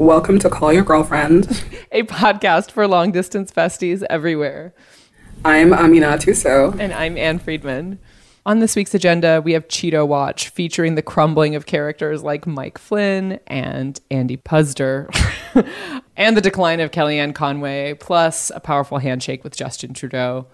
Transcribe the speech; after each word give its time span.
Welcome 0.00 0.38
to 0.38 0.48
Call 0.48 0.72
Your 0.72 0.82
Girlfriend, 0.82 1.62
a 1.92 2.04
podcast 2.04 2.70
for 2.70 2.88
long 2.88 3.12
distance 3.12 3.52
besties 3.52 4.02
everywhere. 4.08 4.72
I'm 5.44 5.72
Aminatou 5.72 6.34
Sow. 6.34 6.74
And 6.78 6.94
I'm 6.94 7.18
Ann 7.18 7.38
Friedman. 7.38 7.98
On 8.46 8.60
this 8.60 8.74
week's 8.74 8.94
agenda, 8.94 9.42
we 9.44 9.52
have 9.52 9.68
Cheeto 9.68 10.08
Watch 10.08 10.48
featuring 10.48 10.94
the 10.94 11.02
crumbling 11.02 11.54
of 11.54 11.66
characters 11.66 12.22
like 12.22 12.46
Mike 12.46 12.78
Flynn 12.78 13.40
and 13.46 14.00
Andy 14.10 14.38
Puzder, 14.38 15.10
and 16.16 16.34
the 16.34 16.40
decline 16.40 16.80
of 16.80 16.92
Kellyanne 16.92 17.34
Conway, 17.34 17.92
plus 17.92 18.50
a 18.54 18.60
powerful 18.60 18.96
handshake 18.96 19.44
with 19.44 19.54
Justin 19.54 19.92
Trudeau. 19.92 20.46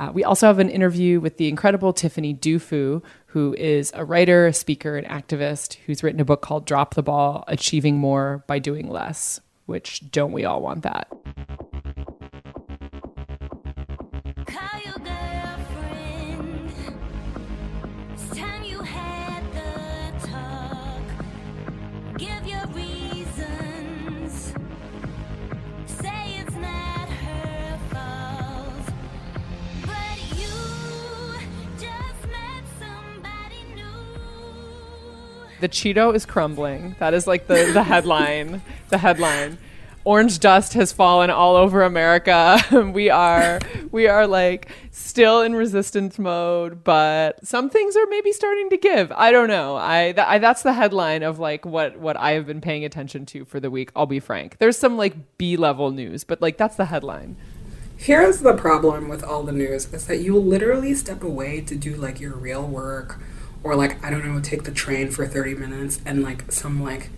Uh, 0.00 0.10
we 0.12 0.24
also 0.24 0.48
have 0.48 0.58
an 0.58 0.70
interview 0.70 1.20
with 1.20 1.36
the 1.36 1.46
incredible 1.46 1.92
Tiffany 1.92 2.34
Dufu, 2.34 3.00
who 3.28 3.54
is 3.54 3.92
a 3.94 4.04
writer, 4.04 4.46
a 4.46 4.52
speaker, 4.54 4.96
an 4.96 5.04
activist 5.04 5.74
who's 5.86 6.02
written 6.02 6.20
a 6.20 6.24
book 6.24 6.40
called 6.40 6.64
Drop 6.64 6.94
the 6.94 7.02
Ball 7.02 7.44
Achieving 7.46 7.98
More 7.98 8.42
by 8.46 8.58
Doing 8.58 8.88
Less, 8.88 9.40
which 9.66 10.10
don't 10.10 10.32
we 10.32 10.46
all 10.46 10.62
want 10.62 10.82
that? 10.82 11.12
The 35.60 35.68
Cheeto 35.68 36.14
is 36.14 36.24
crumbling. 36.24 36.94
That 36.98 37.14
is 37.14 37.26
like 37.26 37.46
the, 37.46 37.70
the 37.72 37.82
headline. 37.82 38.62
the 38.90 38.98
headline. 38.98 39.58
Orange 40.04 40.38
dust 40.38 40.72
has 40.74 40.92
fallen 40.92 41.28
all 41.28 41.56
over 41.56 41.82
America. 41.82 42.58
we 42.94 43.10
are 43.10 43.58
we 43.90 44.06
are 44.06 44.26
like 44.26 44.70
still 44.90 45.42
in 45.42 45.54
resistance 45.54 46.18
mode, 46.18 46.82
but 46.82 47.44
some 47.46 47.68
things 47.68 47.96
are 47.96 48.06
maybe 48.08 48.32
starting 48.32 48.70
to 48.70 48.76
give. 48.78 49.12
I 49.12 49.32
don't 49.32 49.48
know. 49.48 49.76
I, 49.76 50.12
th- 50.12 50.26
I 50.26 50.38
that's 50.38 50.62
the 50.62 50.72
headline 50.72 51.22
of 51.22 51.38
like 51.38 51.66
what 51.66 51.98
what 51.98 52.16
I 52.16 52.32
have 52.32 52.46
been 52.46 52.60
paying 52.60 52.84
attention 52.84 53.26
to 53.26 53.44
for 53.44 53.60
the 53.60 53.70
week. 53.70 53.90
I'll 53.94 54.06
be 54.06 54.20
frank. 54.20 54.58
There's 54.58 54.78
some 54.78 54.96
like 54.96 55.36
B 55.36 55.56
level 55.56 55.90
news, 55.90 56.24
but 56.24 56.40
like 56.40 56.56
that's 56.56 56.76
the 56.76 56.86
headline. 56.86 57.36
Here's 57.96 58.38
the 58.38 58.54
problem 58.54 59.08
with 59.08 59.24
all 59.24 59.42
the 59.42 59.52
news 59.52 59.92
is 59.92 60.06
that 60.06 60.18
you 60.18 60.38
literally 60.38 60.94
step 60.94 61.24
away 61.24 61.60
to 61.62 61.74
do 61.74 61.96
like 61.96 62.20
your 62.20 62.36
real 62.36 62.64
work 62.64 63.20
or 63.62 63.74
like 63.74 64.02
I 64.04 64.10
don't 64.10 64.26
know, 64.26 64.40
take 64.40 64.64
the 64.64 64.72
train 64.72 65.10
for 65.10 65.26
30 65.26 65.54
minutes 65.54 66.00
and 66.04 66.22
like 66.22 66.50
some 66.52 66.82
like 66.82 67.10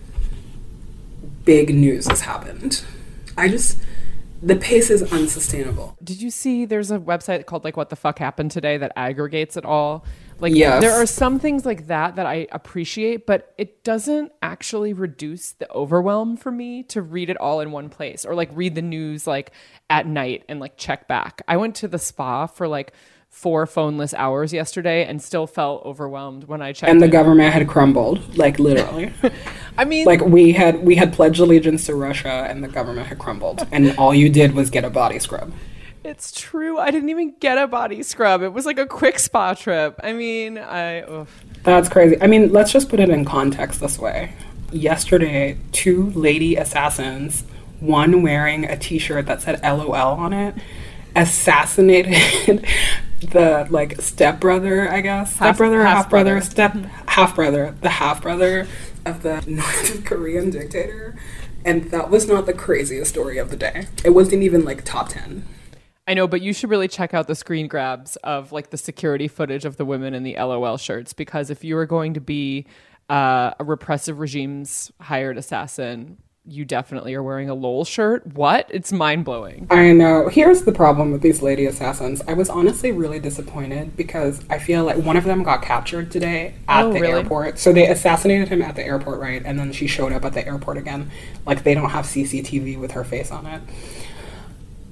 big 1.45 1.75
news 1.75 2.07
has 2.07 2.23
happened. 2.23 2.85
I 3.37 3.49
just 3.49 3.79
the 4.43 4.57
pace 4.57 4.91
is 4.91 5.13
unsustainable. 5.13 5.97
Did 6.03 6.23
you 6.23 6.31
see 6.31 6.65
there's 6.65 6.91
a 6.91 6.99
website 6.99 7.45
called 7.47 7.65
like 7.65 7.77
what 7.77 7.91
the 7.91 7.97
fuck 7.97 8.19
happened 8.19 8.51
today 8.51 8.79
that 8.79 8.93
aggregates 8.97 9.57
it 9.57 9.65
all? 9.65 10.05
Like 10.39 10.55
yes. 10.55 10.81
there 10.81 10.93
are 10.93 11.05
some 11.05 11.39
things 11.39 11.67
like 11.67 11.89
that 11.89 12.17
that 12.17 12.25
I 12.25 12.47
appreciate, 12.51 13.27
but 13.27 13.53
it 13.59 13.85
doesn't 13.85 14.33
actually 14.41 14.95
reduce 14.95 15.53
the 15.53 15.71
overwhelm 15.71 16.39
for 16.39 16.51
me 16.51 16.83
to 16.85 17.03
read 17.03 17.29
it 17.29 17.37
all 17.37 17.61
in 17.61 17.71
one 17.71 17.91
place 17.91 18.25
or 18.25 18.35
like 18.35 18.49
read 18.55 18.75
the 18.75 18.83
news 18.83 19.27
like 19.27 19.53
at 19.91 20.07
night 20.07 20.45
and 20.49 20.59
like 20.59 20.79
check 20.79 21.07
back. 21.07 21.43
I 21.47 21.59
went 21.59 21.75
to 21.77 21.89
the 21.89 21.99
spa 21.99 22.47
for 22.47 22.67
like 22.67 22.95
four 23.31 23.65
phoneless 23.65 24.13
hours 24.15 24.53
yesterday 24.53 25.07
and 25.07 25.23
still 25.23 25.47
felt 25.47 25.83
overwhelmed 25.85 26.45
when 26.45 26.61
I 26.61 26.73
checked. 26.73 26.91
And 26.91 27.01
the 27.01 27.07
in. 27.07 27.13
government 27.13 27.55
had 27.55 27.67
crumbled, 27.69 28.37
like 28.37 28.59
literally. 28.59 29.13
I 29.79 29.85
mean, 29.85 30.05
like 30.05 30.21
we 30.21 30.53
had 30.53 30.85
we 30.85 30.97
had 30.97 31.13
pledged 31.13 31.41
allegiance 31.41 31.87
to 31.87 31.95
Russia, 31.95 32.47
and 32.49 32.63
the 32.63 32.69
government 32.69 33.07
had 33.07 33.19
crumbled, 33.19 33.67
and 33.73 33.97
all 33.97 34.13
you 34.13 34.29
did 34.29 34.55
was 34.55 34.69
get 34.69 34.85
a 34.85 34.91
body 34.91 35.19
scrub. 35.19 35.53
It's 36.03 36.39
true. 36.39 36.79
I 36.79 36.91
didn't 36.91 37.11
even 37.11 37.35
get 37.41 37.57
a 37.57 37.67
body 37.67 38.03
scrub. 38.03 38.43
It 38.43 38.53
was 38.53 38.67
like 38.67 38.79
a 38.79 38.87
quick 38.87 39.19
spa 39.19 39.55
trip. 39.55 39.99
I 40.03 40.13
mean, 40.13 40.59
I. 40.59 41.03
Oof. 41.03 41.45
That's 41.63 41.89
crazy. 41.89 42.21
I 42.21 42.27
mean, 42.27 42.53
let's 42.53 42.73
just 42.73 42.89
put 42.89 43.01
it 43.01 43.09
in 43.11 43.25
context 43.25 43.81
this 43.81 43.99
way. 43.99 44.35
Yesterday, 44.73 45.59
two 45.73 46.11
lady 46.11 46.57
assassins, 46.57 47.45
one 47.81 48.23
wearing 48.23 48.65
a 48.65 48.77
T-shirt 48.77 49.27
that 49.27 49.43
said 49.43 49.61
"LOL" 49.63 49.95
on 49.95 50.33
it, 50.33 50.55
assassinated 51.15 52.67
the 53.21 53.67
like 53.71 54.01
stepbrother, 54.01 54.91
I 54.91 55.01
guess, 55.01 55.35
stepbrother, 55.35 55.83
half, 55.83 55.97
half 55.97 56.11
brother, 56.11 56.41
step 56.41 56.75
half 57.07 57.35
brother, 57.35 57.75
the 57.81 57.89
half 57.89 58.23
brother 58.23 58.67
of 59.05 59.23
the 59.23 59.41
North 59.47 60.05
Korean 60.05 60.51
dictator, 60.51 61.17
and 61.65 61.91
that 61.91 62.11
was 62.11 62.27
not 62.27 62.47
the 62.47 62.55
craziest 62.55 63.11
story 63.11 63.39
of 63.39 63.51
the 63.51 63.57
day. 63.57 63.87
It 64.05 64.11
wasn't 64.11 64.43
even 64.43 64.65
like 64.65 64.85
top 64.85 65.11
ten. 65.11 65.45
I 66.07 66.15
know, 66.15 66.27
but 66.27 66.41
you 66.41 66.53
should 66.53 66.71
really 66.71 66.89
check 66.89 67.15
out 67.15 67.29
the 67.29 67.37
screen 67.37 67.69
grabs 67.69 68.17
of 68.17 68.51
like 68.51 68.71
the 68.71 68.77
security 68.77 69.29
footage 69.29 69.65
of 69.65 69.77
the 69.77 69.85
women 69.85 70.13
in 70.13 70.25
the 70.25 70.35
LOL 70.35 70.77
shirts 70.77 71.13
because 71.13 71.51
if 71.51 71.63
you 71.63 71.77
are 71.77 71.87
going 71.87 72.15
to 72.15 72.21
be 72.21 72.67
uh, 73.09 73.53
a 73.61 73.65
repressive 73.65 74.19
regime's 74.19 74.91
hired 75.01 75.39
assassin, 75.39 76.17
you 76.45 76.65
definitely 76.65 77.15
are 77.15 77.23
wearing 77.23 77.51
a 77.51 77.55
LOL 77.55 77.85
shirt. 77.85 78.27
What? 78.35 78.67
It's 78.71 78.93
mind 78.93 79.25
blowing. 79.25 79.67
I 79.71 79.93
know. 79.93 80.29
Here's 80.29 80.63
the 80.63 80.73
problem 80.73 81.13
with 81.13 81.21
these 81.21 81.43
lady 81.43 81.67
assassins. 81.67 82.23
I 82.27 82.33
was 82.33 82.49
honestly 82.49 82.93
really 82.93 83.21
disappointed 83.21 83.97
because 83.97 84.43
I 84.49 84.59
feel 84.59 84.85
like 84.85 84.97
one 84.97 85.17
of 85.17 85.25
them 85.25 85.43
got 85.43 85.63
captured 85.63 86.11
today 86.11 86.55
at 86.67 86.85
oh, 86.85 86.93
the 86.93 87.01
really? 87.01 87.13
airport. 87.13 87.59
So 87.59 87.73
they 87.73 87.87
assassinated 87.87 88.49
him 88.49 88.63
at 88.63 88.75
the 88.75 88.85
airport, 88.85 89.21
right? 89.21 89.43
And 89.45 89.59
then 89.59 89.73
she 89.73 89.87
showed 89.87 90.13
up 90.13 90.25
at 90.25 90.33
the 90.33 90.47
airport 90.47 90.79
again. 90.79 91.11
Like 91.45 91.63
they 91.63 91.75
don't 91.75 91.91
have 91.91 92.07
CCTV 92.07 92.79
with 92.79 92.93
her 92.93 93.05
face 93.05 93.31
on 93.31 93.47
it 93.47 93.63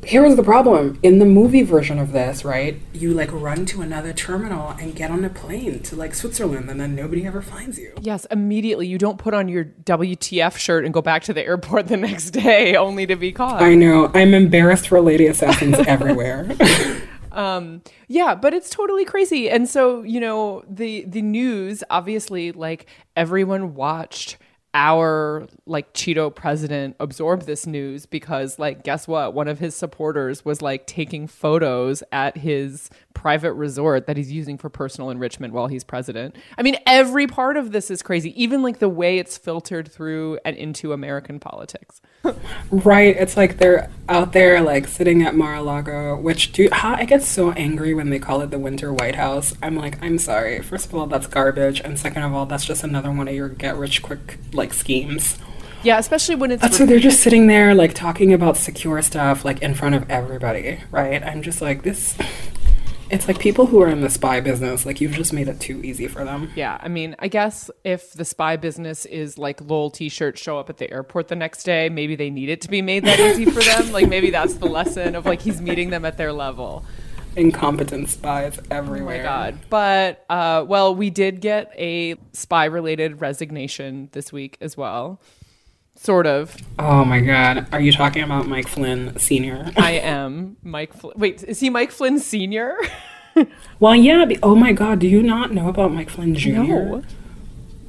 here 0.09 0.23
was 0.23 0.37
the 0.37 0.43
problem. 0.43 0.99
In 1.03 1.19
the 1.19 1.27
movie 1.27 1.63
version 1.63 1.99
of 1.99 2.13
this 2.13 2.45
right 2.45 2.81
you 2.93 3.13
like 3.13 3.31
run 3.31 3.67
to 3.67 3.83
another 3.83 4.13
terminal 4.13 4.71
and 4.81 4.95
get 4.95 5.11
on 5.11 5.25
a 5.25 5.29
plane 5.29 5.81
to 5.81 5.97
like 5.97 6.15
switzerland 6.15 6.71
and 6.71 6.81
then 6.81 6.95
nobody 6.95 7.27
ever 7.27 7.43
finds 7.43 7.79
you. 7.79 7.93
Yes 8.01 8.27
immediately. 8.31 8.87
You 8.87 8.99
don't 8.99 9.19
put 9.19 9.35
on 9.35 9.49
your 9.49 9.67
wtf 9.85 10.57
shirt 10.57 10.85
and 10.85 10.95
go 10.95 11.03
back 11.03 11.23
to 11.25 11.35
the 11.35 11.45
airport 11.45 11.89
the 11.89 11.97
next 11.97 12.31
day 12.31 12.75
only 12.87 13.07
to 13.07 13.17
be 13.17 13.33
caught. 13.33 13.61
I 13.61 13.75
know. 13.75 14.11
I'm 14.15 14.33
embarrassed 14.35 14.89
for 14.89 15.01
lady 15.01 15.27
assassins 15.27 15.79
everywhere. 15.87 16.57
Um 17.31 17.83
yeah 18.09 18.35
but 18.35 18.55
it's 18.55 18.71
totally 18.71 19.05
crazy. 19.05 19.51
And 19.51 19.69
so 19.69 20.03
you 20.03 20.19
know 20.19 20.65
the 20.69 21.05
the 21.07 21.23
news 21.23 21.85
obviously 21.91 22.51
like 22.53 22.87
everyone 23.15 23.75
watched 23.75 24.39
our 24.75 25.47
like 25.67 25.95
Cheeto 25.95 26.35
president 26.35 26.97
absorb 27.01 27.43
this 27.43 27.67
news 27.67 28.07
because 28.07 28.59
like 28.59 28.85
guess 28.85 29.09
what? 29.09 29.35
One 29.35 29.49
of 29.49 29.59
his 29.59 29.75
supporters 29.75 30.45
was 30.45 30.61
like 30.63 30.87
taking 30.87 31.27
photos 31.27 32.03
at 32.13 32.37
his 32.37 32.91
private 33.15 33.53
resort 33.55 34.07
that 34.07 34.17
he's 34.17 34.31
using 34.31 34.57
for 34.57 34.69
personal 34.69 35.11
enrichment 35.11 35.53
while 35.53 35.67
he's 35.67 35.83
president. 35.83 36.37
I 36.57 36.63
mean 36.63 36.77
every 36.87 37.27
part 37.27 37.57
of 37.57 37.73
this 37.73 37.91
is 37.91 38.03
crazy 38.03 38.41
even 38.41 38.63
like 38.63 38.79
the 38.79 38.89
way 38.89 39.19
it's 39.19 39.37
filtered 39.37 39.91
through 39.91 40.39
and 40.45 40.57
into 40.57 40.93
American 40.93 41.41
politics. 41.41 42.01
right, 42.71 43.17
it's 43.17 43.37
like 43.37 43.59
they're 43.59 43.91
out 44.09 44.33
there 44.33 44.61
like 44.61 44.87
sitting 44.87 45.23
at 45.23 45.35
Mar-a-Lago, 45.35 46.17
which 46.17 46.53
do 46.53 46.69
I 46.73 47.05
get 47.05 47.23
so 47.23 47.53
angry 47.53 47.95
when 47.95 48.11
they 48.11 48.19
call 48.19 48.41
it 48.41 48.51
the 48.51 48.59
Winter 48.59 48.93
White 48.93 49.17
House. 49.17 49.55
I'm 49.63 49.77
like, 49.77 50.03
I'm 50.03 50.19
sorry. 50.19 50.63
First 50.63 50.87
of 50.87 50.95
all, 50.95 51.07
that's 51.07 51.27
garbage, 51.27 51.81
and 51.81 51.99
second 51.99 52.23
of 52.23 52.35
all, 52.35 52.47
that's 52.47 52.65
just 52.65 52.85
another 52.85 53.11
one 53.11 53.29
of 53.29 53.35
your 53.35 53.49
get 53.49 53.77
rich 53.77 54.03
quick 54.03 54.39
like 54.53 54.73
schemes. 54.73 55.39
Yeah, 55.83 55.99
especially 55.99 56.35
when 56.35 56.51
it's. 56.51 56.77
So 56.77 56.87
they're 56.87 56.99
just 56.99 57.21
sitting 57.21 57.47
there, 57.47 57.75
like 57.75 57.95
talking 57.95 58.33
about 58.33 58.57
secure 58.57 59.01
stuff, 59.03 59.45
like 59.45 59.63
in 59.63 59.75
front 59.75 59.95
of 59.95 60.11
everybody, 60.11 60.81
right? 60.91 61.23
I'm 61.23 61.43
just 61.43 61.63
like 61.63 61.83
this. 61.83 62.17
It's 63.11 63.27
like 63.27 63.39
people 63.39 63.65
who 63.65 63.81
are 63.81 63.89
in 63.89 64.03
the 64.03 64.11
spy 64.11 64.41
business, 64.41 64.85
like 64.85 65.01
you've 65.01 65.13
just 65.13 65.33
made 65.33 65.49
it 65.49 65.61
too 65.61 65.83
easy 65.83 66.09
for 66.09 66.25
them. 66.25 66.51
Yeah, 66.55 66.77
I 66.81 66.89
mean, 66.89 67.17
I 67.19 67.29
guess 67.29 67.71
if 67.83 68.13
the 68.13 68.25
spy 68.25 68.57
business 68.57 69.07
is 69.07 69.39
like 69.39 69.63
lol 69.63 69.91
t-shirts 69.91 70.41
show 70.41 70.59
up 70.59 70.69
at 70.69 70.77
the 70.77 70.91
airport 70.93 71.29
the 71.29 71.37
next 71.37 71.65
day, 71.65 71.89
maybe 71.89 72.17
they 72.17 72.29
need 72.29 72.51
it 72.51 72.61
to 72.63 72.69
be 72.69 72.83
made 72.83 73.05
that 73.07 73.19
easy 73.19 73.47
for 73.47 73.61
them. 73.61 73.93
Like 73.93 74.09
maybe 74.09 74.31
that's 74.31 74.55
the 74.55 74.67
lesson 74.67 75.15
of 75.15 75.25
like 75.25 75.41
he's 75.41 75.63
meeting 75.63 75.89
them 75.89 76.05
at 76.05 76.19
their 76.19 76.35
level. 76.35 76.85
Incompetent 77.35 78.11
spies 78.11 78.59
everywhere. 78.71 79.15
Oh 79.15 79.19
my 79.19 79.23
god. 79.23 79.59
But 79.71 80.25
uh 80.29 80.65
well, 80.69 80.95
we 80.95 81.09
did 81.09 81.41
get 81.41 81.73
a 81.79 82.17
spy 82.33 82.67
related 82.67 83.23
resignation 83.23 84.11
this 84.13 84.33
week 84.33 84.59
as 84.61 84.77
well. 84.77 85.21
Sort 85.99 86.29
of. 86.29 86.57
Oh 86.79 87.05
my 87.05 87.19
god. 87.19 87.67
Are 87.73 87.81
you 87.81 87.91
talking 87.91 88.23
about 88.23 88.47
Mike 88.47 88.69
Flynn 88.69 89.19
Sr.? 89.19 89.73
I 89.77 89.93
am. 89.93 90.57
Mike 90.63 90.95
Flynn. 90.95 91.15
Wait, 91.17 91.43
is 91.43 91.59
he 91.59 91.71
Mike 91.71 91.91
Flynn 91.91 92.21
Sr.? 92.21 92.79
well, 93.81 93.97
yeah. 93.97 94.25
Oh 94.41 94.55
my 94.55 94.73
god. 94.73 95.01
Do 95.01 95.09
you 95.09 95.25
not 95.25 95.53
know 95.53 95.69
about 95.69 95.93
Mike 95.93 96.09
Flynn 96.09 96.37
Jr.? 96.37 96.51
No. 96.51 97.03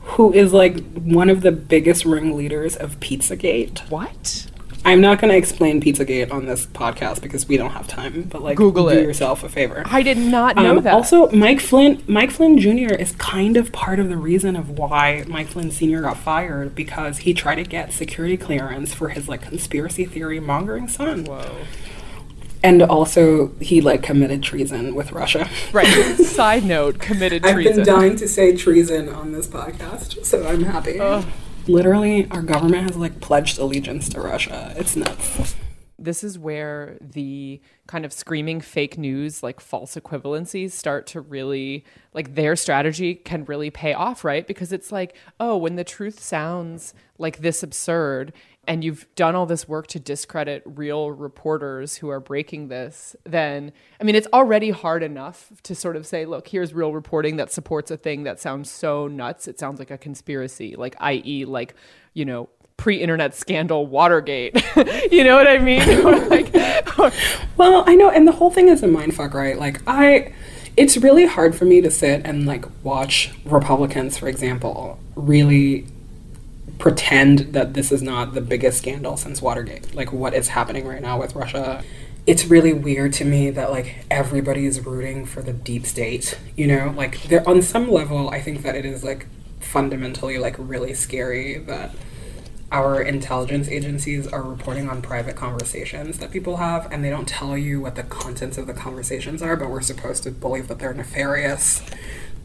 Who 0.02 0.34
is 0.34 0.54
like 0.54 0.84
one 0.96 1.30
of 1.30 1.42
the 1.42 1.52
biggest 1.52 2.04
ringleaders 2.04 2.76
of 2.76 3.00
Pizzagate? 3.00 3.88
What? 3.92 4.48
I'm 4.90 5.02
not 5.02 5.20
going 5.20 5.32
to 5.32 5.38
explain 5.38 5.82
Pizzagate 5.82 6.32
on 6.32 6.46
this 6.46 6.66
podcast 6.66 7.22
because 7.22 7.48
we 7.48 7.58
don't 7.58 7.72
have 7.72 7.88
time. 7.88 8.24
But 8.24 8.42
like, 8.42 8.58
Google 8.58 8.90
do 8.90 8.98
it. 8.98 9.04
yourself 9.04 9.44
a 9.44 9.50
favor. 9.50 9.84
I 9.86 10.02
did 10.04 10.18
not 10.18 10.56
know 10.56 10.78
Um, 10.78 10.84
that. 10.84 10.94
Also, 10.94 11.30
Mike 11.32 11.60
Flynn, 11.60 12.04
Mike 12.08 12.32
Flynn 12.32 12.58
Jr. 12.58 12.94
is 12.96 13.12
kind 13.14 13.56
of 13.58 13.72
part 13.72 14.00
of 14.00 14.10
the 14.10 14.18
reason 14.18 14.56
of 14.56 14.78
why 14.78 15.24
Mike 15.28 15.48
Flynn 15.48 15.72
Sr. 15.72 16.02
got 16.02 16.18
fired 16.18 16.76
because 16.76 17.20
he 17.20 17.34
tried 17.34 17.56
to 17.56 17.64
get 17.64 17.94
security 17.94 18.36
clearance 18.38 18.94
for 18.94 19.10
his 19.10 19.28
like 19.28 19.42
conspiracy 19.42 20.06
theory 20.06 20.40
mongering 20.40 20.88
son, 20.88 21.26
Whoa. 21.26 21.66
and 22.64 22.82
also 22.82 23.52
he 23.62 23.82
like 23.82 24.04
committed 24.04 24.44
treason 24.44 24.96
with 24.96 25.12
Russia. 25.12 25.50
Right. 25.72 25.88
Side 26.18 26.64
note: 26.66 27.00
committed 27.00 27.44
treason. 27.44 27.58
I've 27.68 27.76
been 27.76 27.86
dying 27.86 28.16
to 28.18 28.28
say 28.28 28.56
treason 28.56 29.10
on 29.10 29.32
this 29.32 29.48
podcast, 29.48 30.26
so 30.26 30.48
I'm 30.48 30.64
happy. 30.64 31.00
Ugh. 31.00 31.26
Literally, 31.69 32.27
our 32.31 32.42
government 32.42 32.89
has 32.89 32.98
like 32.98 33.21
pledged 33.21 33.60
allegiance 33.60 34.10
to 34.10 34.21
Russia. 34.21 34.74
It's 34.75 34.95
nuts. 34.95 35.56
this 36.00 36.24
is 36.24 36.39
where 36.39 36.98
the 37.00 37.62
kind 37.86 38.06
of 38.06 38.13
screaming 38.13 38.60
fake 38.60 38.98
news 38.98 39.44
like 39.44 39.60
false 39.60 39.95
equivalencies 39.95 40.71
start 40.71 41.06
to 41.06 41.21
really 41.21 41.83
like 42.13 42.33
their 42.36 42.56
strategy 42.56 43.13
can 43.13 43.44
really 43.45 43.69
pay 43.69 43.94
off 43.94 44.24
right 44.24 44.48
because 44.48 44.71
it's 44.71 44.92
like 44.92 45.16
oh 45.39 45.57
when 45.57 45.75
the 45.75 45.83
truth 45.83 46.19
sounds 46.19 46.94
like 47.18 47.39
this 47.39 47.62
absurd 47.62 48.31
and 48.69 48.83
you've 48.83 49.07
done 49.16 49.36
all 49.36 49.48
this 49.48 49.68
work 49.68 49.88
to 49.88 50.00
discredit 50.00 50.62
real 50.63 51.12
reporters 51.12 51.98
who 51.98 52.07
are 52.10 52.19
breaking 52.19 52.69
this 52.69 53.16
then 53.25 53.74
i 54.00 54.04
mean 54.04 54.16
it's 54.16 54.27
already 54.31 54.69
hard 54.69 55.01
enough 55.04 55.51
to 55.63 55.74
sort 55.74 55.95
of 55.95 56.06
say 56.06 56.25
look 56.25 56.48
here's 56.48 56.74
real 56.74 56.94
reporting 56.94 57.36
that 57.36 57.51
supports 57.51 57.89
a 57.92 57.98
thing 57.98 58.24
that 58.24 58.39
sounds 58.39 58.71
so 58.71 59.07
nuts 59.07 59.48
it 59.48 59.60
sounds 59.60 59.80
like 59.80 59.92
a 59.92 59.98
conspiracy 59.98 60.75
like 60.75 60.95
i.e 61.00 61.44
like 61.44 61.74
you 62.13 62.24
know 62.24 62.48
pre-internet 62.77 63.36
scandal 63.36 63.86
Watergate. 63.88 64.56
you 65.12 65.25
know 65.25 65.36
what 65.36 65.48
I 65.48 65.57
mean? 65.60 65.81
Like, 66.30 66.54
Well, 67.57 67.83
I 67.86 67.95
know, 67.95 68.10
and 68.10 68.25
the 68.25 68.31
whole 68.31 68.51
thing 68.51 68.69
is 68.69 68.81
a 68.83 68.88
mindfuck, 68.88 69.33
right? 69.33 69.60
Like, 69.60 69.81
I, 69.86 70.33
it's 70.77 70.95
really 70.95 71.25
hard 71.25 71.56
for 71.56 71.66
me 71.66 71.81
to 71.81 71.92
sit 71.92 72.21
and 72.24 72.45
like 72.45 72.63
watch 72.83 73.31
Republicans, 73.44 74.18
for 74.18 74.30
example, 74.30 74.98
really 75.16 75.88
pretend 76.80 77.40
that 77.54 77.74
this 77.76 77.92
is 77.92 78.02
not 78.02 78.34
the 78.34 78.42
biggest 78.42 78.80
scandal 78.80 79.18
since 79.18 79.42
Watergate. 79.42 79.94
Like, 79.94 80.12
what 80.12 80.34
is 80.34 80.48
happening 80.48 80.88
right 80.88 81.02
now 81.02 81.20
with 81.20 81.36
Russia? 81.36 81.84
It's 82.26 82.46
really 82.46 82.74
weird 82.74 83.14
to 83.14 83.26
me 83.26 83.50
that 83.52 83.72
like 83.72 84.06
everybody 84.10 84.66
is 84.66 84.86
rooting 84.86 85.26
for 85.26 85.42
the 85.42 85.54
deep 85.54 85.86
state. 85.86 86.40
You 86.56 86.68
know, 86.68 86.94
like 86.96 87.24
there 87.24 87.48
on 87.48 87.62
some 87.62 87.92
level, 87.92 88.30
I 88.30 88.42
think 88.42 88.64
that 88.64 88.76
it 88.76 88.86
is 88.86 89.04
like 89.04 89.28
fundamentally 89.60 90.38
like 90.38 90.56
really 90.58 90.94
scary 90.94 91.58
that 91.58 91.92
our 92.72 93.02
intelligence 93.02 93.68
agencies 93.68 94.28
are 94.28 94.44
reporting 94.44 94.88
on 94.88 95.02
private 95.02 95.36
conversations 95.36 96.20
that 96.20 96.31
people 96.31 96.58
have 96.58 96.92
and 96.92 97.04
they 97.04 97.10
don't 97.10 97.28
tell 97.28 97.58
you 97.58 97.81
what 97.81 97.96
the 97.96 98.04
contents 98.04 98.58
of 98.58 98.68
the 98.68 98.74
conversations 98.74 99.42
are 99.42 99.56
but 99.56 99.70
we're 99.70 99.81
supposed 99.81 100.22
to 100.24 100.31
believe 100.31 100.68
that 100.68 100.78
they're 100.78 100.94
nefarious 100.94 101.81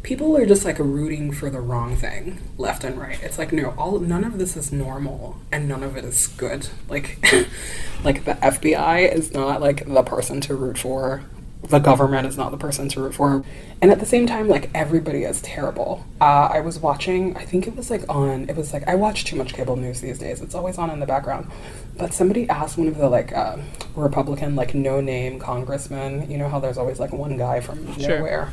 people 0.05 0.37
are 0.37 0.47
just 0.47 0.65
like 0.65 0.79
rooting 0.79 1.33
for 1.33 1.51
the 1.51 1.61
wrong 1.61 1.97
thing 1.97 2.39
left 2.59 2.85
and 2.85 2.97
right 2.97 3.21
it's 3.23 3.39
like 3.39 3.53
no 3.53 3.75
all 3.77 3.99
none 3.99 4.23
of 4.23 4.39
this 4.39 4.57
is 4.57 4.71
normal 4.71 5.37
and 5.51 5.67
none 5.67 5.83
of 5.83 5.97
it 5.97 6.05
is 6.05 6.29
good 6.29 6.69
like 6.89 7.19
like 8.05 8.25
the 8.25 8.35
fbi 8.35 9.13
is 9.13 9.33
not 9.33 9.61
like 9.61 9.85
the 9.87 10.03
person 10.03 10.41
to 10.41 10.55
root 10.55 10.79
for 10.79 11.25
the 11.69 11.79
government 11.79 12.27
is 12.27 12.37
not 12.37 12.51
the 12.51 12.59
person 12.59 12.89
to 12.91 13.01
root 13.01 13.15
for. 13.15 13.43
And 13.81 13.91
at 13.91 13.99
the 13.99 14.07
same 14.07 14.27
time, 14.27 14.49
like 14.49 14.71
everybody 14.75 15.25
is 15.25 15.41
terrible. 15.41 16.05
Uh, 16.21 16.49
I 16.53 16.61
was 16.61 16.79
watching, 16.79 17.37
I 17.37 17.45
think 17.45 17.67
it 17.67 17.75
was 17.75 17.91
like 17.91 18.05
on, 18.09 18.49
it 18.49 18.57
was 18.57 18.73
like, 18.73 18.87
I 18.87 18.95
watch 18.95 19.25
too 19.25 19.37
much 19.37 19.55
cable 19.55 19.77
news 19.77 20.01
these 20.03 20.19
days. 20.19 20.43
It's 20.43 20.55
always 20.55 20.77
on 20.79 20.91
in 20.91 21.01
the 21.01 21.07
background. 21.07 21.51
But 21.97 22.13
somebody 22.13 22.49
asked 22.49 22.77
one 22.77 22.89
of 22.89 22.99
the 22.99 23.09
like 23.09 23.33
uh, 23.33 23.57
Republican, 23.97 24.57
like 24.57 24.75
no 24.75 25.01
name 25.01 25.39
congressmen, 25.39 26.31
you 26.31 26.37
know 26.39 26.49
how 26.49 26.61
there's 26.61 26.79
always 26.79 27.01
like 27.01 27.13
one 27.13 27.37
guy 27.39 27.61
from 27.61 27.99
Sure. 27.99 28.19
nowhere. 28.19 28.51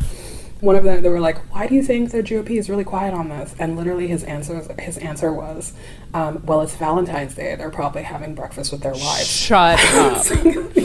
One 0.61 0.75
of 0.75 0.83
them, 0.83 1.01
they 1.01 1.09
were 1.09 1.19
like, 1.19 1.37
"Why 1.53 1.67
do 1.67 1.75
you 1.75 1.83
think 1.83 2.11
the 2.11 2.21
GOP 2.23 2.51
is 2.57 2.69
really 2.69 2.83
quiet 2.83 3.13
on 3.13 3.29
this?" 3.29 3.53
And 3.59 3.75
literally, 3.75 4.07
his 4.07 4.23
answer, 4.23 4.61
his 4.79 4.97
answer 4.99 5.33
was, 5.33 5.73
um, 6.13 6.41
"Well, 6.45 6.61
it's 6.61 6.75
Valentine's 6.75 7.33
Day. 7.35 7.55
They're 7.55 7.71
probably 7.71 8.03
having 8.03 8.35
breakfast 8.35 8.71
with 8.71 8.81
their 8.81 8.93
wives." 8.93 9.25
shut 9.27 9.79
up. 9.95 10.25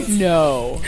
no. 0.09 0.81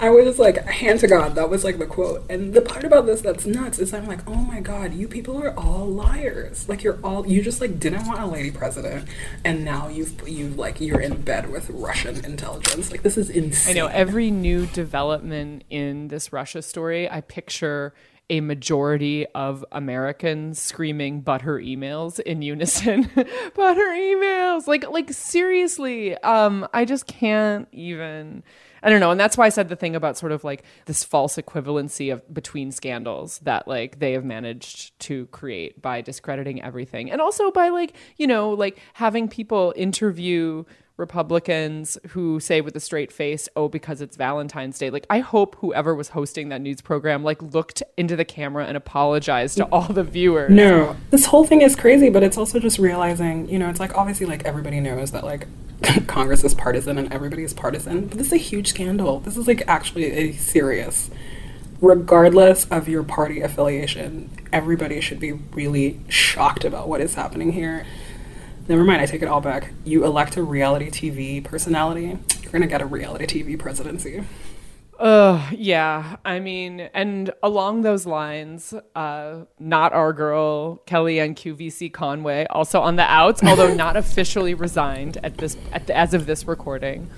I 0.00 0.08
was 0.08 0.38
like, 0.38 0.64
hand 0.64 1.00
to 1.00 1.06
God, 1.06 1.34
that 1.34 1.50
was 1.50 1.62
like 1.62 1.78
the 1.78 1.84
quote. 1.84 2.24
And 2.30 2.54
the 2.54 2.62
part 2.62 2.84
about 2.84 3.04
this 3.04 3.20
that's 3.20 3.44
nuts 3.44 3.78
is 3.78 3.92
I'm 3.92 4.06
like, 4.06 4.26
oh 4.26 4.34
my 4.34 4.60
God, 4.60 4.94
you 4.94 5.06
people 5.06 5.36
are 5.42 5.52
all 5.58 5.86
liars. 5.86 6.66
Like 6.70 6.82
you're 6.82 6.98
all, 7.04 7.26
you 7.26 7.42
just 7.42 7.60
like 7.60 7.78
didn't 7.78 8.06
want 8.06 8.18
a 8.18 8.26
lady 8.26 8.50
president, 8.50 9.06
and 9.44 9.62
now 9.62 9.88
you've 9.88 10.26
you 10.26 10.48
like 10.48 10.80
you're 10.80 11.00
in 11.00 11.20
bed 11.20 11.50
with 11.50 11.68
Russian 11.68 12.24
intelligence. 12.24 12.90
Like 12.90 13.02
this 13.02 13.18
is 13.18 13.28
insane. 13.28 13.76
I 13.76 13.78
know 13.78 13.88
every 13.88 14.30
new 14.30 14.64
development 14.66 15.64
in 15.68 16.08
this 16.08 16.32
Russia 16.32 16.62
story, 16.62 17.10
I 17.10 17.20
picture 17.20 17.92
a 18.30 18.40
majority 18.40 19.26
of 19.34 19.64
Americans 19.72 20.58
screaming 20.58 21.20
but 21.20 21.42
her 21.42 21.58
emails 21.58 22.18
in 22.20 22.40
unison. 22.40 23.10
but 23.14 23.76
her 23.76 23.94
emails. 23.94 24.66
Like 24.66 24.88
like 24.88 25.12
seriously, 25.12 26.16
um 26.18 26.66
I 26.72 26.86
just 26.86 27.06
can't 27.06 27.68
even 27.72 28.44
I 28.82 28.90
don't 28.90 29.00
know, 29.00 29.10
and 29.10 29.20
that's 29.20 29.36
why 29.36 29.46
I 29.46 29.50
said 29.50 29.68
the 29.68 29.76
thing 29.76 29.96
about 29.96 30.16
sort 30.16 30.32
of 30.32 30.44
like 30.44 30.62
this 30.86 31.04
false 31.04 31.36
equivalency 31.36 32.12
of 32.12 32.32
between 32.32 32.72
scandals 32.72 33.38
that 33.40 33.68
like 33.68 33.98
they 33.98 34.12
have 34.12 34.24
managed 34.24 34.98
to 35.00 35.26
create 35.26 35.80
by 35.80 36.00
discrediting 36.00 36.62
everything. 36.62 37.10
And 37.10 37.20
also 37.20 37.50
by 37.50 37.68
like, 37.68 37.94
you 38.16 38.26
know, 38.26 38.50
like 38.50 38.78
having 38.94 39.28
people 39.28 39.72
interview 39.76 40.64
Republicans 41.00 41.98
who 42.10 42.38
say 42.38 42.60
with 42.60 42.76
a 42.76 42.80
straight 42.80 43.10
face, 43.10 43.48
"Oh, 43.56 43.68
because 43.68 44.00
it's 44.00 44.16
Valentine's 44.16 44.78
Day." 44.78 44.90
Like, 44.90 45.06
I 45.10 45.18
hope 45.20 45.56
whoever 45.56 45.94
was 45.94 46.10
hosting 46.10 46.50
that 46.50 46.60
news 46.60 46.80
program 46.82 47.24
like 47.24 47.42
looked 47.42 47.82
into 47.96 48.14
the 48.14 48.24
camera 48.24 48.66
and 48.66 48.76
apologized 48.76 49.56
to 49.56 49.64
all 49.72 49.88
the 49.88 50.04
viewers. 50.04 50.52
No, 50.52 50.94
this 51.10 51.24
whole 51.24 51.44
thing 51.44 51.62
is 51.62 51.74
crazy, 51.74 52.10
but 52.10 52.22
it's 52.22 52.36
also 52.36 52.60
just 52.60 52.78
realizing, 52.78 53.48
you 53.48 53.58
know, 53.58 53.68
it's 53.68 53.80
like 53.80 53.96
obviously 53.96 54.26
like 54.26 54.44
everybody 54.44 54.78
knows 54.78 55.10
that 55.12 55.24
like 55.24 55.48
Congress 56.06 56.44
is 56.44 56.54
partisan 56.54 56.98
and 56.98 57.12
everybody 57.12 57.42
is 57.42 57.54
partisan, 57.54 58.06
but 58.06 58.18
this 58.18 58.28
is 58.28 58.32
a 58.32 58.38
huge 58.38 58.68
scandal. 58.68 59.20
This 59.20 59.36
is 59.36 59.46
like 59.46 59.62
actually 59.66 60.04
a 60.06 60.32
serious, 60.32 61.10
regardless 61.80 62.66
of 62.66 62.88
your 62.88 63.02
party 63.02 63.40
affiliation, 63.40 64.30
everybody 64.52 65.00
should 65.00 65.20
be 65.20 65.32
really 65.32 66.00
shocked 66.08 66.64
about 66.64 66.88
what 66.88 67.00
is 67.00 67.14
happening 67.14 67.52
here. 67.52 67.86
Never 68.68 68.84
mind, 68.84 69.00
I 69.00 69.06
take 69.06 69.22
it 69.22 69.28
all 69.28 69.40
back. 69.40 69.72
You 69.84 70.04
elect 70.04 70.36
a 70.36 70.42
reality 70.42 70.90
TV 70.90 71.42
personality, 71.42 72.18
you're 72.42 72.52
gonna 72.52 72.66
get 72.66 72.82
a 72.82 72.86
reality 72.86 73.26
TV 73.26 73.58
presidency. 73.58 74.22
Ugh, 75.00 75.54
yeah. 75.56 76.16
I 76.26 76.40
mean, 76.40 76.80
and 76.92 77.32
along 77.42 77.82
those 77.82 78.04
lines, 78.04 78.74
uh, 78.94 79.44
not 79.58 79.94
our 79.94 80.12
girl 80.12 80.82
Kellyanne 80.86 81.34
QVC 81.34 81.90
Conway, 81.90 82.46
also 82.50 82.80
on 82.80 82.96
the 82.96 83.02
outs, 83.04 83.42
although 83.42 83.72
not 83.74 83.96
officially 84.04 84.52
resigned 84.52 85.16
at 85.22 85.38
this 85.38 85.56
at 85.72 85.86
the, 85.86 85.96
as 85.96 86.12
of 86.12 86.26
this 86.26 86.44
recording. 86.46 87.08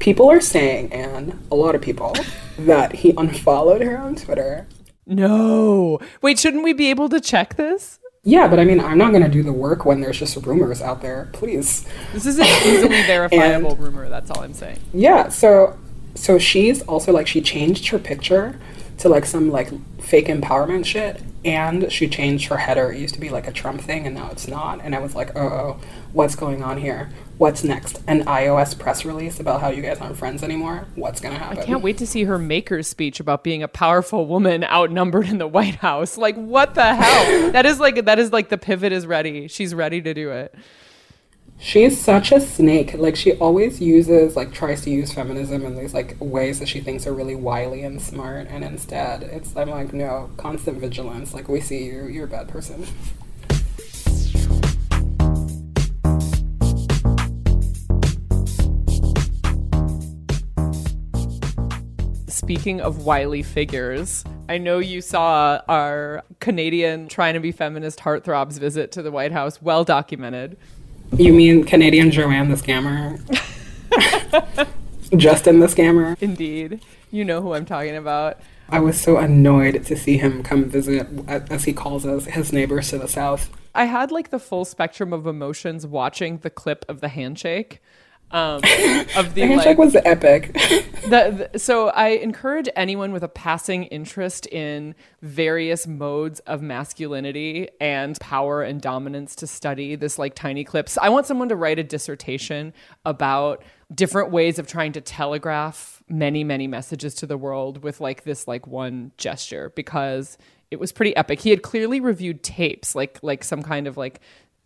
People 0.00 0.30
are 0.30 0.40
saying, 0.40 0.92
and 0.92 1.38
a 1.50 1.54
lot 1.54 1.74
of 1.74 1.80
people, 1.80 2.14
that 2.58 2.92
he 2.92 3.14
unfollowed 3.16 3.80
her 3.82 3.96
on 3.96 4.16
Twitter 4.16 4.66
No, 5.06 5.98
wait, 6.20 6.38
shouldn't 6.38 6.62
we 6.62 6.74
be 6.74 6.90
able 6.90 7.08
to 7.08 7.20
check 7.20 7.56
this? 7.56 7.98
Yeah, 8.22 8.48
but 8.48 8.60
I 8.60 8.64
mean, 8.66 8.80
I'm 8.80 8.98
not 8.98 9.12
going 9.12 9.22
to 9.22 9.30
do 9.30 9.42
the 9.42 9.52
work 9.52 9.86
when 9.86 10.02
there's 10.02 10.18
just 10.18 10.36
rumors 10.44 10.82
out 10.82 11.00
there. 11.00 11.30
Please. 11.32 11.86
This 12.12 12.26
is 12.26 12.38
an 12.38 12.44
easily 12.44 13.02
verifiable 13.06 13.76
rumor. 13.76 14.10
That's 14.10 14.30
all 14.30 14.42
I'm 14.42 14.52
saying. 14.52 14.78
Yeah, 14.92 15.30
so 15.30 15.78
so 16.14 16.38
she's 16.38 16.82
also 16.82 17.12
like 17.12 17.26
she 17.26 17.40
changed 17.40 17.88
her 17.88 17.98
picture 17.98 18.58
to 18.98 19.08
like 19.08 19.24
some 19.24 19.50
like 19.50 19.70
fake 20.00 20.26
empowerment 20.26 20.84
shit 20.84 21.22
and 21.44 21.90
she 21.90 22.06
changed 22.06 22.48
her 22.48 22.58
header. 22.58 22.92
It 22.92 22.98
used 22.98 23.14
to 23.14 23.20
be 23.20 23.30
like 23.30 23.48
a 23.48 23.52
Trump 23.52 23.80
thing 23.80 24.06
and 24.06 24.14
now 24.14 24.28
it's 24.30 24.46
not. 24.46 24.80
And 24.82 24.94
I 24.94 24.98
was 24.98 25.14
like, 25.14 25.34
"Oh, 25.36 25.40
oh, 25.40 25.80
what's 26.12 26.34
going 26.34 26.62
on 26.62 26.76
here? 26.78 27.08
What's 27.38 27.64
next? 27.64 28.02
An 28.06 28.24
iOS 28.26 28.78
press 28.78 29.06
release 29.06 29.40
about 29.40 29.62
how 29.62 29.70
you 29.70 29.80
guys 29.80 29.98
aren't 30.00 30.18
friends 30.18 30.42
anymore? 30.42 30.86
What's 30.96 31.20
going 31.20 31.34
to 31.34 31.40
happen?" 31.40 31.58
I 31.58 31.64
can't 31.64 31.82
wait 31.82 31.96
to 31.98 32.06
see 32.06 32.24
her 32.24 32.38
maker's 32.38 32.88
speech 32.88 33.20
about 33.20 33.42
being 33.42 33.62
a 33.62 33.68
powerful 33.68 34.26
woman 34.26 34.64
outnumbered 34.64 35.28
in 35.28 35.38
the 35.38 35.48
White 35.48 35.76
House. 35.76 36.18
Like, 36.18 36.36
what 36.36 36.74
the 36.74 36.94
hell? 36.94 37.50
that 37.52 37.64
is 37.64 37.80
like 37.80 38.04
that 38.04 38.18
is 38.18 38.32
like 38.32 38.50
the 38.50 38.58
pivot 38.58 38.92
is 38.92 39.06
ready. 39.06 39.48
She's 39.48 39.74
ready 39.74 40.02
to 40.02 40.12
do 40.12 40.30
it. 40.30 40.54
She's 41.62 42.00
such 42.00 42.32
a 42.32 42.40
snake. 42.40 42.94
Like 42.94 43.16
she 43.16 43.34
always 43.34 43.82
uses 43.82 44.34
like 44.34 44.50
tries 44.50 44.80
to 44.84 44.90
use 44.90 45.12
feminism 45.12 45.66
in 45.66 45.76
these 45.76 45.92
like 45.92 46.16
ways 46.18 46.58
that 46.58 46.68
she 46.68 46.80
thinks 46.80 47.06
are 47.06 47.12
really 47.12 47.34
wily 47.34 47.82
and 47.82 48.00
smart 48.00 48.46
and 48.48 48.64
instead 48.64 49.22
it's 49.24 49.54
I'm 49.54 49.68
like, 49.68 49.92
no, 49.92 50.30
constant 50.38 50.78
vigilance. 50.78 51.34
Like 51.34 51.50
we 51.50 51.60
see 51.60 51.84
you, 51.84 52.06
you're 52.06 52.24
a 52.24 52.28
bad 52.28 52.48
person. 52.48 52.86
Speaking 62.26 62.80
of 62.80 63.04
wily 63.04 63.42
figures, 63.42 64.24
I 64.48 64.56
know 64.56 64.78
you 64.78 65.02
saw 65.02 65.60
our 65.68 66.24
Canadian 66.40 67.06
trying 67.08 67.34
to 67.34 67.40
be 67.40 67.52
feminist 67.52 68.00
heartthrobs 68.00 68.58
visit 68.58 68.90
to 68.92 69.02
the 69.02 69.12
White 69.12 69.32
House, 69.32 69.60
well 69.60 69.84
documented. 69.84 70.56
You 71.16 71.32
mean 71.32 71.64
Canadian 71.64 72.10
Joanne 72.10 72.48
the 72.48 72.56
scammer? 72.56 73.18
Justin 75.16 75.60
the 75.60 75.66
scammer. 75.66 76.16
Indeed. 76.20 76.80
You 77.10 77.24
know 77.24 77.42
who 77.42 77.54
I'm 77.54 77.66
talking 77.66 77.96
about. 77.96 78.40
I 78.68 78.78
was 78.78 79.00
so 79.00 79.16
annoyed 79.16 79.84
to 79.86 79.96
see 79.96 80.16
him 80.16 80.42
come 80.44 80.66
visit, 80.66 81.08
as 81.26 81.64
he 81.64 81.72
calls 81.72 82.06
us, 82.06 82.26
his 82.26 82.52
neighbors 82.52 82.90
to 82.90 82.98
the 82.98 83.08
south. 83.08 83.50
I 83.74 83.84
had 83.84 84.12
like 84.12 84.30
the 84.30 84.38
full 84.38 84.64
spectrum 84.64 85.12
of 85.12 85.26
emotions 85.26 85.86
watching 85.86 86.38
the 86.38 86.50
clip 86.50 86.84
of 86.88 87.00
the 87.00 87.08
handshake. 87.08 87.82
Um, 88.32 88.56
of 89.16 89.34
the, 89.34 89.40
the 89.40 89.46
handshake 89.46 89.66
like, 89.66 89.78
was 89.78 89.96
epic. 89.96 90.52
the, 90.52 91.48
the, 91.52 91.58
so 91.58 91.88
I 91.88 92.08
encourage 92.08 92.68
anyone 92.76 93.12
with 93.12 93.24
a 93.24 93.28
passing 93.28 93.84
interest 93.84 94.46
in 94.46 94.94
various 95.20 95.86
modes 95.86 96.38
of 96.40 96.62
masculinity 96.62 97.68
and 97.80 98.18
power 98.20 98.62
and 98.62 98.80
dominance 98.80 99.34
to 99.36 99.46
study 99.46 99.96
this 99.96 100.18
like 100.18 100.34
tiny 100.34 100.62
clips. 100.62 100.96
I 100.98 101.08
want 101.08 101.26
someone 101.26 101.48
to 101.48 101.56
write 101.56 101.78
a 101.78 101.84
dissertation 101.84 102.72
about 103.04 103.64
different 103.92 104.30
ways 104.30 104.58
of 104.58 104.66
trying 104.66 104.92
to 104.92 105.00
telegraph 105.00 106.02
many 106.08 106.44
many 106.44 106.66
messages 106.66 107.14
to 107.14 107.26
the 107.26 107.36
world 107.36 107.82
with 107.82 108.00
like 108.00 108.24
this 108.24 108.46
like 108.46 108.66
one 108.66 109.12
gesture 109.16 109.72
because 109.74 110.38
it 110.70 110.78
was 110.78 110.92
pretty 110.92 111.16
epic. 111.16 111.40
He 111.40 111.50
had 111.50 111.62
clearly 111.62 112.00
reviewed 112.00 112.42
tapes 112.42 112.94
like 112.94 113.18
like 113.22 113.42
some 113.42 113.62
kind 113.62 113.86
of 113.86 113.96
like 113.96 114.20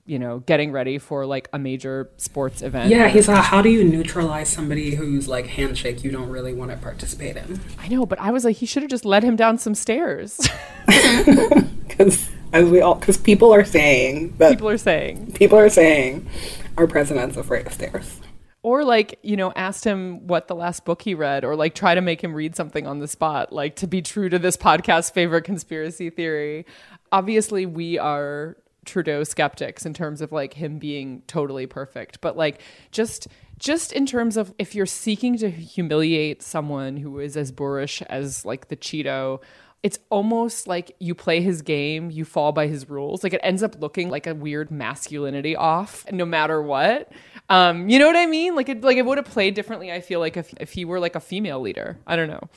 you 0.06 0.18
know, 0.18 0.40
getting 0.40 0.70
ready 0.70 0.98
for 0.98 1.24
like 1.24 1.48
a 1.52 1.58
major 1.58 2.10
sports 2.18 2.60
event. 2.62 2.90
Yeah, 2.90 3.08
he's 3.08 3.26
like, 3.26 3.42
how 3.42 3.62
do 3.62 3.70
you 3.70 3.84
neutralize 3.84 4.50
somebody 4.50 4.94
who's 4.94 5.28
like 5.28 5.46
handshake 5.46 6.04
you 6.04 6.10
don't 6.10 6.28
really 6.28 6.52
want 6.52 6.70
to 6.70 6.76
participate 6.76 7.36
in? 7.36 7.60
I 7.78 7.88
know, 7.88 8.04
but 8.04 8.18
I 8.20 8.30
was 8.30 8.44
like, 8.44 8.56
he 8.56 8.66
should 8.66 8.82
have 8.82 8.90
just 8.90 9.04
led 9.04 9.22
him 9.22 9.36
down 9.36 9.58
some 9.58 9.74
stairs. 9.74 10.40
Because 11.96 12.28
as 12.52 12.68
we 12.68 12.80
all, 12.80 12.96
because 12.96 13.16
people 13.16 13.54
are 13.54 13.64
saying 13.64 14.34
that 14.38 14.50
people 14.50 14.68
are 14.68 14.76
saying 14.76 15.30
people 15.34 15.56
are 15.56 15.68
saying 15.68 16.28
our 16.76 16.88
president's 16.88 17.36
afraid 17.36 17.68
of 17.68 17.72
stairs. 17.72 18.20
Or 18.62 18.82
like, 18.82 19.18
you 19.22 19.36
know, 19.36 19.52
asked 19.54 19.84
him 19.84 20.26
what 20.26 20.48
the 20.48 20.56
last 20.56 20.84
book 20.84 21.02
he 21.02 21.14
read, 21.14 21.44
or 21.44 21.54
like 21.54 21.74
try 21.74 21.94
to 21.94 22.00
make 22.00 22.24
him 22.24 22.34
read 22.34 22.56
something 22.56 22.86
on 22.86 22.98
the 22.98 23.06
spot, 23.06 23.52
like 23.52 23.76
to 23.76 23.86
be 23.86 24.02
true 24.02 24.28
to 24.28 24.38
this 24.38 24.56
podcast's 24.56 25.10
favorite 25.10 25.42
conspiracy 25.44 26.10
theory. 26.10 26.66
Obviously, 27.12 27.66
we 27.66 27.98
are 27.98 28.56
Trudeau 28.84 29.24
skeptics 29.24 29.84
in 29.86 29.94
terms 29.94 30.20
of 30.20 30.32
like 30.32 30.54
him 30.54 30.78
being 30.78 31.22
totally 31.26 31.66
perfect, 31.66 32.20
but 32.20 32.36
like 32.36 32.60
just 32.90 33.28
just 33.58 33.92
in 33.92 34.06
terms 34.06 34.36
of 34.36 34.52
if 34.58 34.74
you're 34.74 34.86
seeking 34.86 35.38
to 35.38 35.50
humiliate 35.50 36.42
someone 36.42 36.96
who 36.96 37.18
is 37.20 37.36
as 37.36 37.52
boorish 37.52 38.02
as 38.02 38.44
like 38.44 38.68
the 38.68 38.76
Cheeto, 38.76 39.40
it's 39.82 39.98
almost 40.08 40.66
like 40.66 40.96
you 40.98 41.14
play 41.14 41.40
his 41.40 41.60
game, 41.62 42.10
you 42.10 42.24
fall 42.24 42.52
by 42.52 42.66
his 42.66 42.88
rules. 42.88 43.22
Like 43.22 43.34
it 43.34 43.40
ends 43.42 43.62
up 43.62 43.80
looking 43.80 44.08
like 44.08 44.26
a 44.26 44.34
weird 44.34 44.70
masculinity 44.70 45.54
off, 45.54 46.10
no 46.10 46.24
matter 46.24 46.60
what. 46.62 47.12
Um, 47.50 47.88
you 47.90 47.98
know 47.98 48.06
what 48.06 48.16
I 48.16 48.26
mean? 48.26 48.54
Like 48.54 48.70
it, 48.70 48.82
like 48.82 48.96
it 48.96 49.04
would 49.04 49.18
have 49.18 49.26
played 49.26 49.54
differently. 49.54 49.92
I 49.92 50.00
feel 50.00 50.20
like 50.20 50.36
if 50.36 50.54
if 50.58 50.72
he 50.72 50.84
were 50.84 50.98
like 50.98 51.14
a 51.14 51.20
female 51.20 51.60
leader, 51.60 51.98
I 52.06 52.16
don't 52.16 52.28
know. 52.28 52.48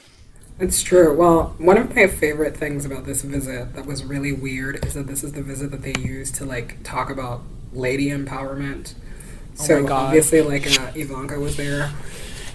It's 0.59 0.81
true. 0.81 1.15
Well, 1.15 1.53
one 1.59 1.77
of 1.77 1.95
my 1.95 2.07
favorite 2.07 2.57
things 2.57 2.83
about 2.83 3.05
this 3.05 3.21
visit 3.21 3.75
that 3.75 3.85
was 3.85 4.03
really 4.03 4.31
weird 4.31 4.83
is 4.85 4.95
that 4.95 5.05
this 5.05 5.23
is 5.23 5.33
the 5.33 5.43
visit 5.43 5.69
that 5.69 5.83
they 5.83 5.93
use 6.01 6.31
to 6.31 6.45
like 6.45 6.81
talk 6.83 7.11
about 7.11 7.41
lady 7.73 8.09
empowerment. 8.09 8.95
Oh 9.59 9.63
so 9.63 9.87
obviously, 9.93 10.41
like 10.41 10.65
uh, 10.79 10.91
Ivanka 10.95 11.39
was 11.39 11.57
there, 11.57 11.91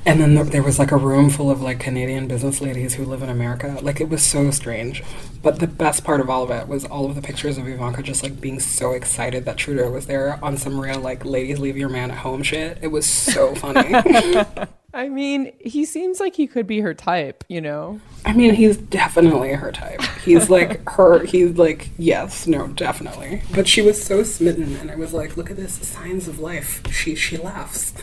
and 0.04 0.20
then 0.20 0.34
there 0.48 0.64
was 0.64 0.80
like 0.80 0.90
a 0.90 0.96
room 0.96 1.30
full 1.30 1.48
of 1.48 1.60
like 1.60 1.78
Canadian 1.78 2.26
business 2.26 2.60
ladies 2.60 2.94
who 2.94 3.04
live 3.04 3.22
in 3.22 3.28
America. 3.28 3.78
Like 3.80 4.00
it 4.00 4.08
was 4.08 4.22
so 4.22 4.50
strange. 4.50 5.04
But 5.40 5.60
the 5.60 5.68
best 5.68 6.02
part 6.02 6.20
of 6.20 6.28
all 6.28 6.42
of 6.42 6.50
it 6.50 6.66
was 6.66 6.84
all 6.84 7.06
of 7.06 7.14
the 7.14 7.22
pictures 7.22 7.56
of 7.56 7.68
Ivanka 7.68 8.02
just 8.02 8.24
like 8.24 8.40
being 8.40 8.58
so 8.58 8.92
excited 8.92 9.44
that 9.44 9.58
Trudeau 9.58 9.90
was 9.90 10.06
there 10.06 10.40
on 10.42 10.56
some 10.56 10.80
real 10.80 10.98
like 10.98 11.24
ladies 11.24 11.60
leave 11.60 11.76
your 11.76 11.88
man 11.88 12.10
at 12.10 12.18
home 12.18 12.42
shit. 12.42 12.78
It 12.82 12.88
was 12.88 13.06
so 13.06 13.54
funny. 13.54 13.94
I 14.94 15.08
mean, 15.08 15.52
he 15.58 15.86
seems 15.86 16.20
like 16.20 16.36
he 16.36 16.46
could 16.46 16.66
be 16.66 16.80
her 16.80 16.92
type, 16.92 17.44
you 17.48 17.60
know? 17.60 18.00
I 18.26 18.34
mean, 18.34 18.54
he's 18.54 18.76
definitely 18.76 19.52
her 19.54 19.72
type. 19.72 20.02
He's 20.22 20.50
like 20.50 20.88
her, 20.90 21.24
he's 21.24 21.56
like, 21.56 21.88
yes, 21.96 22.46
no, 22.46 22.68
definitely. 22.68 23.42
But 23.54 23.66
she 23.66 23.80
was 23.80 24.02
so 24.02 24.22
smitten, 24.22 24.76
and 24.76 24.90
I 24.90 24.96
was 24.96 25.14
like, 25.14 25.36
look 25.36 25.50
at 25.50 25.56
this, 25.56 25.74
signs 25.86 26.28
of 26.28 26.38
life. 26.38 26.82
She, 26.92 27.14
she 27.14 27.38
laughs. 27.38 27.94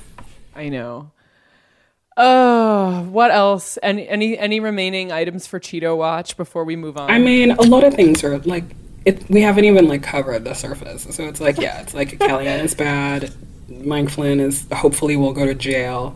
I 0.56 0.70
know. 0.70 1.12
Oh, 2.18 3.04
what 3.04 3.32
else? 3.32 3.78
Any 3.82 4.06
any 4.10 4.38
any 4.38 4.60
remaining 4.60 5.10
items 5.10 5.48
for 5.48 5.58
Cheeto 5.58 5.96
Watch 5.96 6.36
before 6.36 6.66
we 6.66 6.76
move 6.76 6.98
on? 6.98 7.10
I 7.10 7.18
mean, 7.18 7.52
a 7.52 7.62
lot 7.62 7.86
of 7.86 7.94
things 7.94 8.26
are 8.26 8.40
like 8.40 8.66
it. 9.06 9.30
We 9.30 9.42
haven't 9.42 9.64
even 9.64 9.88
like 9.88 10.04
covered 10.04 10.44
the 10.44 10.54
surface, 10.54 11.08
so 11.16 11.24
it's 11.30 11.40
like 11.40 11.58
yeah, 11.60 11.80
it's 11.80 11.94
like 11.94 12.10
Kellyanne 12.20 12.66
is 12.66 12.76
bad. 12.76 13.34
Mike 13.70 14.10
Flynn 14.10 14.42
is 14.42 14.68
hopefully 14.74 15.16
will 15.16 15.32
go 15.32 15.46
to 15.46 15.56
jail. 15.56 16.14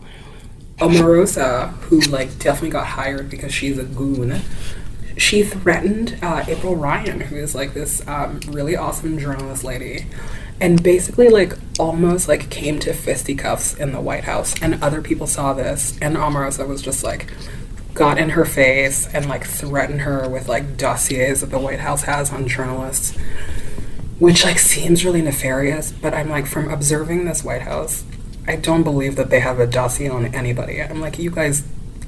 Omarosa, 0.78 1.72
who 1.84 2.00
like 2.00 2.38
definitely 2.38 2.70
got 2.70 2.86
hired 2.86 3.30
because 3.30 3.52
she's 3.52 3.78
a 3.78 3.84
goon. 3.84 4.40
She 5.16 5.44
threatened 5.44 6.18
uh, 6.22 6.44
April 6.48 6.74
Ryan, 6.74 7.20
who 7.20 7.36
is 7.36 7.54
like 7.54 7.74
this 7.74 8.06
um, 8.08 8.40
really 8.48 8.76
awesome 8.76 9.18
journalist 9.18 9.62
lady 9.62 10.06
and 10.60 10.82
basically 10.82 11.28
like 11.28 11.54
almost 11.78 12.28
like 12.28 12.48
came 12.50 12.78
to 12.80 12.92
fisticuffs 12.92 13.74
in 13.74 13.92
the 13.92 14.00
White 14.00 14.24
House. 14.24 14.60
And 14.62 14.82
other 14.82 15.02
people 15.02 15.26
saw 15.26 15.52
this, 15.52 15.98
and 16.00 16.16
Omarosa 16.16 16.66
was 16.66 16.82
just 16.82 17.02
like 17.02 17.30
got 17.92 18.18
in 18.18 18.30
her 18.30 18.44
face 18.44 19.06
and 19.14 19.28
like 19.28 19.44
threatened 19.46 20.00
her 20.02 20.28
with 20.28 20.48
like 20.48 20.76
dossiers 20.76 21.40
that 21.40 21.50
the 21.50 21.58
White 21.58 21.80
House 21.80 22.02
has 22.02 22.32
on 22.32 22.48
journalists, 22.48 23.16
which 24.18 24.44
like 24.44 24.58
seems 24.58 25.04
really 25.04 25.22
nefarious. 25.22 25.92
But 25.92 26.14
I'm 26.14 26.30
like 26.30 26.46
from 26.46 26.70
observing 26.70 27.24
this 27.24 27.44
White 27.44 27.62
House, 27.62 28.04
I 28.46 28.56
don't 28.56 28.82
believe 28.82 29.16
that 29.16 29.30
they 29.30 29.40
have 29.40 29.58
a 29.58 29.66
dossier 29.66 30.08
on 30.08 30.26
anybody. 30.26 30.82
I'm 30.82 31.00
like, 31.00 31.18
you 31.18 31.30
guys 31.30 31.64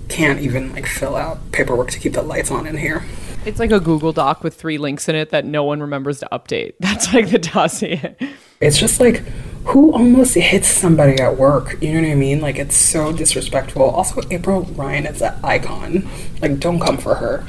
can't 0.09 0.41
even 0.41 0.73
like 0.73 0.87
fill 0.87 1.17
out 1.17 1.53
paperwork 1.53 1.91
to 1.91 1.99
keep 1.99 2.13
the 2.13 2.23
lights 2.23 2.51
on 2.51 2.67
in 2.67 2.77
here. 2.77 3.05
It's 3.45 3.59
like 3.59 3.71
a 3.71 3.81
Google 3.81 4.13
Doc 4.13 4.43
with 4.43 4.55
three 4.55 4.77
links 4.77 5.09
in 5.09 5.15
it 5.15 5.31
that 5.31 5.45
no 5.45 5.63
one 5.63 5.81
remembers 5.81 6.21
to 6.21 6.29
update. 6.33 6.75
That's 6.81 7.13
like 7.15 7.31
the 7.31 7.39
dossier. 7.39 8.17
It's 8.61 8.79
just 8.79 9.01
like 9.01 9.19
who 9.67 9.93
almost 9.93 10.35
hits 10.35 10.69
somebody 10.69 11.21
at 11.21 11.37
work. 11.37 11.81
You 11.83 11.95
know 11.95 12.03
what 12.03 12.13
I 12.13 12.15
mean? 12.15 12.41
Like 12.41 12.57
it's 12.57 12.77
so 12.77 13.13
disrespectful. 13.13 13.83
Also, 13.83 14.23
April 14.31 14.63
Ryan 14.63 15.07
is 15.07 15.23
an 15.23 15.35
icon. 15.43 16.09
Like, 16.41 16.59
don't 16.61 16.81
come 16.81 16.99
for 16.99 17.17
her. 17.17 17.45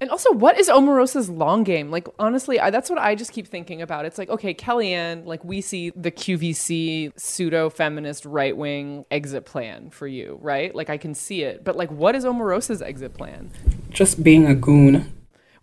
And 0.00 0.10
also, 0.10 0.32
what 0.32 0.58
is 0.58 0.68
Omarosa's 0.68 1.28
long 1.28 1.64
game? 1.64 1.90
Like, 1.90 2.08
honestly, 2.18 2.60
I, 2.60 2.70
that's 2.70 2.88
what 2.88 2.98
I 2.98 3.14
just 3.14 3.32
keep 3.32 3.48
thinking 3.48 3.82
about. 3.82 4.04
It's 4.04 4.18
like, 4.18 4.28
okay, 4.30 4.54
Kellyanne, 4.54 5.26
like, 5.26 5.44
we 5.44 5.60
see 5.60 5.90
the 5.90 6.10
QVC 6.10 7.18
pseudo 7.18 7.68
feminist 7.68 8.24
right 8.24 8.56
wing 8.56 9.04
exit 9.10 9.44
plan 9.44 9.90
for 9.90 10.06
you, 10.06 10.38
right? 10.40 10.74
Like, 10.74 10.88
I 10.88 10.98
can 10.98 11.14
see 11.14 11.42
it. 11.42 11.64
But, 11.64 11.76
like, 11.76 11.90
what 11.90 12.14
is 12.14 12.24
Omarosa's 12.24 12.80
exit 12.80 13.14
plan? 13.14 13.50
Just 13.90 14.22
being 14.22 14.46
a 14.46 14.54
goon. 14.54 15.12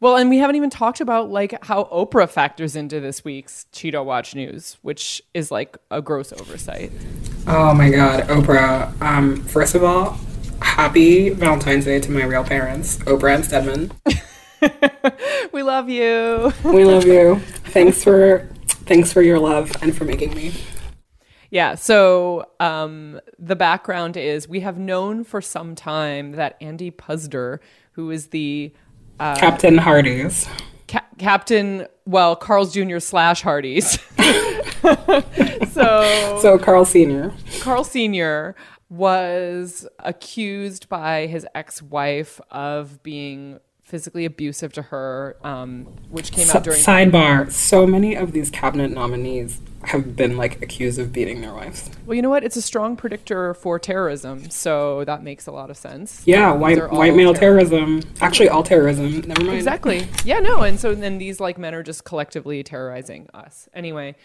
Well, 0.02 0.18
and 0.18 0.30
we 0.30 0.38
haven't 0.38 0.58
even 0.58 0.70
talked 0.70 1.00
about 1.00 1.30
like 1.32 1.64
how 1.64 1.86
Oprah 1.86 2.30
factors 2.30 2.76
into 2.76 3.00
this 3.00 3.24
week's 3.24 3.66
Cheeto 3.72 4.04
Watch 4.04 4.36
news, 4.36 4.78
which 4.82 5.22
is 5.34 5.52
like 5.52 5.78
a 5.90 6.02
gross 6.02 6.34
oversight. 6.34 6.92
Oh 7.48 7.74
my 7.74 7.90
God, 7.90 8.24
Oprah! 8.26 9.02
Um, 9.02 9.38
first 9.46 9.74
of 9.74 9.84
all, 9.84 10.20
happy 10.62 11.30
Valentine's 11.30 11.86
Day 11.86 12.00
to 12.00 12.12
my 12.12 12.24
real 12.24 12.44
parents, 12.44 12.98
Oprah 13.00 13.36
and 13.36 13.46
Stedman. 13.46 13.92
we 15.52 15.64
love 15.64 15.90
you. 15.90 16.54
we 16.64 16.86
love 16.86 17.06
you. 17.06 17.40
Thanks 17.66 18.04
for 18.04 18.48
thanks 18.86 19.12
for 19.12 19.22
your 19.22 19.40
love 19.40 19.72
and 19.82 19.96
for 19.96 20.06
making 20.06 20.34
me. 20.34 20.54
Yeah, 21.52 21.76
so 21.76 22.50
um, 22.60 23.20
the 23.40 23.56
background 23.56 24.18
is 24.18 24.48
we 24.48 24.62
have 24.62 24.78
known 24.78 25.24
for 25.24 25.42
some 25.42 25.76
time 25.76 26.34
that 26.34 26.58
Andy 26.60 26.92
Puzder, 26.92 27.60
who 27.94 28.12
is 28.12 28.28
the 28.28 28.74
uh, 29.20 29.36
Captain 29.36 29.78
Hardy's. 29.78 30.48
Ca- 30.88 31.06
Captain, 31.18 31.88
well, 32.06 32.36
Carl's 32.36 32.74
Jr. 32.74 33.00
slash 33.00 33.42
Hardy's. 33.42 34.00
so, 35.72 36.40
so 36.42 36.60
Carl 36.62 36.86
Sr. 36.86 37.34
Carl 37.62 37.84
Sr. 37.84 38.56
was 38.90 39.88
accused 40.00 40.88
by 40.90 41.28
his 41.28 41.46
ex-wife 41.56 42.40
of 42.52 43.02
being 43.04 43.60
physically 43.84 44.26
abusive 44.26 44.74
to 44.74 44.82
her, 44.82 45.38
um, 45.44 45.86
which 46.10 46.32
came 46.32 46.48
S- 46.50 46.56
out 46.56 46.64
during. 46.64 46.80
Sidebar: 46.80 47.52
So 47.52 47.86
many 47.86 48.16
of 48.16 48.32
these 48.32 48.50
cabinet 48.50 48.92
nominees 48.92 49.60
have 49.84 50.16
been 50.16 50.36
like 50.38 50.60
accused 50.64 50.98
of 50.98 51.14
beating 51.14 51.42
their 51.42 51.54
wives. 51.54 51.90
Well, 52.08 52.16
you 52.16 52.24
know 52.24 52.30
what? 52.30 52.44
It's 52.44 52.56
a 52.56 52.62
strong 52.62 52.96
predictor 52.96 53.54
for 53.54 53.78
terrorism, 53.78 54.50
so 54.50 55.04
that 55.06 55.22
makes 55.22 55.46
a 55.46 55.52
lot 55.52 55.70
of 55.70 55.78
sense. 55.78 56.24
Yeah, 56.26 56.52
white 56.52 56.92
white 56.92 57.16
male 57.16 57.34
terrorism. 57.36 58.02
terrorism. 58.02 58.16
Actually, 58.22 58.50
all 58.50 58.64
terrorism. 58.64 59.22
Never 59.22 59.44
mind. 59.44 59.58
Exactly. 59.58 60.08
Yeah, 60.24 60.40
no, 60.40 60.62
and 60.62 60.80
so 60.80 60.96
then 60.96 61.20
these 61.20 61.40
like 61.40 61.58
men 61.60 61.76
are 61.76 61.84
just 61.84 62.04
collectively 62.06 62.64
terrorizing 62.64 63.28
us. 63.36 63.70
Anyway, 63.74 64.16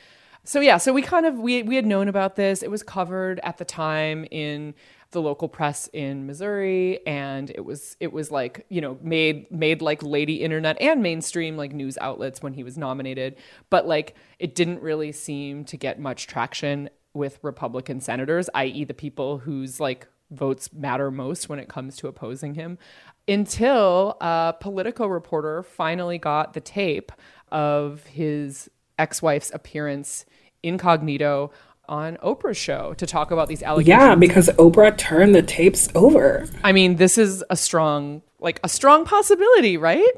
so 0.44 0.60
yeah, 0.60 0.78
so 0.78 0.92
we 0.92 1.02
kind 1.02 1.26
of 1.26 1.38
we 1.38 1.62
we 1.62 1.76
had 1.76 1.86
known 1.86 2.08
about 2.08 2.36
this. 2.36 2.62
It 2.62 2.70
was 2.70 2.82
covered 2.82 3.40
at 3.42 3.58
the 3.58 3.64
time 3.64 4.26
in 4.30 4.74
the 5.12 5.20
local 5.20 5.48
press 5.48 5.88
in 5.92 6.24
Missouri 6.24 7.04
and 7.04 7.50
it 7.50 7.64
was 7.64 7.96
it 7.98 8.12
was 8.12 8.30
like 8.30 8.64
you 8.68 8.80
know 8.80 8.96
made 9.02 9.50
made 9.50 9.82
like 9.82 10.02
lady 10.04 10.36
internet 10.36 10.80
and 10.80 11.02
mainstream 11.02 11.56
like 11.56 11.72
news 11.72 11.98
outlets 12.00 12.40
when 12.42 12.52
he 12.52 12.62
was 12.62 12.78
nominated 12.78 13.34
but 13.70 13.88
like 13.88 14.14
it 14.38 14.54
didn't 14.54 14.80
really 14.80 15.10
seem 15.10 15.64
to 15.64 15.76
get 15.76 15.98
much 15.98 16.28
traction 16.28 16.88
with 17.14 17.38
Republican 17.42 18.00
senators, 18.00 18.48
i.e., 18.54 18.84
the 18.84 18.94
people 18.94 19.38
whose 19.38 19.80
like 19.80 20.06
votes 20.30 20.72
matter 20.72 21.10
most 21.10 21.48
when 21.48 21.58
it 21.58 21.68
comes 21.68 21.96
to 21.96 22.06
opposing 22.06 22.54
him, 22.54 22.78
until 23.26 24.16
a 24.20 24.54
Politico 24.60 25.06
reporter 25.06 25.62
finally 25.62 26.18
got 26.18 26.52
the 26.52 26.60
tape 26.60 27.10
of 27.50 28.06
his 28.06 28.70
ex-wife's 29.00 29.50
appearance 29.54 30.26
incognito 30.62 31.50
on 31.88 32.16
Oprah's 32.18 32.56
show 32.56 32.94
to 32.94 33.06
talk 33.06 33.32
about 33.32 33.48
these 33.48 33.62
allegations. 33.62 33.88
Yeah, 33.88 34.14
because 34.14 34.48
Oprah 34.50 34.96
turned 34.96 35.34
the 35.34 35.42
tapes 35.42 35.88
over. 35.94 36.46
I 36.62 36.72
mean, 36.72 36.96
this 36.96 37.18
is 37.18 37.42
a 37.50 37.56
strong, 37.56 38.22
like 38.38 38.60
a 38.62 38.68
strong 38.68 39.04
possibility, 39.04 39.76
right? 39.76 40.12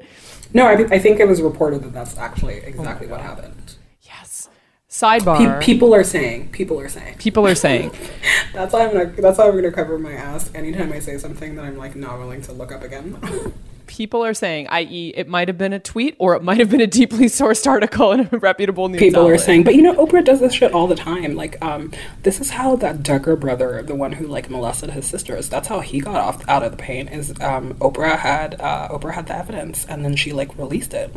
No, 0.52 0.66
I, 0.66 0.72
I 0.72 0.98
think 0.98 1.18
it 1.20 1.26
was 1.26 1.40
reported 1.40 1.82
that 1.82 1.94
that's 1.94 2.18
actually 2.18 2.56
exactly 2.56 3.06
oh 3.06 3.12
what 3.12 3.20
happened. 3.20 3.76
Yes. 4.02 4.50
Sidebar. 4.90 5.60
Pe- 5.60 5.64
people 5.64 5.94
are 5.94 6.04
saying. 6.04 6.50
People 6.50 6.78
are 6.78 6.90
saying. 6.90 7.16
People 7.16 7.46
are 7.46 7.54
saying. 7.54 7.90
that's 8.52 8.74
why 8.74 8.84
I'm 8.84 8.92
gonna. 8.92 9.06
That's 9.06 9.38
why 9.38 9.48
I'm 9.48 9.54
gonna 9.54 9.72
cover 9.72 9.98
my 9.98 10.12
ass 10.12 10.50
anytime 10.54 10.92
I 10.92 10.98
say 10.98 11.16
something 11.16 11.54
that 11.54 11.64
I'm 11.64 11.78
like 11.78 11.96
not 11.96 12.18
willing 12.18 12.42
to 12.42 12.52
look 12.52 12.70
up 12.70 12.82
again. 12.82 13.16
people 13.86 14.24
are 14.24 14.34
saying, 14.34 14.66
i.e., 14.68 15.12
it 15.16 15.28
might 15.28 15.48
have 15.48 15.58
been 15.58 15.72
a 15.72 15.78
tweet 15.78 16.16
or 16.18 16.34
it 16.34 16.42
might 16.42 16.58
have 16.58 16.70
been 16.70 16.80
a 16.80 16.86
deeply 16.86 17.26
sourced 17.26 17.66
article 17.66 18.12
in 18.12 18.28
a 18.32 18.38
reputable 18.38 18.88
news. 18.88 19.00
People 19.00 19.22
outlet. 19.22 19.34
are 19.34 19.42
saying, 19.42 19.64
but 19.64 19.74
you 19.74 19.82
know, 19.82 19.94
Oprah 19.94 20.24
does 20.24 20.40
this 20.40 20.54
shit 20.54 20.72
all 20.72 20.86
the 20.86 20.94
time. 20.94 21.34
Like, 21.34 21.62
um, 21.64 21.92
this 22.22 22.40
is 22.40 22.50
how 22.50 22.76
that 22.76 22.98
Duggar 22.98 23.38
brother, 23.38 23.82
the 23.82 23.94
one 23.94 24.12
who 24.12 24.26
like 24.26 24.50
molested 24.50 24.90
his 24.90 25.06
sisters, 25.06 25.48
that's 25.48 25.68
how 25.68 25.80
he 25.80 26.00
got 26.00 26.16
off 26.16 26.48
out 26.48 26.62
of 26.62 26.70
the 26.72 26.76
paint. 26.76 27.10
Is 27.10 27.30
um, 27.40 27.74
Oprah 27.74 28.18
had 28.18 28.60
uh, 28.60 28.88
Oprah 28.88 29.12
had 29.12 29.26
the 29.26 29.36
evidence, 29.36 29.84
and 29.86 30.04
then 30.04 30.16
she 30.16 30.32
like 30.32 30.56
released 30.56 30.94
it. 30.94 31.14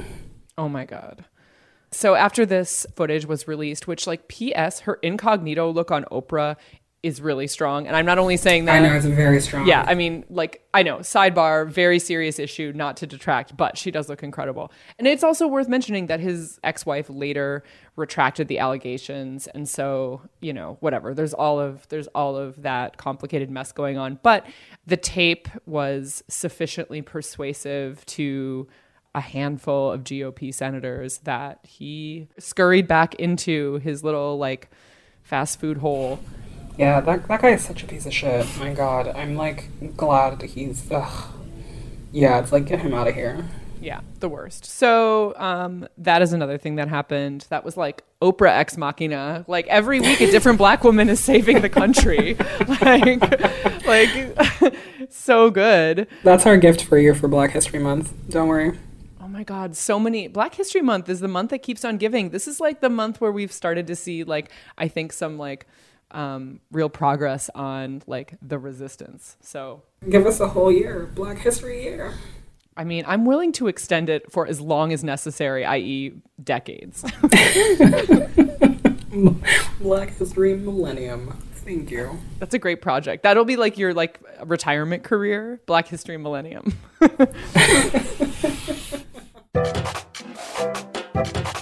Oh 0.57 0.69
my 0.69 0.85
god. 0.85 1.25
So 1.91 2.15
after 2.15 2.45
this 2.45 2.85
footage 2.95 3.25
was 3.25 3.47
released, 3.47 3.87
which 3.87 4.05
like 4.05 4.27
PS, 4.27 4.81
her 4.81 4.95
incognito 4.95 5.71
look 5.71 5.91
on 5.91 6.03
Oprah 6.11 6.57
is 7.05 7.21
really 7.21 7.45
strong. 7.45 7.85
And 7.85 7.95
I'm 7.95 8.05
not 8.07 8.17
only 8.17 8.35
saying 8.35 8.65
that. 8.65 8.77
I 8.77 8.79
know 8.79 8.95
it's 8.95 9.05
very 9.05 9.39
strong. 9.39 9.67
Yeah, 9.67 9.85
I 9.87 9.93
mean, 9.93 10.25
like 10.27 10.65
I 10.73 10.81
know, 10.81 10.97
sidebar, 10.97 11.69
very 11.69 11.99
serious 11.99 12.39
issue, 12.39 12.73
not 12.73 12.97
to 12.97 13.05
detract, 13.05 13.55
but 13.55 13.77
she 13.77 13.91
does 13.91 14.09
look 14.09 14.23
incredible. 14.23 14.71
And 14.97 15.07
it's 15.07 15.23
also 15.23 15.47
worth 15.47 15.67
mentioning 15.67 16.07
that 16.07 16.19
his 16.19 16.59
ex-wife 16.63 17.07
later 17.07 17.63
retracted 17.95 18.47
the 18.47 18.57
allegations, 18.57 19.45
and 19.47 19.69
so 19.69 20.21
you 20.41 20.51
know, 20.51 20.77
whatever. 20.79 21.13
There's 21.13 21.35
all 21.35 21.59
of 21.59 21.87
there's 21.89 22.07
all 22.07 22.35
of 22.35 22.63
that 22.63 22.97
complicated 22.97 23.51
mess 23.51 23.71
going 23.71 23.99
on, 23.99 24.17
but 24.23 24.43
the 24.87 24.97
tape 24.97 25.47
was 25.67 26.23
sufficiently 26.27 27.03
persuasive 27.03 28.03
to 28.07 28.67
a 29.13 29.21
handful 29.21 29.91
of 29.91 30.03
GOP 30.03 30.51
senators 30.51 31.19
that 31.19 31.59
he 31.63 32.29
scurried 32.39 32.87
back 32.87 33.13
into 33.15 33.75
his 33.75 34.03
little 34.03 34.39
like 34.39 34.69
fast 35.21 35.59
food 35.59 35.77
hole 35.77 36.19
yeah, 36.77 36.99
that 37.01 37.27
that 37.27 37.41
guy 37.41 37.49
is 37.49 37.63
such 37.63 37.83
a 37.83 37.87
piece 37.87 38.05
of 38.05 38.13
shit. 38.13 38.45
My 38.57 38.73
God, 38.73 39.07
I'm 39.07 39.35
like 39.35 39.69
glad 39.95 40.41
he's. 40.41 40.91
Ugh. 40.91 41.31
Yeah, 42.11 42.39
it's 42.39 42.51
like 42.51 42.65
get 42.65 42.79
him 42.79 42.93
out 42.93 43.07
of 43.07 43.13
here. 43.13 43.45
Yeah, 43.81 43.99
the 44.19 44.29
worst. 44.29 44.65
So 44.65 45.35
um, 45.37 45.87
that 45.97 46.21
is 46.21 46.33
another 46.33 46.57
thing 46.57 46.75
that 46.77 46.87
happened. 46.87 47.45
That 47.49 47.63
was 47.63 47.77
like 47.77 48.03
Oprah 48.21 48.49
ex 48.49 48.77
machina. 48.77 49.45
Like 49.47 49.67
every 49.67 49.99
week, 49.99 50.21
a 50.21 50.31
different 50.31 50.57
black 50.57 50.83
woman 50.83 51.09
is 51.09 51.19
saving 51.19 51.61
the 51.61 51.69
country. 51.69 52.35
like, 52.81 53.85
like 53.85 54.75
so 55.09 55.51
good. 55.51 56.07
That's 56.23 56.45
our 56.45 56.57
gift 56.57 56.83
for 56.83 56.97
you 56.97 57.13
for 57.13 57.27
Black 57.27 57.51
History 57.51 57.79
Month. 57.79 58.13
Don't 58.29 58.47
worry. 58.47 58.77
Oh 59.21 59.27
my 59.27 59.43
God, 59.43 59.75
so 59.75 59.99
many. 59.99 60.27
Black 60.27 60.55
History 60.55 60.81
Month 60.81 61.09
is 61.09 61.19
the 61.19 61.27
month 61.27 61.51
that 61.51 61.59
keeps 61.59 61.85
on 61.85 61.97
giving. 61.97 62.29
This 62.29 62.47
is 62.47 62.59
like 62.59 62.81
the 62.81 62.89
month 62.89 63.21
where 63.21 63.31
we've 63.31 63.51
started 63.51 63.87
to 63.87 63.95
see, 63.95 64.23
like, 64.23 64.49
I 64.77 64.87
think 64.87 65.13
some 65.13 65.37
like 65.37 65.67
um, 66.15 66.61
real 66.71 66.89
progress 66.89 67.51
on 67.53 68.01
like 68.07 68.35
the 68.41 68.57
resistance. 68.57 69.37
So 69.41 69.83
give 70.09 70.25
us 70.25 70.39
a 70.39 70.47
whole 70.47 70.71
year, 70.71 71.07
Black 71.13 71.37
History 71.37 71.83
Year. 71.83 72.15
I 72.77 72.83
mean, 72.83 73.05
I'm 73.07 73.25
willing 73.25 73.51
to 73.53 73.67
extend 73.67 74.09
it 74.09 74.31
for 74.31 74.47
as 74.47 74.59
long 74.59 74.91
as 74.91 75.03
necessary, 75.03 75.63
i.e., 75.63 76.13
decades. 76.43 77.03
Black 79.79 80.09
History 80.17 80.55
Millennium. 80.55 81.37
Thank 81.53 81.89
you. 81.89 82.19
That's 82.39 82.53
a 82.53 82.59
great 82.59 82.81
project. 82.81 83.23
That'll 83.23 83.45
be 83.45 83.55
like 83.55 83.77
your 83.77 83.93
like 83.93 84.19
retirement 84.43 85.03
career, 85.03 85.61
Black 85.65 85.87
History 85.87 86.17
Millennium. 86.17 86.77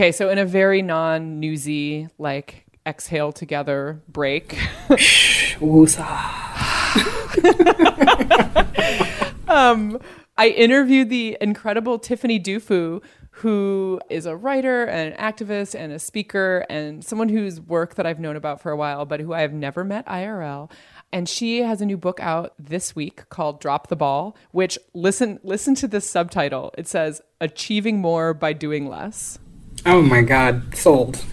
Okay, 0.00 0.12
so 0.12 0.30
in 0.30 0.38
a 0.38 0.46
very 0.46 0.80
non 0.80 1.40
newsy, 1.40 2.08
like 2.16 2.64
exhale 2.86 3.32
together 3.32 4.00
break. 4.08 4.58
um, 9.46 10.00
I 10.38 10.48
interviewed 10.56 11.10
the 11.10 11.36
incredible 11.38 11.98
Tiffany 11.98 12.40
Dufu, 12.40 13.02
who 13.32 14.00
is 14.08 14.24
a 14.24 14.34
writer 14.34 14.84
and 14.84 15.12
an 15.12 15.20
activist 15.20 15.78
and 15.78 15.92
a 15.92 15.98
speaker 15.98 16.64
and 16.70 17.04
someone 17.04 17.28
whose 17.28 17.60
work 17.60 17.96
that 17.96 18.06
I've 18.06 18.20
known 18.20 18.36
about 18.36 18.62
for 18.62 18.72
a 18.72 18.76
while, 18.78 19.04
but 19.04 19.20
who 19.20 19.34
I 19.34 19.42
have 19.42 19.52
never 19.52 19.84
met 19.84 20.06
IRL. 20.06 20.70
And 21.12 21.28
she 21.28 21.58
has 21.58 21.82
a 21.82 21.84
new 21.84 21.98
book 21.98 22.20
out 22.20 22.54
this 22.58 22.96
week 22.96 23.28
called 23.28 23.60
Drop 23.60 23.88
the 23.88 23.96
Ball, 23.96 24.34
which 24.52 24.78
listen 24.94 25.40
listen 25.42 25.74
to 25.74 25.86
this 25.86 26.08
subtitle. 26.08 26.72
It 26.78 26.88
says 26.88 27.20
Achieving 27.38 27.98
More 27.98 28.32
by 28.32 28.54
Doing 28.54 28.88
Less. 28.88 29.38
Oh 29.86 30.02
my 30.02 30.22
God, 30.22 30.74
sold. 30.76 31.24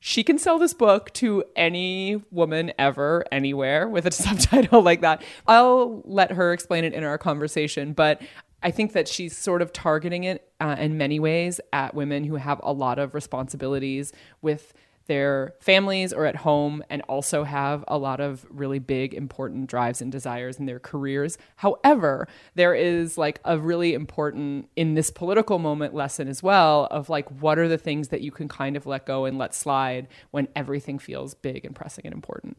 She 0.00 0.24
can 0.24 0.38
sell 0.38 0.58
this 0.58 0.74
book 0.74 1.12
to 1.14 1.44
any 1.54 2.22
woman 2.30 2.72
ever, 2.78 3.24
anywhere 3.30 3.88
with 3.88 4.06
a 4.06 4.10
subtitle 4.12 4.82
like 4.82 5.00
that. 5.02 5.22
I'll 5.46 6.02
let 6.04 6.32
her 6.32 6.52
explain 6.52 6.84
it 6.84 6.94
in 6.94 7.04
our 7.04 7.18
conversation, 7.18 7.92
but 7.92 8.22
I 8.62 8.70
think 8.70 8.92
that 8.92 9.06
she's 9.06 9.36
sort 9.36 9.62
of 9.62 9.72
targeting 9.72 10.24
it 10.24 10.50
uh, 10.60 10.76
in 10.78 10.98
many 10.98 11.20
ways 11.20 11.60
at 11.72 11.94
women 11.94 12.24
who 12.24 12.36
have 12.36 12.60
a 12.62 12.72
lot 12.72 12.98
of 12.98 13.14
responsibilities 13.14 14.12
with 14.42 14.72
their 15.08 15.54
families 15.58 16.12
or 16.12 16.26
at 16.26 16.36
home 16.36 16.84
and 16.88 17.02
also 17.02 17.42
have 17.42 17.84
a 17.88 17.98
lot 17.98 18.20
of 18.20 18.46
really 18.50 18.78
big 18.78 19.12
important 19.12 19.66
drives 19.66 20.00
and 20.00 20.12
desires 20.12 20.58
in 20.58 20.66
their 20.66 20.78
careers. 20.78 21.36
However, 21.56 22.28
there 22.54 22.74
is 22.74 23.18
like 23.18 23.40
a 23.44 23.58
really 23.58 23.94
important 23.94 24.68
in 24.76 24.94
this 24.94 25.10
political 25.10 25.58
moment 25.58 25.94
lesson 25.94 26.28
as 26.28 26.42
well 26.42 26.86
of 26.90 27.08
like 27.08 27.28
what 27.40 27.58
are 27.58 27.68
the 27.68 27.78
things 27.78 28.08
that 28.08 28.20
you 28.20 28.30
can 28.30 28.48
kind 28.48 28.76
of 28.76 28.86
let 28.86 29.06
go 29.06 29.24
and 29.24 29.38
let 29.38 29.54
slide 29.54 30.06
when 30.30 30.46
everything 30.54 30.98
feels 30.98 31.34
big 31.34 31.64
and 31.64 31.74
pressing 31.74 32.04
and 32.04 32.14
important. 32.14 32.56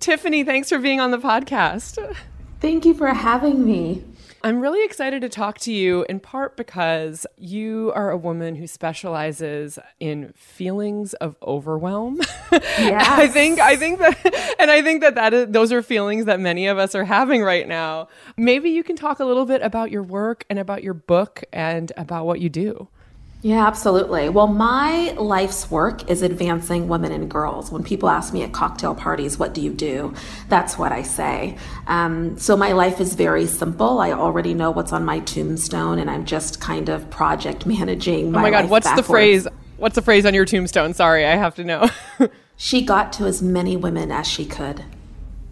Tiffany, 0.00 0.44
thanks 0.44 0.68
for 0.68 0.78
being 0.78 1.00
on 1.00 1.10
the 1.10 1.18
podcast. 1.18 2.16
Thank 2.60 2.84
you 2.86 2.94
for 2.94 3.08
having 3.08 3.66
me. 3.66 4.04
I'm 4.46 4.60
really 4.60 4.84
excited 4.84 5.22
to 5.22 5.28
talk 5.28 5.58
to 5.62 5.72
you 5.72 6.06
in 6.08 6.20
part 6.20 6.56
because 6.56 7.26
you 7.36 7.90
are 7.96 8.12
a 8.12 8.16
woman 8.16 8.54
who 8.54 8.68
specializes 8.68 9.76
in 9.98 10.32
feelings 10.36 11.14
of 11.14 11.34
overwhelm. 11.42 12.20
Yeah, 12.52 13.04
I 13.08 13.26
think 13.26 13.58
I 13.58 13.74
think 13.74 13.98
that 13.98 14.54
and 14.60 14.70
I 14.70 14.82
think 14.82 15.00
that 15.00 15.16
that 15.16 15.34
is, 15.34 15.48
those 15.48 15.72
are 15.72 15.82
feelings 15.82 16.26
that 16.26 16.38
many 16.38 16.68
of 16.68 16.78
us 16.78 16.94
are 16.94 17.02
having 17.02 17.42
right 17.42 17.66
now. 17.66 18.06
Maybe 18.36 18.70
you 18.70 18.84
can 18.84 18.94
talk 18.94 19.18
a 19.18 19.24
little 19.24 19.46
bit 19.46 19.62
about 19.62 19.90
your 19.90 20.04
work 20.04 20.44
and 20.48 20.60
about 20.60 20.84
your 20.84 20.94
book 20.94 21.42
and 21.52 21.90
about 21.96 22.24
what 22.24 22.38
you 22.38 22.48
do. 22.48 22.86
Yeah, 23.42 23.66
absolutely. 23.66 24.28
Well, 24.28 24.46
my 24.46 25.12
life's 25.12 25.70
work 25.70 26.10
is 26.10 26.22
advancing 26.22 26.88
women 26.88 27.12
and 27.12 27.30
girls. 27.30 27.70
When 27.70 27.84
people 27.84 28.08
ask 28.08 28.32
me 28.32 28.42
at 28.42 28.52
cocktail 28.52 28.94
parties, 28.94 29.38
what 29.38 29.54
do 29.54 29.60
you 29.60 29.72
do? 29.72 30.14
That's 30.48 30.78
what 30.78 30.90
I 30.90 31.02
say. 31.02 31.56
Um, 31.86 32.38
so 32.38 32.56
my 32.56 32.72
life 32.72 33.00
is 33.00 33.14
very 33.14 33.46
simple. 33.46 34.00
I 34.00 34.12
already 34.12 34.54
know 34.54 34.70
what's 34.70 34.92
on 34.92 35.04
my 35.04 35.20
tombstone, 35.20 35.98
and 35.98 36.10
I'm 36.10 36.24
just 36.24 36.60
kind 36.60 36.88
of 36.88 37.08
project 37.10 37.66
managing. 37.66 38.32
My 38.32 38.38
oh 38.38 38.42
my 38.42 38.50
God, 38.50 38.70
what's 38.70 38.86
backwards. 38.86 39.06
the 39.06 39.12
phrase? 39.12 39.48
What's 39.76 39.94
the 39.94 40.02
phrase 40.02 40.24
on 40.24 40.34
your 40.34 40.46
tombstone? 40.46 40.94
Sorry, 40.94 41.26
I 41.26 41.36
have 41.36 41.54
to 41.56 41.64
know. 41.64 41.88
she 42.56 42.82
got 42.82 43.12
to 43.14 43.26
as 43.26 43.42
many 43.42 43.76
women 43.76 44.10
as 44.10 44.26
she 44.26 44.46
could. 44.46 44.82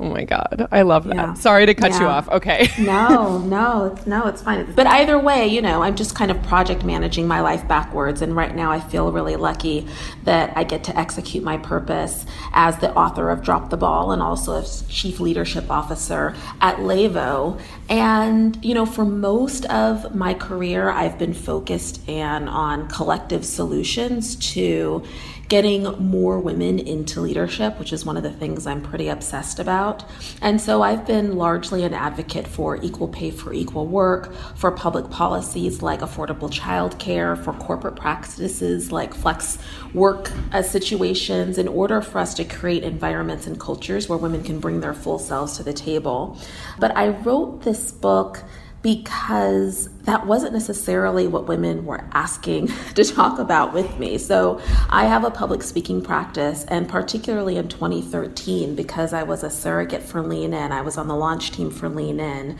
Oh 0.00 0.08
my 0.08 0.24
God. 0.24 0.66
I 0.72 0.82
love 0.82 1.04
that. 1.04 1.14
Yeah. 1.14 1.34
Sorry 1.34 1.66
to 1.66 1.74
cut 1.74 1.92
yeah. 1.92 2.00
you 2.00 2.06
off. 2.06 2.28
Okay. 2.28 2.68
no, 2.80 3.38
no, 3.46 3.96
no, 4.06 4.26
it's 4.26 4.42
fine. 4.42 4.72
But 4.74 4.88
either 4.88 5.18
way, 5.20 5.46
you 5.46 5.62
know, 5.62 5.82
I'm 5.82 5.94
just 5.94 6.16
kind 6.16 6.32
of 6.32 6.42
project 6.42 6.84
managing 6.84 7.28
my 7.28 7.40
life 7.40 7.66
backwards. 7.68 8.20
And 8.20 8.34
right 8.34 8.54
now 8.54 8.72
I 8.72 8.80
feel 8.80 9.12
really 9.12 9.36
lucky 9.36 9.86
that 10.24 10.52
I 10.56 10.64
get 10.64 10.82
to 10.84 10.98
execute 10.98 11.44
my 11.44 11.58
purpose 11.58 12.26
as 12.52 12.78
the 12.78 12.92
author 12.94 13.30
of 13.30 13.42
Drop 13.42 13.70
the 13.70 13.76
Ball 13.76 14.10
and 14.10 14.20
also 14.20 14.58
as 14.58 14.82
Chief 14.88 15.20
Leadership 15.20 15.70
Officer 15.70 16.34
at 16.60 16.78
Levo. 16.78 17.60
And, 17.88 18.62
you 18.64 18.74
know, 18.74 18.86
for 18.86 19.04
most 19.04 19.64
of 19.66 20.12
my 20.12 20.34
career, 20.34 20.90
I've 20.90 21.18
been 21.18 21.34
focused 21.34 22.06
and 22.08 22.48
on 22.48 22.88
collective 22.88 23.44
solutions 23.44 24.34
to 24.54 25.04
getting 25.48 25.82
more 26.02 26.40
women 26.40 26.78
into 26.78 27.20
leadership, 27.20 27.78
which 27.78 27.92
is 27.92 28.04
one 28.04 28.16
of 28.16 28.22
the 28.22 28.30
things 28.30 28.66
I'm 28.66 28.82
pretty 28.82 29.08
obsessed 29.08 29.58
about. 29.58 30.04
And 30.40 30.60
so 30.60 30.82
I've 30.82 31.06
been 31.06 31.36
largely 31.36 31.84
an 31.84 31.94
advocate 31.94 32.46
for 32.46 32.76
equal 32.82 33.08
pay 33.08 33.30
for 33.30 33.52
equal 33.52 33.86
work, 33.86 34.34
for 34.56 34.70
public 34.70 35.10
policies 35.10 35.82
like 35.82 36.00
affordable 36.00 36.50
childcare, 36.50 37.42
for 37.42 37.52
corporate 37.52 37.96
practices 37.96 38.90
like 38.92 39.14
flex 39.14 39.58
work 39.92 40.30
uh, 40.52 40.62
situations 40.62 41.58
in 41.58 41.68
order 41.68 42.00
for 42.00 42.18
us 42.18 42.34
to 42.34 42.44
create 42.44 42.82
environments 42.82 43.46
and 43.46 43.60
cultures 43.60 44.08
where 44.08 44.18
women 44.18 44.42
can 44.42 44.60
bring 44.60 44.80
their 44.80 44.94
full 44.94 45.18
selves 45.18 45.56
to 45.56 45.62
the 45.62 45.72
table. 45.72 46.38
But 46.78 46.96
I 46.96 47.08
wrote 47.08 47.62
this 47.62 47.92
book 47.92 48.42
because 48.82 49.88
that 50.04 50.26
wasn't 50.26 50.52
necessarily 50.52 51.26
what 51.26 51.46
women 51.46 51.84
were 51.84 52.04
asking 52.12 52.68
to 52.94 53.04
talk 53.04 53.38
about 53.38 53.72
with 53.72 53.98
me. 53.98 54.18
So 54.18 54.60
I 54.90 55.06
have 55.06 55.24
a 55.24 55.30
public 55.30 55.62
speaking 55.62 56.02
practice, 56.02 56.64
and 56.68 56.88
particularly 56.88 57.56
in 57.56 57.68
2013, 57.68 58.74
because 58.74 59.12
I 59.12 59.22
was 59.22 59.42
a 59.42 59.50
surrogate 59.50 60.02
for 60.02 60.22
Lean 60.22 60.52
In, 60.52 60.72
I 60.72 60.82
was 60.82 60.96
on 60.96 61.08
the 61.08 61.16
launch 61.16 61.52
team 61.52 61.70
for 61.70 61.88
Lean 61.88 62.20
In. 62.20 62.58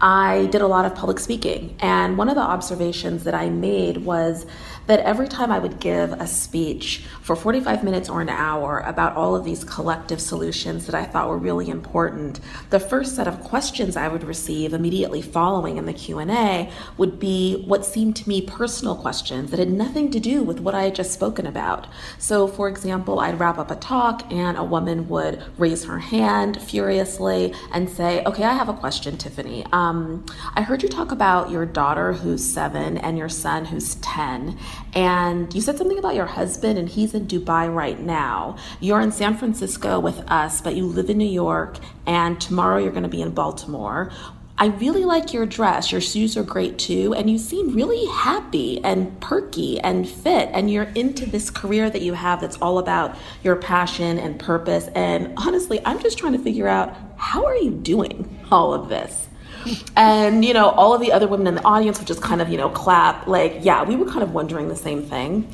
I 0.00 0.46
did 0.46 0.62
a 0.62 0.66
lot 0.66 0.86
of 0.86 0.94
public 0.94 1.18
speaking. 1.18 1.76
And 1.80 2.16
one 2.16 2.28
of 2.28 2.34
the 2.34 2.40
observations 2.40 3.24
that 3.24 3.34
I 3.34 3.50
made 3.50 3.98
was 3.98 4.46
that 4.86 5.00
every 5.00 5.28
time 5.28 5.52
I 5.52 5.58
would 5.58 5.78
give 5.78 6.12
a 6.12 6.26
speech 6.26 7.04
for 7.30 7.36
45 7.36 7.84
minutes 7.84 8.08
or 8.08 8.20
an 8.20 8.28
hour 8.28 8.80
about 8.80 9.14
all 9.14 9.36
of 9.36 9.44
these 9.44 9.62
collective 9.62 10.20
solutions 10.20 10.86
that 10.86 10.96
I 10.96 11.04
thought 11.04 11.28
were 11.28 11.38
really 11.38 11.68
important, 11.70 12.40
the 12.70 12.80
first 12.80 13.14
set 13.14 13.28
of 13.28 13.40
questions 13.44 13.96
I 13.96 14.08
would 14.08 14.24
receive 14.24 14.74
immediately 14.74 15.22
following 15.22 15.76
in 15.76 15.86
the 15.86 15.92
Q&A 15.92 16.68
would 16.96 17.20
be 17.20 17.62
what 17.68 17.86
seemed 17.86 18.16
to 18.16 18.28
me 18.28 18.40
personal 18.42 18.96
questions 18.96 19.52
that 19.52 19.60
had 19.60 19.70
nothing 19.70 20.10
to 20.10 20.18
do 20.18 20.42
with 20.42 20.58
what 20.58 20.74
I 20.74 20.82
had 20.82 20.96
just 20.96 21.12
spoken 21.12 21.46
about. 21.46 21.86
So, 22.18 22.48
for 22.48 22.68
example, 22.68 23.20
I'd 23.20 23.38
wrap 23.38 23.58
up 23.58 23.70
a 23.70 23.76
talk 23.76 24.28
and 24.32 24.58
a 24.58 24.64
woman 24.64 25.08
would 25.08 25.40
raise 25.56 25.84
her 25.84 26.00
hand 26.00 26.60
furiously 26.60 27.54
and 27.72 27.88
say, 27.88 28.24
"Okay, 28.24 28.42
I 28.42 28.54
have 28.54 28.68
a 28.68 28.72
question, 28.74 29.16
Tiffany. 29.16 29.64
Um, 29.72 30.26
I 30.56 30.62
heard 30.62 30.82
you 30.82 30.88
talk 30.88 31.12
about 31.12 31.48
your 31.48 31.64
daughter 31.64 32.12
who's 32.12 32.44
seven 32.44 32.98
and 32.98 33.16
your 33.16 33.28
son 33.28 33.66
who's 33.66 33.94
10, 33.94 34.58
and 34.94 35.54
you 35.54 35.60
said 35.60 35.78
something 35.78 35.98
about 36.00 36.16
your 36.16 36.26
husband, 36.26 36.76
and 36.76 36.88
he's 36.88 37.19
in 37.20 37.26
Dubai 37.26 37.72
right 37.72 37.98
now. 38.00 38.56
You're 38.80 39.00
in 39.00 39.12
San 39.12 39.36
Francisco 39.36 40.00
with 40.00 40.18
us, 40.30 40.60
but 40.60 40.74
you 40.74 40.86
live 40.86 41.10
in 41.10 41.18
New 41.18 41.24
York, 41.24 41.78
and 42.06 42.40
tomorrow 42.40 42.78
you're 42.78 42.92
going 42.92 43.04
to 43.04 43.08
be 43.08 43.22
in 43.22 43.30
Baltimore. 43.30 44.10
I 44.58 44.66
really 44.66 45.06
like 45.06 45.32
your 45.32 45.46
dress. 45.46 45.90
Your 45.90 46.02
shoes 46.02 46.36
are 46.36 46.42
great 46.42 46.78
too. 46.78 47.14
And 47.14 47.30
you 47.30 47.38
seem 47.38 47.74
really 47.74 48.04
happy 48.12 48.78
and 48.84 49.18
perky 49.18 49.80
and 49.80 50.06
fit. 50.06 50.50
And 50.52 50.70
you're 50.70 50.92
into 50.94 51.24
this 51.24 51.48
career 51.48 51.88
that 51.88 52.02
you 52.02 52.12
have 52.12 52.42
that's 52.42 52.58
all 52.58 52.78
about 52.78 53.16
your 53.42 53.56
passion 53.56 54.18
and 54.18 54.38
purpose. 54.38 54.88
And 54.94 55.32
honestly, 55.38 55.80
I'm 55.86 55.98
just 56.02 56.18
trying 56.18 56.34
to 56.34 56.38
figure 56.38 56.68
out 56.68 56.94
how 57.16 57.46
are 57.46 57.56
you 57.56 57.70
doing 57.70 58.38
all 58.50 58.74
of 58.74 58.90
this? 58.90 59.28
and 59.96 60.44
you 60.44 60.54
know 60.54 60.70
all 60.70 60.94
of 60.94 61.00
the 61.00 61.12
other 61.12 61.28
women 61.28 61.46
in 61.46 61.54
the 61.54 61.64
audience 61.64 61.98
would 61.98 62.06
just 62.08 62.22
kind 62.22 62.40
of 62.40 62.48
you 62.48 62.56
know 62.56 62.70
clap 62.70 63.26
like 63.26 63.58
yeah 63.60 63.82
we 63.82 63.94
were 63.94 64.06
kind 64.06 64.22
of 64.22 64.32
wondering 64.32 64.68
the 64.68 64.76
same 64.76 65.02
thing 65.02 65.46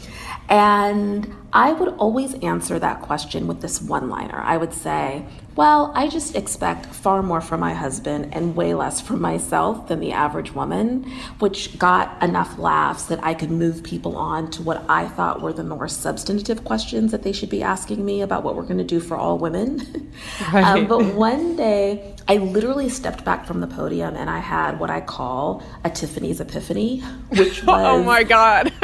and 0.48 1.34
I 1.52 1.72
would 1.72 1.88
always 1.96 2.34
answer 2.34 2.78
that 2.78 3.02
question 3.02 3.46
with 3.46 3.62
this 3.62 3.80
one 3.80 4.10
liner. 4.10 4.40
I 4.40 4.56
would 4.56 4.74
say, 4.74 5.24
Well, 5.56 5.90
I 5.94 6.08
just 6.08 6.36
expect 6.36 6.86
far 6.86 7.22
more 7.22 7.40
from 7.40 7.60
my 7.60 7.72
husband 7.72 8.34
and 8.34 8.54
way 8.54 8.74
less 8.74 9.00
from 9.00 9.20
myself 9.22 9.88
than 9.88 10.00
the 10.00 10.12
average 10.12 10.52
woman, 10.54 11.04
which 11.38 11.78
got 11.78 12.22
enough 12.22 12.58
laughs 12.58 13.06
that 13.06 13.24
I 13.24 13.32
could 13.32 13.50
move 13.50 13.82
people 13.82 14.16
on 14.16 14.50
to 14.52 14.62
what 14.62 14.84
I 14.88 15.08
thought 15.08 15.40
were 15.40 15.52
the 15.52 15.64
more 15.64 15.88
substantive 15.88 16.64
questions 16.64 17.10
that 17.12 17.22
they 17.22 17.32
should 17.32 17.50
be 17.50 17.62
asking 17.62 18.04
me 18.04 18.20
about 18.20 18.44
what 18.44 18.54
we're 18.54 18.62
going 18.62 18.78
to 18.78 18.84
do 18.84 19.00
for 19.00 19.16
all 19.16 19.38
women. 19.38 20.12
Right. 20.52 20.64
um, 20.64 20.86
but 20.86 21.14
one 21.14 21.56
day, 21.56 22.14
I 22.28 22.38
literally 22.38 22.88
stepped 22.88 23.24
back 23.24 23.46
from 23.46 23.60
the 23.60 23.66
podium 23.68 24.16
and 24.16 24.28
I 24.28 24.40
had 24.40 24.80
what 24.80 24.90
I 24.90 25.00
call 25.00 25.62
a 25.84 25.90
Tiffany's 25.90 26.40
epiphany, 26.40 27.00
which 27.30 27.62
was 27.64 27.82
oh 27.86 28.02
my 28.02 28.24
god, 28.24 28.72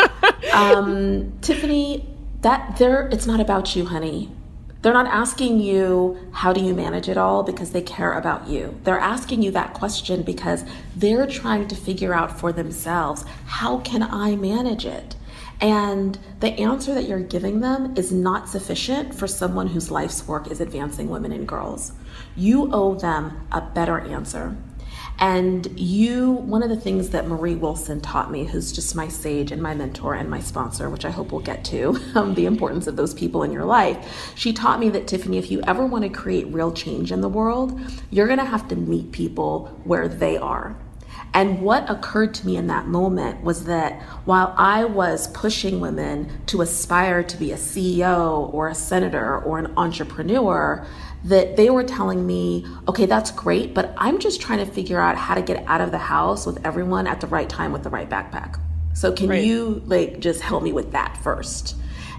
um, 0.53 1.33
Tiffany 1.41 2.09
that 2.43 2.77
there 2.77 3.09
it's 3.09 3.27
not 3.27 3.41
about 3.41 3.75
you 3.75 3.87
honey. 3.87 4.31
They're 4.83 4.93
not 4.93 5.07
asking 5.07 5.61
you 5.61 6.19
how 6.33 6.53
do 6.53 6.61
you 6.61 6.75
manage 6.75 7.09
it 7.09 7.17
all? 7.17 7.45
Because 7.45 7.71
they 7.71 7.83
care 7.83 8.13
about 8.15 8.49
you. 8.49 8.79
They're 8.83 8.99
asking 8.99 9.43
you 9.43 9.53
that 9.53 9.75
question 9.75 10.23
because 10.23 10.65
they're 10.97 11.27
trying 11.27 11.69
to 11.69 11.77
figure 11.77 12.13
out 12.13 12.39
for 12.39 12.53
themselves 12.53 13.25
how 13.47 13.79
can 13.79 14.03
i 14.03 14.35
manage 14.35 14.85
it? 14.85 15.15
And 15.61 16.19
the 16.41 16.49
answer 16.49 16.93
that 16.95 17.09
you're 17.09 17.21
giving 17.21 17.61
them 17.61 17.95
is 17.97 18.11
not 18.11 18.49
sufficient 18.49 19.15
for 19.15 19.29
someone 19.29 19.69
whose 19.69 19.93
life's 19.93 20.27
work 20.27 20.51
is 20.51 20.61
advancing 20.61 21.09
women 21.09 21.31
and 21.31 21.47
girls. 21.47 21.93
You 22.35 22.73
owe 22.73 22.97
them 22.97 23.47
a 23.53 23.61
better 23.61 24.01
answer 24.01 24.57
and 25.23 25.79
you, 25.79 26.33
one 26.33 26.65
of 26.65 26.69
the 26.69 26.77
things 26.77 27.11
that 27.11 27.29
Marie 27.29 27.55
Wilson 27.55 28.01
taught 28.01 28.33
me, 28.33 28.45
who's 28.45 28.73
just 28.73 28.97
my 28.97 29.07
sage 29.07 29.53
and 29.53 29.63
my 29.63 29.73
mentor 29.73 30.15
and 30.15 30.29
my 30.29 30.41
sponsor, 30.41 30.91
which 30.91 31.05
I 31.05 31.11
hope 31.11 31.31
we'll 31.31 31.43
get 31.43 31.65
to, 31.67 31.97
um, 32.17 32.35
the 32.35 32.45
importance 32.45 32.89
of 32.89 32.97
those 32.97 33.15
people 33.15 33.45
in 33.45 33.53
your 33.53 33.65
life, 33.65 34.33
she 34.35 34.53
taught 34.53 34.81
me 34.81 34.89
that, 34.89 35.07
Tiffany, 35.07 35.39
if 35.39 35.49
you 35.49 35.63
ever 35.63 35.87
want 35.87 36.03
to 36.03 36.11
create 36.11 36.49
real 36.49 36.73
change 36.73 37.13
in 37.13 37.21
the 37.21 37.29
world, 37.29 37.81
you're 38.11 38.27
going 38.27 38.41
to 38.41 38.45
have 38.45 38.67
to 38.67 38.75
meet 38.75 39.13
people 39.13 39.67
where 39.85 40.09
they 40.09 40.37
are. 40.39 40.77
And 41.35 41.63
what 41.63 41.89
occurred 41.89 42.35
to 42.35 42.47
me 42.47 42.57
in 42.57 42.67
that 42.67 42.89
moment 42.89 43.43
was 43.43 43.65
that 43.67 44.03
while 44.25 44.53
I 44.59 44.85
was 44.85 45.29
pushing 45.29 45.79
women 45.81 46.43
to 46.47 46.63
aspire 46.63 47.23
to 47.23 47.37
be 47.37 47.53
a 47.53 47.57
CEO 47.57 48.53
or 48.53 48.69
a 48.69 48.75
senator 48.75 49.39
or 49.39 49.59
an 49.61 49.73
entrepreneur, 49.77 50.85
that 51.25 51.57
they 51.57 51.71
were 51.71 51.85
telling 51.85 52.27
me, 52.27 52.67
okay, 52.89 53.07
that's 53.07 53.31
great, 53.31 53.75
but 53.75 53.95
I'm 53.97 54.19
just 54.19 54.41
trying 54.41 54.59
to 54.59 54.67
figure 54.67 55.01
out 55.01 55.17
how 55.17 55.35
to 55.35 55.43
get 55.43 55.65
out 55.67 55.81
of 55.81 55.91
the 55.91 55.99
house 55.99 56.47
with 56.47 56.65
everyone 56.67 57.07
at 57.07 57.21
the 57.21 57.27
right 57.27 57.49
time 57.49 57.73
with 57.73 57.83
the 57.85 57.91
right 57.91 58.09
backpack. 58.09 58.59
So 58.95 59.13
can 59.13 59.29
right. 59.29 59.43
you 59.43 59.83
like 59.87 60.21
just 60.21 60.41
help 60.41 60.63
me 60.63 60.73
with 60.73 60.93
that 60.93 61.17
first? 61.23 61.77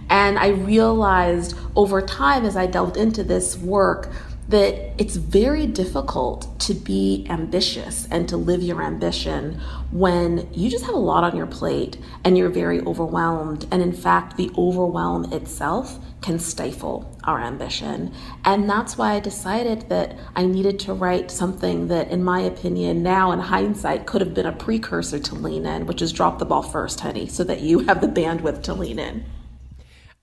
And 0.10 0.38
I 0.38 0.50
realized 0.50 1.58
over 1.76 2.02
time 2.02 2.46
as 2.46 2.56
I 2.56 2.66
delved 2.66 2.98
into 2.98 3.24
this 3.24 3.58
work 3.58 4.12
that 4.54 4.94
it's 5.02 5.16
very 5.16 5.66
difficult 5.66 6.60
to 6.60 6.76
be 6.76 7.26
ambitious 7.28 8.08
and 8.12 8.30
to 8.30 8.38
live 8.38 8.62
your 8.62 8.84
ambition 8.84 9.60
when 9.90 10.48
you 10.54 10.70
just 10.70 10.86
have 10.86 10.94
a 10.94 11.00
lot 11.00 11.24
on 11.24 11.36
your 11.36 11.48
plate 11.48 11.98
and 12.24 12.38
you're 12.38 12.50
very 12.50 12.80
overwhelmed. 12.82 13.66
And 13.72 13.82
in 13.82 13.94
fact, 13.94 14.38
the 14.38 14.52
overwhelm 14.56 15.34
itself 15.34 15.98
can 16.22 16.38
stifle 16.38 17.18
our 17.24 17.40
ambition. 17.40 18.14
And 18.46 18.70
that's 18.70 18.96
why 18.96 19.14
I 19.14 19.20
decided 19.20 19.90
that 19.90 20.20
I 20.36 20.46
needed 20.46 20.80
to 20.82 20.94
write 20.94 21.32
something 21.32 21.88
that, 21.88 22.12
in 22.12 22.24
my 22.24 22.42
opinion, 22.42 23.02
now 23.02 23.32
in 23.32 23.40
hindsight, 23.40 24.06
could 24.06 24.22
have 24.22 24.36
been 24.36 24.46
a 24.46 24.52
precursor 24.52 25.18
to 25.18 25.34
Lean 25.34 25.66
In, 25.66 25.88
which 25.88 26.04
is 26.04 26.14
drop 26.14 26.38
the 26.38 26.46
ball 26.46 26.62
first, 26.62 27.00
honey, 27.00 27.26
so 27.26 27.44
that 27.46 27.62
you 27.62 27.80
have 27.80 28.02
the 28.02 28.08
bandwidth 28.08 28.62
to 28.64 28.76
lean 28.76 29.00
in. 29.00 29.26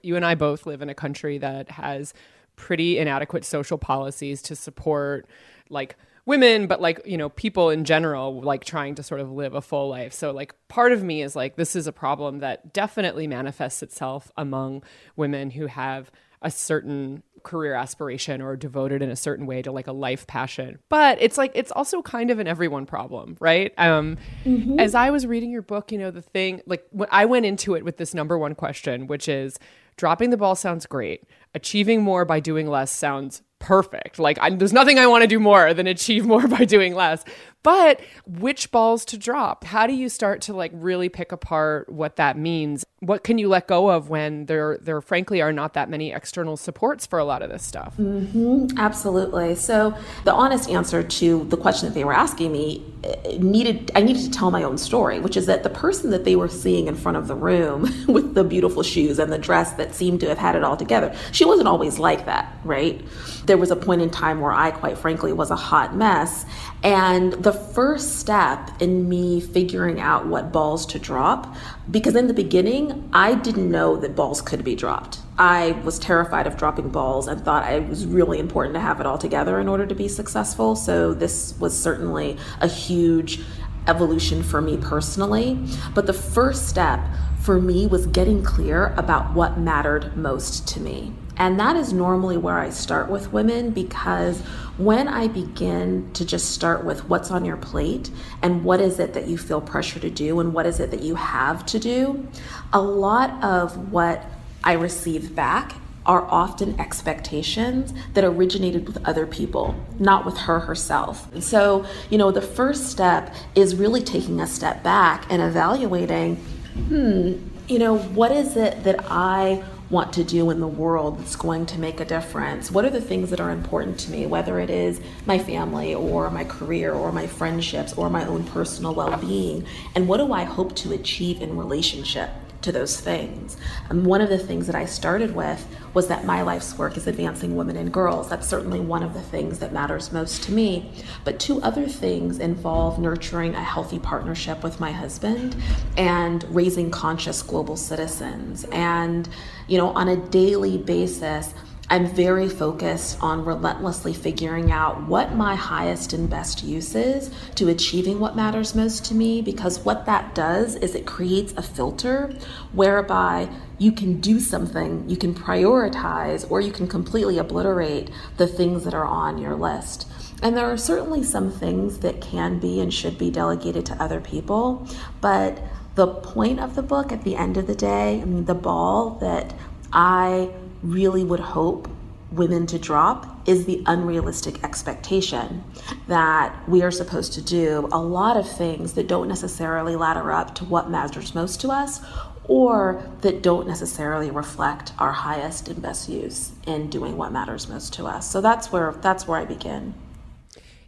You 0.03 0.15
and 0.15 0.25
I 0.25 0.37
both 0.37 0.67
live 0.67 0.83
in 0.83 0.89
a 0.89 0.95
country 0.95 1.37
that 1.39 1.73
has 1.73 2.15
pretty 2.61 2.99
inadequate 2.99 3.43
social 3.43 3.79
policies 3.79 4.43
to 4.43 4.55
support 4.55 5.27
like 5.71 5.97
women 6.27 6.67
but 6.67 6.79
like 6.79 7.01
you 7.07 7.17
know 7.17 7.31
people 7.31 7.71
in 7.71 7.85
general 7.85 8.43
like 8.43 8.65
trying 8.65 8.95
to 8.95 9.03
sort 9.03 9.19
of 9.19 9.33
live 9.33 9.55
a 9.55 9.63
full 9.63 9.89
life. 9.89 10.13
So 10.13 10.31
like 10.31 10.55
part 10.69 10.93
of 10.93 11.03
me 11.03 11.23
is 11.23 11.35
like 11.35 11.57
this 11.57 11.75
is 11.75 11.87
a 11.87 11.93
problem 11.93 12.41
that 12.41 12.75
definitely 12.75 13.27
manifests 13.27 13.83
itself 13.83 14.31
among 14.37 14.83
women 15.17 15.53
who 15.53 15.67
have 15.67 16.13
a 16.43 16.51
certain 16.51 17.23
career 17.43 17.75
aspiration 17.75 18.41
or 18.41 18.57
devoted 18.57 19.03
in 19.03 19.11
a 19.11 19.17
certain 19.17 19.47
way 19.47 19.63
to 19.63 19.73
like 19.73 19.87
a 19.87 19.93
life 19.93 20.27
passion 20.27 20.79
but 20.89 21.21
it's 21.21 21.39
like 21.39 21.53
it's 21.55 21.73
also 21.73 22.03
kind 22.03 22.31
of 22.31 22.39
an 22.39 22.47
everyone 22.47 22.87
problem 22.87 23.37
right 23.41 23.73
um 23.79 24.17
mm-hmm. 24.45 24.79
as 24.79 24.95
i 24.95 25.11
was 25.11 25.27
reading 25.27 25.51
your 25.51 25.63
book 25.63 25.91
you 25.93 25.99
know 25.99 26.11
the 26.11 26.23
thing 26.23 26.61
like 26.67 26.85
when 26.91 27.09
i 27.11 27.25
went 27.25 27.47
into 27.47 27.75
it 27.75 27.85
with 27.85 27.97
this 27.97 28.15
number 28.15 28.39
one 28.39 28.55
question 28.55 29.07
which 29.07 29.29
is 29.29 29.59
dropping 29.97 30.31
the 30.31 30.37
ball 30.37 30.55
sounds 30.55 30.87
great 30.87 31.25
achieving 31.55 32.03
more 32.03 32.25
by 32.25 32.41
doing 32.41 32.67
less 32.67 32.91
sounds 32.91 33.43
perfect. 33.61 34.19
Like 34.19 34.39
I, 34.41 34.51
there's 34.51 34.73
nothing 34.73 34.99
I 34.99 35.07
want 35.07 35.23
to 35.23 35.29
do 35.29 35.39
more 35.39 35.73
than 35.73 35.87
achieve 35.87 36.27
more 36.27 36.49
by 36.49 36.65
doing 36.65 36.97
less. 36.97 37.25
But 37.63 38.01
which 38.27 38.71
balls 38.71 39.05
to 39.07 39.19
drop? 39.19 39.65
How 39.65 39.87
do 39.87 39.93
you 39.93 40.09
start 40.09 40.41
to 40.43 40.55
like 40.55 40.73
really 40.75 41.09
pick 41.09 41.31
apart 41.31 41.91
what 41.91 42.17
that 42.17 42.39
means? 42.39 42.85
What 43.01 43.23
can 43.23 43.39
you 43.39 43.49
let 43.49 43.67
go 43.67 43.91
of 43.91 44.09
when 44.09 44.47
there 44.47 44.79
there 44.81 45.01
frankly 45.01 45.43
are 45.43 45.53
not 45.53 45.75
that 45.75 45.91
many 45.91 46.13
external 46.13 46.57
supports 46.57 47.07
for 47.07 47.19
a 47.19 47.25
lot 47.25 47.43
of 47.43 47.51
this 47.51 47.63
stuff? 47.63 47.97
Mm-hmm, 47.99 48.79
absolutely. 48.79 49.55
So 49.57 49.95
the 50.25 50.33
honest 50.33 50.71
answer 50.71 51.03
to 51.03 51.45
the 51.45 51.57
question 51.57 51.89
that 51.89 51.95
they 51.95 52.05
were 52.05 52.15
asking 52.15 52.53
me 52.53 52.83
eh, 53.05 53.37
needed 53.39 53.91
I 53.95 54.01
needed 54.01 54.23
to 54.25 54.31
tell 54.31 54.51
my 54.51 54.63
own 54.63 54.79
story, 54.79 55.21
which 55.21 55.37
is 55.37 55.45
that 55.47 55.63
the 55.63 55.71
person 55.71 56.11
that 56.11 56.25
they 56.25 56.37
were 56.37 56.49
seeing 56.49 56.87
in 56.87 56.97
front 56.97 57.19
of 57.19 57.29
the 57.29 57.35
room 57.35 57.83
with 58.07 58.35
the 58.35 58.45
beautiful 58.45 58.83
shoes 58.83 59.19
and 59.19 59.31
the 59.31 59.39
dress 59.39 59.75
that 59.75 59.95
seemed 59.95 60.21
to 60.21 60.29
have 60.29 60.39
had 60.39 60.57
it 60.57 60.65
all 60.65 60.79
together, 60.79 61.15
she 61.33 61.45
wasn't 61.45 61.69
always 61.69 61.99
like 61.99 62.25
that, 62.25 62.55
right? 62.65 63.03
There 63.45 63.59
was 63.59 63.71
a 63.71 63.77
point 63.77 64.01
in 64.01 64.09
time 64.09 64.41
where 64.41 64.53
I 64.53 64.71
quite 64.71 64.97
frankly 64.97 65.33
was 65.33 65.51
a 65.51 65.57
hot 65.57 65.95
mess 65.95 66.47
and 66.83 67.33
the 67.35 67.50
first 67.53 68.19
step 68.19 68.71
in 68.81 69.09
me 69.09 69.41
figuring 69.41 70.01
out 70.01 70.27
what 70.27 70.53
balls 70.53 70.85
to 70.87 70.99
drop, 70.99 71.55
because 71.91 72.15
in 72.15 72.27
the 72.27 72.35
beginning, 72.35 73.09
I 73.13 73.35
didn't 73.35 73.71
know 73.71 73.97
that 73.97 74.15
balls 74.15 74.43
could 74.43 74.65
be 74.65 74.75
dropped. 74.75 75.21
I 75.39 75.73
was 75.85 75.99
terrified 75.99 76.47
of 76.47 76.57
dropping 76.57 76.91
balls 76.91 77.29
and 77.29 77.41
thought 77.41 77.71
it 77.73 77.89
was 77.89 78.07
really 78.07 78.39
important 78.39 78.75
to 78.75 78.81
have 78.81 79.01
it 79.01 79.07
all 79.07 79.19
together 79.19 79.59
in 79.59 79.69
order 79.69 79.87
to 79.87 79.95
be 79.95 80.09
successful. 80.09 80.77
So, 80.77 81.15
this 81.15 81.55
was 81.59 81.81
certainly 81.81 82.37
a 82.61 82.69
huge 82.69 83.41
evolution 83.87 84.43
for 84.43 84.61
me 84.61 84.77
personally. 84.77 85.59
But 85.95 86.07
the 86.07 86.13
first 86.13 86.69
step 86.69 87.01
for 87.41 87.61
me 87.61 87.87
was 87.87 88.07
getting 88.07 88.43
clear 88.43 88.95
about 88.97 89.35
what 89.35 89.59
mattered 89.59 90.17
most 90.17 90.69
to 90.69 90.81
me. 90.81 91.15
And 91.41 91.59
that 91.59 91.75
is 91.75 91.95
normally 91.95 92.37
where 92.37 92.59
I 92.59 92.69
start 92.69 93.09
with 93.09 93.33
women 93.33 93.71
because 93.71 94.43
when 94.77 95.09
I 95.09 95.27
begin 95.27 96.13
to 96.13 96.23
just 96.27 96.51
start 96.51 96.85
with 96.85 97.09
what's 97.09 97.31
on 97.31 97.47
your 97.47 97.57
plate 97.57 98.11
and 98.43 98.63
what 98.63 98.79
is 98.79 98.99
it 98.99 99.15
that 99.15 99.27
you 99.27 99.39
feel 99.39 99.63
pressure 99.63 99.99
to 100.01 100.11
do 100.11 100.39
and 100.39 100.53
what 100.53 100.67
is 100.67 100.81
it 100.81 100.91
that 100.91 101.01
you 101.01 101.15
have 101.15 101.65
to 101.67 101.79
do, 101.79 102.29
a 102.75 102.81
lot 102.81 103.43
of 103.43 103.91
what 103.91 104.27
I 104.63 104.75
receive 104.75 105.35
back 105.35 105.73
are 106.05 106.27
often 106.31 106.79
expectations 106.79 107.95
that 108.13 108.23
originated 108.23 108.87
with 108.87 109.03
other 109.09 109.27
people, 109.27 109.75
not 109.99 110.27
with 110.27 110.37
her 110.37 110.61
herself. 110.61 111.27
so, 111.43 111.87
you 112.11 112.19
know, 112.19 112.31
the 112.31 112.43
first 112.43 112.91
step 112.91 113.35
is 113.55 113.77
really 113.77 114.03
taking 114.03 114.43
a 114.43 114.47
step 114.47 114.83
back 114.83 115.25
and 115.31 115.41
evaluating, 115.41 116.37
hmm, 116.37 117.33
you 117.67 117.79
know, 117.79 117.97
what 117.97 118.31
is 118.31 118.57
it 118.57 118.85
that 118.85 119.07
I 119.09 119.63
want 119.91 120.13
to 120.13 120.25
do 120.25 120.51
in 120.51 120.61
the 120.61 120.69
world 120.69 121.19
that's 121.19 121.37
going 121.37 121.67
to 121.67 121.79
make 121.79 122.01
a 122.01 122.05
difference? 122.05 122.71
What 122.71 122.85
are 122.85 122.91
the 122.91 123.01
things 123.01 123.31
that 123.31 123.41
are 123.41 123.51
important 123.51 123.99
to 124.01 124.11
me, 124.11 124.25
whether 124.27 124.61
it 124.61 124.71
is 124.71 125.01
my 125.27 125.39
family 125.39 125.95
or 125.95 126.31
my 126.31 126.45
career 126.45 126.93
or 126.93 127.13
my 127.13 127.27
friendships 127.27 127.93
or 127.95 128.09
my 128.09 128.25
own 128.25 128.45
personal 128.45 128.95
well 128.95 129.17
being? 129.17 129.67
And 129.95 130.07
what 130.07 130.19
do 130.19 130.33
I 130.33 130.45
hope 130.45 130.77
to 130.77 130.93
achieve 130.93 131.43
in 131.43 131.57
relationship? 131.57 132.31
To 132.63 132.73
those 132.73 133.01
things. 133.01 133.57
And 133.89 134.07
one 134.07 134.21
of 134.21 134.29
the 134.29 134.39
things 134.39 134.67
that 134.67 134.77
I 134.77 134.85
started 134.85 135.35
with 135.35 135.67
was 135.95 136.09
that 136.09 136.25
my 136.25 136.43
life's 136.43 136.77
work 136.79 136.97
is 136.97 137.07
advancing 137.07 137.57
women 137.57 137.77
and 137.77 137.93
girls. 137.93 138.29
That's 138.29 138.47
certainly 138.47 138.81
one 138.81 139.03
of 139.03 139.15
the 139.15 139.23
things 139.23 139.59
that 139.59 139.73
matters 139.73 140.13
most 140.13 140.43
to 140.45 140.53
me. 140.53 140.93
But 141.25 141.41
two 141.41 141.61
other 141.63 141.87
things 141.89 142.39
involve 142.39 142.99
nurturing 142.99 143.55
a 143.55 143.63
healthy 143.63 143.99
partnership 143.99 144.63
with 144.63 144.81
my 144.81 144.93
husband 144.93 145.57
and 145.97 146.45
raising 146.55 146.91
conscious 146.91 147.43
global 147.43 147.77
citizens. 147.77 148.65
And, 148.73 149.29
you 149.67 149.79
know, 149.79 149.91
on 149.91 150.09
a 150.09 150.17
daily 150.17 150.79
basis, 150.79 151.55
I'm 151.93 152.07
very 152.07 152.49
focused 152.49 153.21
on 153.21 153.45
relentlessly 153.45 154.15
figuring 154.15 154.71
out 154.71 155.09
what 155.09 155.35
my 155.35 155.57
highest 155.57 156.13
and 156.13 156.31
best 156.31 156.63
use 156.63 156.95
is 156.95 157.33
to 157.57 157.69
achieving 157.69 158.21
what 158.21 158.37
matters 158.37 158.77
most 158.77 159.05
to 159.07 159.15
me 159.15 159.43
because 159.43 159.81
what 159.81 160.07
that 160.07 160.33
does 160.33 160.77
is 160.77 160.95
it 160.95 161.05
creates 161.05 161.53
a 161.57 161.63
filter 161.63 162.33
whereby 162.73 163.49
you 163.77 163.91
can 163.91 164.21
do 164.21 164.39
something, 164.39 165.09
you 165.11 165.17
can 165.17 165.35
prioritize, 165.35 166.49
or 166.49 166.61
you 166.61 166.71
can 166.71 166.87
completely 166.87 167.39
obliterate 167.39 168.09
the 168.37 168.47
things 168.47 168.85
that 168.85 168.95
are 168.95 169.05
on 169.05 169.39
your 169.39 169.57
list. 169.57 170.07
And 170.45 170.57
there 170.57 170.71
are 170.71 170.77
certainly 170.77 171.25
some 171.25 171.51
things 171.51 171.99
that 171.99 172.21
can 172.21 172.61
be 172.61 172.81
and 172.81 172.95
should 172.95 173.19
be 173.19 173.33
delegated 173.33 173.85
to 173.87 174.01
other 174.01 174.21
people, 174.21 174.87
but 175.21 175.61
the 175.97 176.07
point 176.07 176.61
of 176.61 176.77
the 176.77 176.83
book 176.83 177.11
at 177.11 177.25
the 177.25 177.35
end 177.35 177.57
of 177.57 177.67
the 177.67 177.75
day, 177.75 178.21
I 178.21 178.25
mean, 178.25 178.45
the 178.45 178.55
ball 178.55 179.19
that 179.21 179.55
I 179.93 180.51
really 180.83 181.25
would 181.25 181.41
hope 181.41 181.89
women 182.33 182.67
to 182.67 182.79
drop 182.79 183.49
is 183.49 183.65
the 183.65 183.83
unrealistic 183.87 184.63
expectation 184.63 185.65
that 186.07 186.57
we 186.69 186.83
are 186.83 186.91
supposed 186.91 187.33
to 187.33 187.43
do 187.43 187.89
a 187.91 187.99
lot 187.99 188.37
of 188.37 188.49
things 188.49 188.93
that 188.93 189.09
don't 189.09 189.27
necessarily 189.27 189.97
ladder 189.97 190.31
up 190.31 190.55
to 190.55 190.65
what 190.65 190.89
matters 190.89 191.35
most 191.35 191.61
to 191.61 191.69
us 191.71 192.01
or 192.45 193.03
that 193.21 193.43
don't 193.43 193.67
necessarily 193.67 194.31
reflect 194.31 194.93
our 194.99 195.13
highest 195.13 195.69
and 195.69 195.81
best 195.83 196.09
use 196.09 196.53
in 196.67 196.89
doing 196.89 197.17
what 197.17 197.33
matters 197.33 197.69
most 197.69 197.93
to 197.93 198.07
us. 198.07 198.31
So 198.31 198.41
that's 198.41 198.73
where 198.73 198.93
that's 199.01 199.27
where 199.27 199.39
I 199.39 199.45
begin. 199.45 199.95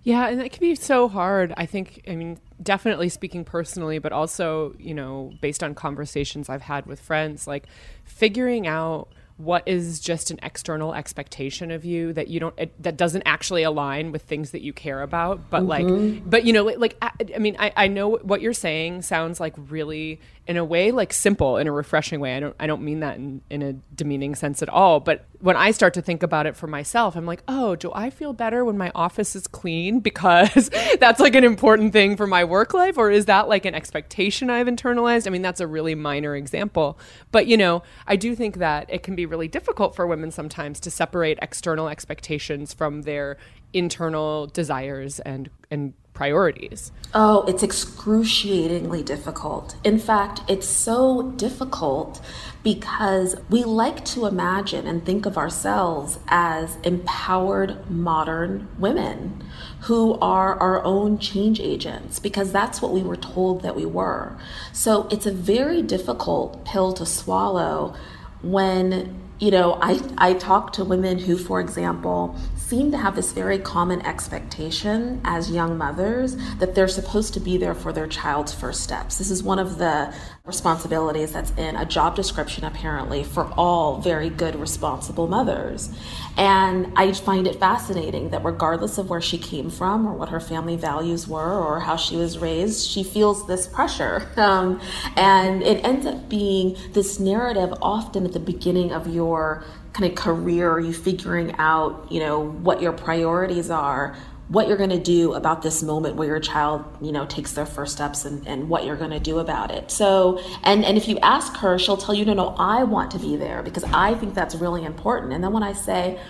Yeah, 0.05 0.29
and 0.29 0.43
it 0.43 0.51
can 0.51 0.61
be 0.61 0.75
so 0.75 1.09
hard. 1.09 1.55
I 1.57 1.67
think 1.67 2.03
I 2.09 2.17
mean 2.17 2.39
definitely 2.61 3.09
speaking 3.09 3.45
personally, 3.45 3.99
but 3.99 4.13
also, 4.13 4.75
you 4.79 4.95
know, 4.95 5.33
based 5.41 5.63
on 5.63 5.75
conversations 5.75 6.49
I've 6.49 6.63
had 6.63 6.87
with 6.87 7.01
friends, 7.01 7.47
like 7.47 7.67
figuring 8.05 8.67
out 8.67 9.09
what 9.43 9.67
is 9.67 9.99
just 9.99 10.31
an 10.31 10.39
external 10.43 10.95
expectation 10.95 11.73
of 11.73 11.85
you 11.85 12.13
that 12.13 12.29
you 12.29 12.39
don't 12.39 12.55
it, 12.57 12.81
that 12.81 12.97
doesn't 12.97 13.23
actually 13.27 13.65
align 13.65 14.13
with 14.13 14.23
things 14.23 14.53
that 14.53 14.63
you 14.63 14.73
care 14.73 15.03
about 15.03 15.51
but 15.51 15.65
mm-hmm. 15.65 16.15
like 16.15 16.31
but 16.31 16.45
you 16.45 16.53
know 16.53 16.63
like 16.63 16.97
I, 17.03 17.11
I, 17.35 17.39
mean 17.39 17.57
I, 17.59 17.73
I 17.77 17.89
know 17.89 18.19
what 18.23 18.41
you're 18.41 18.53
saying 18.53 19.03
sounds 19.03 19.41
like 19.41 19.55
really 19.57 20.21
in 20.47 20.57
a 20.57 20.65
way 20.65 20.93
like 20.93 21.13
simple 21.13 21.57
in 21.57 21.67
a 21.67 21.73
refreshing 21.73 22.21
way 22.21 22.37
i 22.37 22.41
don't 22.41 22.55
i 22.61 22.69
don't 22.69 22.83
mean 22.83 23.01
that 23.01 23.17
in, 23.17 23.43
in 23.51 23.63
a 23.63 23.73
demeaning 23.95 24.37
sense 24.37 24.63
at 24.63 24.69
all 24.69 25.01
but 25.01 25.27
when 25.43 25.57
i 25.57 25.71
start 25.71 25.93
to 25.93 26.01
think 26.01 26.23
about 26.23 26.47
it 26.47 26.57
for 26.57 26.67
myself 26.67 27.17
i'm 27.17 27.27
like 27.27 27.43
oh 27.49 27.75
do 27.77 27.91
i 27.95 28.09
feel 28.09 28.33
better 28.33 28.65
when 28.65 28.79
my 28.79 28.91
office 28.95 29.37
is 29.37 29.47
clean 29.47 30.01
because 30.13 30.71
that's 30.99 31.21
like 31.21 31.35
an 31.35 31.45
important 31.45 31.93
thing 31.93 32.17
for 32.17 32.27
my 32.27 32.45
work 32.45 32.73
life? 32.75 32.97
Or 32.97 33.11
is 33.11 33.27
that 33.27 33.49
like 33.49 33.65
an 33.65 33.75
expectation 33.75 34.51
i've 34.51 34.67
internalized? 34.67 35.27
I 35.27 35.31
mean 35.31 35.43
that's 35.43 35.61
a 35.61 35.67
really 35.67 35.95
minor 35.95 36.37
example. 36.37 36.99
But 37.31 37.47
you 37.47 37.57
know 37.57 37.83
i 38.07 38.17
do 38.17 38.35
think 38.35 38.59
that 38.59 38.89
it 38.89 39.03
can 39.03 39.15
be 39.15 39.27
really 39.27 39.49
difficult 39.49 39.95
for 39.95 40.07
women 40.07 40.31
sometimes 40.31 40.81
to 40.81 40.91
separate 40.91 41.39
external 41.43 41.89
expectations 41.89 42.73
from 42.73 43.03
their 43.03 43.37
internal 43.73 44.47
desires 44.47 45.21
and 45.21 45.51
and 45.71 45.95
priorities? 46.23 46.93
Oh, 47.15 47.45
it's 47.49 47.65
excruciatingly 47.65 49.03
difficult. 49.03 49.75
In 49.83 49.99
fact, 49.99 50.41
it's 50.47 50.69
so 50.69 51.33
difficult 51.33 52.21
because 52.63 53.35
we 53.51 53.65
like 53.65 54.05
to 54.05 54.27
imagine 54.27 54.87
and 54.87 55.05
think 55.05 55.27
of 55.27 55.37
ourselves 55.37 56.21
as 56.29 56.77
empowered 56.85 57.91
modern 57.91 58.69
women 58.79 59.43
who 59.87 60.17
are 60.21 60.55
our 60.61 60.85
own 60.85 61.19
change 61.19 61.59
agents 61.59 62.21
because 62.21 62.53
that's 62.53 62.81
what 62.81 62.93
we 62.93 63.03
were 63.03 63.17
told 63.17 63.63
that 63.63 63.75
we 63.75 63.85
were. 63.85 64.39
So 64.73 65.09
it's 65.11 65.27
a 65.27 65.33
very 65.33 65.83
difficult 65.83 66.65
pill 66.65 66.93
to 66.93 67.05
swallow 67.05 67.97
when 68.43 69.21
you 69.41 69.51
know 69.51 69.77
I, 69.83 70.01
I 70.19 70.35
talk 70.35 70.73
to 70.75 70.85
women 70.85 71.19
who 71.19 71.37
for 71.37 71.61
example 71.61 72.37
seem 72.73 72.91
to 72.91 72.97
have 72.97 73.15
this 73.15 73.33
very 73.33 73.59
common 73.59 74.01
expectation 74.07 75.21
as 75.25 75.51
young 75.51 75.77
mothers 75.77 76.37
that 76.59 76.75
they're 76.75 76.89
supposed 76.89 77.35
to 77.35 77.39
be 77.39 77.59
there 77.59 77.75
for 77.75 77.93
their 77.93 78.07
child's 78.07 78.55
first 78.55 78.83
steps. 78.83 79.19
This 79.19 79.31
is 79.31 79.43
one 79.43 79.59
of 79.59 79.77
the 79.77 80.11
responsibilities 80.45 81.33
that's 81.33 81.53
in 81.53 81.77
a 81.77 81.87
job 81.87 82.17
description, 82.17 82.65
apparently, 82.65 83.23
for 83.23 83.45
all 83.57 84.01
very 84.01 84.29
good, 84.29 84.57
responsible 84.57 85.29
mothers. 85.29 85.89
And 86.37 86.93
I 86.97 87.13
find 87.13 87.47
it 87.47 87.61
fascinating 87.61 88.31
that 88.31 88.45
regardless 88.45 88.99
of 88.99 89.09
where 89.09 89.21
she 89.21 89.39
came 89.39 89.71
from 89.71 90.05
or 90.05 90.15
what 90.15 90.31
her 90.31 90.41
family 90.41 90.75
values 90.75 91.29
were 91.29 91.55
or 91.63 91.79
how 91.79 91.95
she 91.95 92.17
was 92.17 92.39
raised, 92.39 92.89
she 92.89 93.05
feels 93.05 93.47
this 93.47 93.67
pressure. 93.67 94.29
Um, 94.43 94.81
and 95.17 95.63
it 95.63 95.85
ends 95.85 96.05
up 96.05 96.29
being 96.29 96.77
this 96.93 97.21
narrative 97.21 97.73
often 97.81 98.25
at 98.25 98.33
the 98.33 98.41
beginning 98.41 98.91
of 98.91 99.07
your 99.07 99.65
kind 99.93 100.11
of 100.11 100.17
career, 100.17 100.81
you 100.81 100.93
figuring 100.93 101.55
out, 101.59 102.11
you 102.11 102.19
know, 102.19 102.41
what 102.41 102.83
your 102.83 102.93
priorities 102.93 103.71
are, 103.71 104.17
what 104.53 104.69
you're 104.69 104.77
going 104.77 104.91
to 104.91 105.01
do 105.01 105.33
about 105.33 105.63
this 105.63 105.83
moment 105.83 106.15
where 106.15 106.29
your 106.29 106.39
child, 106.39 106.85
you 107.01 107.11
know, 107.11 107.25
takes 107.25 107.53
their 107.53 107.65
first 107.65 107.95
steps 107.95 108.27
and, 108.27 108.47
and 108.47 108.69
what 108.69 108.85
you're 108.85 108.97
going 108.97 109.11
to 109.11 109.19
do 109.19 109.39
about 109.39 109.71
it. 109.71 109.91
So, 109.91 110.39
and, 110.63 110.85
and 110.85 110.99
if 110.99 111.09
you 111.09 111.19
ask 111.21 111.57
her, 111.57 111.79
she'll 111.79 111.97
tell 111.97 112.15
you, 112.15 112.27
no, 112.27 112.35
no, 112.35 112.55
I 112.59 112.85
want 112.85 113.11
to 113.13 113.19
be 113.19 113.37
there 113.37 113.63
because 113.63 113.85
I 113.85 114.15
think 114.15 114.35
that's 114.35 114.55
really 114.55 114.85
important. 114.85 115.33
And 115.33 115.43
then 115.43 115.55
when 115.55 115.63
I 115.63 115.73
say, 115.73 116.21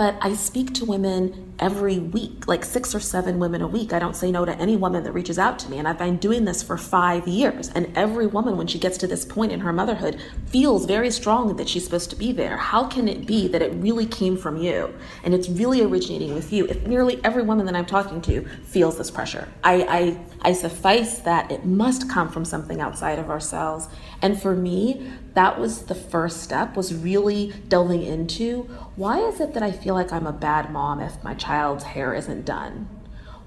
but 0.00 0.16
I 0.22 0.32
speak 0.32 0.72
to 0.76 0.86
women 0.86 1.52
every 1.58 1.98
week, 1.98 2.48
like 2.48 2.64
six 2.64 2.94
or 2.94 3.00
seven 3.00 3.38
women 3.38 3.60
a 3.60 3.66
week. 3.66 3.92
I 3.92 3.98
don't 3.98 4.16
say 4.16 4.32
no 4.32 4.46
to 4.46 4.56
any 4.56 4.74
woman 4.74 5.04
that 5.04 5.12
reaches 5.12 5.38
out 5.38 5.58
to 5.58 5.70
me. 5.70 5.76
And 5.76 5.86
I've 5.86 5.98
been 5.98 6.16
doing 6.16 6.46
this 6.46 6.62
for 6.62 6.78
five 6.78 7.28
years. 7.28 7.68
And 7.68 7.94
every 7.94 8.26
woman, 8.26 8.56
when 8.56 8.66
she 8.66 8.78
gets 8.78 8.96
to 8.96 9.06
this 9.06 9.26
point 9.26 9.52
in 9.52 9.60
her 9.60 9.74
motherhood, 9.74 10.18
feels 10.46 10.86
very 10.86 11.10
strongly 11.10 11.52
that 11.52 11.68
she's 11.68 11.84
supposed 11.84 12.08
to 12.08 12.16
be 12.16 12.32
there. 12.32 12.56
How 12.56 12.84
can 12.84 13.08
it 13.08 13.26
be 13.26 13.46
that 13.48 13.60
it 13.60 13.74
really 13.74 14.06
came 14.06 14.38
from 14.38 14.56
you 14.56 14.94
and 15.22 15.34
it's 15.34 15.50
really 15.50 15.82
originating 15.82 16.32
with 16.32 16.50
you 16.50 16.66
if 16.66 16.86
nearly 16.86 17.22
every 17.22 17.42
woman 17.42 17.66
that 17.66 17.76
I'm 17.76 17.84
talking 17.84 18.22
to 18.22 18.48
feels 18.64 18.96
this 18.96 19.10
pressure? 19.10 19.48
I, 19.62 19.82
I, 19.82 20.48
I 20.48 20.52
suffice 20.54 21.18
that 21.18 21.52
it 21.52 21.66
must 21.66 22.08
come 22.08 22.30
from 22.30 22.46
something 22.46 22.80
outside 22.80 23.18
of 23.18 23.28
ourselves. 23.28 23.86
And 24.22 24.40
for 24.40 24.56
me, 24.56 25.12
that 25.34 25.60
was 25.60 25.82
the 25.82 25.94
first 25.94 26.42
step 26.42 26.74
was 26.74 26.94
really 26.94 27.52
delving 27.68 28.02
into 28.02 28.68
why 29.00 29.18
is 29.18 29.40
it 29.40 29.54
that 29.54 29.62
I 29.62 29.72
feel 29.72 29.94
like 29.94 30.12
I'm 30.12 30.26
a 30.26 30.32
bad 30.32 30.70
mom 30.70 31.00
if 31.00 31.24
my 31.24 31.32
child's 31.32 31.84
hair 31.84 32.12
isn't 32.12 32.44
done? 32.44 32.86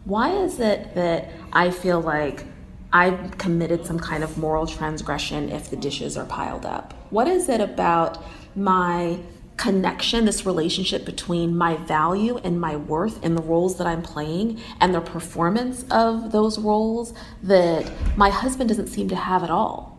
Why 0.03 0.31
is 0.31 0.59
it 0.59 0.95
that 0.95 1.29
I 1.53 1.69
feel 1.69 2.01
like 2.01 2.45
I've 2.91 3.37
committed 3.37 3.85
some 3.85 3.99
kind 3.99 4.23
of 4.23 4.35
moral 4.35 4.65
transgression 4.65 5.51
if 5.51 5.69
the 5.69 5.75
dishes 5.75 6.17
are 6.17 6.25
piled 6.25 6.65
up? 6.65 6.95
What 7.11 7.27
is 7.27 7.49
it 7.49 7.61
about 7.61 8.17
my 8.55 9.19
connection, 9.55 10.25
this 10.25 10.43
relationship 10.43 11.05
between 11.05 11.55
my 11.55 11.75
value 11.75 12.37
and 12.37 12.59
my 12.59 12.75
worth 12.75 13.23
and 13.23 13.37
the 13.37 13.43
roles 13.43 13.77
that 13.77 13.85
I'm 13.85 14.01
playing 14.01 14.59
and 14.81 14.95
the 14.95 15.01
performance 15.01 15.85
of 15.91 16.31
those 16.31 16.57
roles 16.57 17.13
that 17.43 17.91
my 18.17 18.31
husband 18.31 18.69
doesn't 18.69 18.87
seem 18.87 19.07
to 19.09 19.15
have 19.15 19.43
at 19.43 19.51
all? 19.51 19.91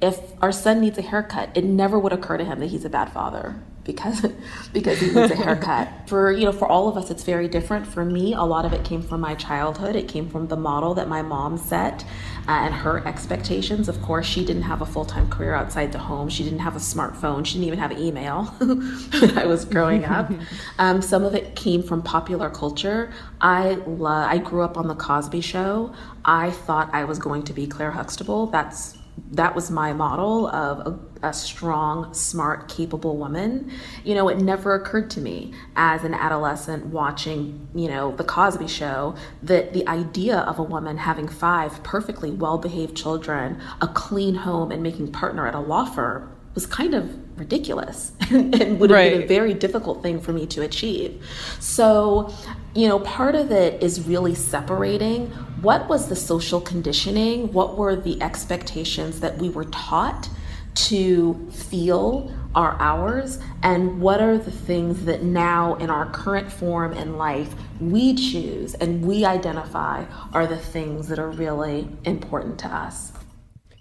if 0.00 0.18
our 0.42 0.50
son 0.50 0.80
needs 0.80 0.98
a 0.98 1.02
haircut, 1.02 1.48
it 1.54 1.62
never 1.62 1.96
would 1.96 2.12
occur 2.12 2.36
to 2.36 2.44
him 2.44 2.58
that 2.58 2.66
he's 2.66 2.84
a 2.84 2.90
bad 2.90 3.12
father 3.12 3.62
because 3.84 4.26
because 4.72 5.00
he 5.00 5.06
needs 5.06 5.30
a 5.30 5.36
haircut. 5.36 5.88
for 6.06 6.30
you 6.32 6.44
know, 6.44 6.52
for 6.52 6.68
all 6.68 6.88
of 6.88 6.96
us, 6.96 7.10
it's 7.10 7.24
very 7.24 7.48
different. 7.48 7.86
For 7.86 8.04
me, 8.04 8.34
a 8.34 8.42
lot 8.42 8.64
of 8.64 8.72
it 8.72 8.84
came 8.84 9.02
from 9.02 9.20
my 9.20 9.34
childhood. 9.34 9.96
It 9.96 10.08
came 10.08 10.28
from 10.28 10.48
the 10.48 10.56
model 10.56 10.94
that 10.94 11.08
my 11.08 11.22
mom 11.22 11.56
set 11.58 12.04
uh, 12.48 12.52
and 12.52 12.74
her 12.74 13.06
expectations. 13.06 13.88
Of 13.88 14.00
course, 14.02 14.26
she 14.26 14.44
didn't 14.44 14.62
have 14.62 14.82
a 14.82 14.86
full 14.86 15.04
time 15.04 15.28
career 15.28 15.54
outside 15.54 15.92
the 15.92 15.98
home. 15.98 16.28
She 16.28 16.44
didn't 16.44 16.60
have 16.60 16.76
a 16.76 16.80
smartphone. 16.80 17.44
She 17.44 17.54
didn't 17.54 17.66
even 17.66 17.78
have 17.78 17.92
email 17.98 18.44
when 18.58 19.38
I 19.38 19.46
was 19.46 19.64
growing 19.64 20.04
up. 20.04 20.30
Um, 20.78 21.02
some 21.02 21.24
of 21.24 21.34
it 21.34 21.56
came 21.56 21.82
from 21.82 22.02
popular 22.02 22.50
culture. 22.50 23.12
I 23.40 23.74
love. 23.86 24.30
I 24.30 24.38
grew 24.38 24.62
up 24.62 24.76
on 24.76 24.88
the 24.88 24.94
Cosby 24.94 25.40
Show. 25.40 25.94
I 26.24 26.50
thought 26.50 26.90
I 26.92 27.04
was 27.04 27.18
going 27.18 27.42
to 27.44 27.52
be 27.52 27.66
Claire 27.66 27.90
Huxtable. 27.90 28.46
That's 28.46 28.98
that 29.30 29.54
was 29.54 29.70
my 29.70 29.92
model 29.92 30.48
of 30.48 30.80
a, 31.22 31.28
a, 31.28 31.32
strong, 31.32 32.12
smart, 32.12 32.68
capable 32.68 33.16
woman. 33.16 33.70
You 34.04 34.14
know, 34.14 34.28
it 34.28 34.38
never 34.38 34.74
occurred 34.74 35.10
to 35.10 35.20
me 35.20 35.54
as 35.74 36.04
an 36.04 36.12
adolescent 36.12 36.86
watching, 36.86 37.66
you 37.74 37.88
know, 37.88 38.14
The 38.14 38.24
Cosby 38.24 38.68
Show 38.68 39.14
that 39.42 39.72
the 39.72 39.88
idea 39.88 40.40
of 40.40 40.58
a 40.58 40.62
woman 40.62 40.98
having 40.98 41.28
five 41.28 41.82
perfectly 41.82 42.30
well 42.30 42.58
behaved 42.58 42.96
children, 42.96 43.60
a 43.80 43.88
clean 43.88 44.34
home, 44.34 44.70
and 44.70 44.82
making 44.82 45.12
partner 45.12 45.46
at 45.46 45.54
a 45.54 45.60
law 45.60 45.86
firm 45.86 46.30
was 46.54 46.66
kind 46.66 46.94
of 46.94 47.38
ridiculous 47.38 48.12
and 48.30 48.78
would 48.78 48.90
have 48.90 48.96
right. 48.96 49.12
been 49.12 49.22
a 49.22 49.26
very 49.26 49.54
difficult 49.54 50.02
thing 50.02 50.20
for 50.20 50.32
me 50.32 50.46
to 50.46 50.62
achieve. 50.62 51.24
So, 51.60 52.32
you 52.74 52.88
know, 52.88 52.98
part 52.98 53.34
of 53.34 53.50
it 53.50 53.82
is 53.82 54.06
really 54.06 54.34
separating 54.34 55.32
what 55.62 55.88
was 55.88 56.08
the 56.08 56.16
social 56.16 56.60
conditioning, 56.60 57.52
what 57.52 57.78
were 57.78 57.94
the 57.94 58.20
expectations 58.20 59.20
that 59.20 59.38
we 59.38 59.48
were 59.48 59.64
taught 59.66 60.28
to 60.74 61.34
feel 61.52 62.32
are 62.54 62.76
ours, 62.80 63.38
and 63.62 64.00
what 64.00 64.20
are 64.20 64.36
the 64.36 64.50
things 64.50 65.04
that 65.04 65.22
now 65.22 65.74
in 65.76 65.88
our 65.88 66.10
current 66.10 66.50
form 66.50 66.92
in 66.92 67.16
life 67.16 67.54
we 67.80 68.14
choose 68.14 68.74
and 68.74 69.04
we 69.04 69.24
identify 69.24 70.04
are 70.32 70.46
the 70.46 70.56
things 70.56 71.08
that 71.08 71.18
are 71.18 71.30
really 71.30 71.88
important 72.04 72.58
to 72.58 72.66
us. 72.66 73.12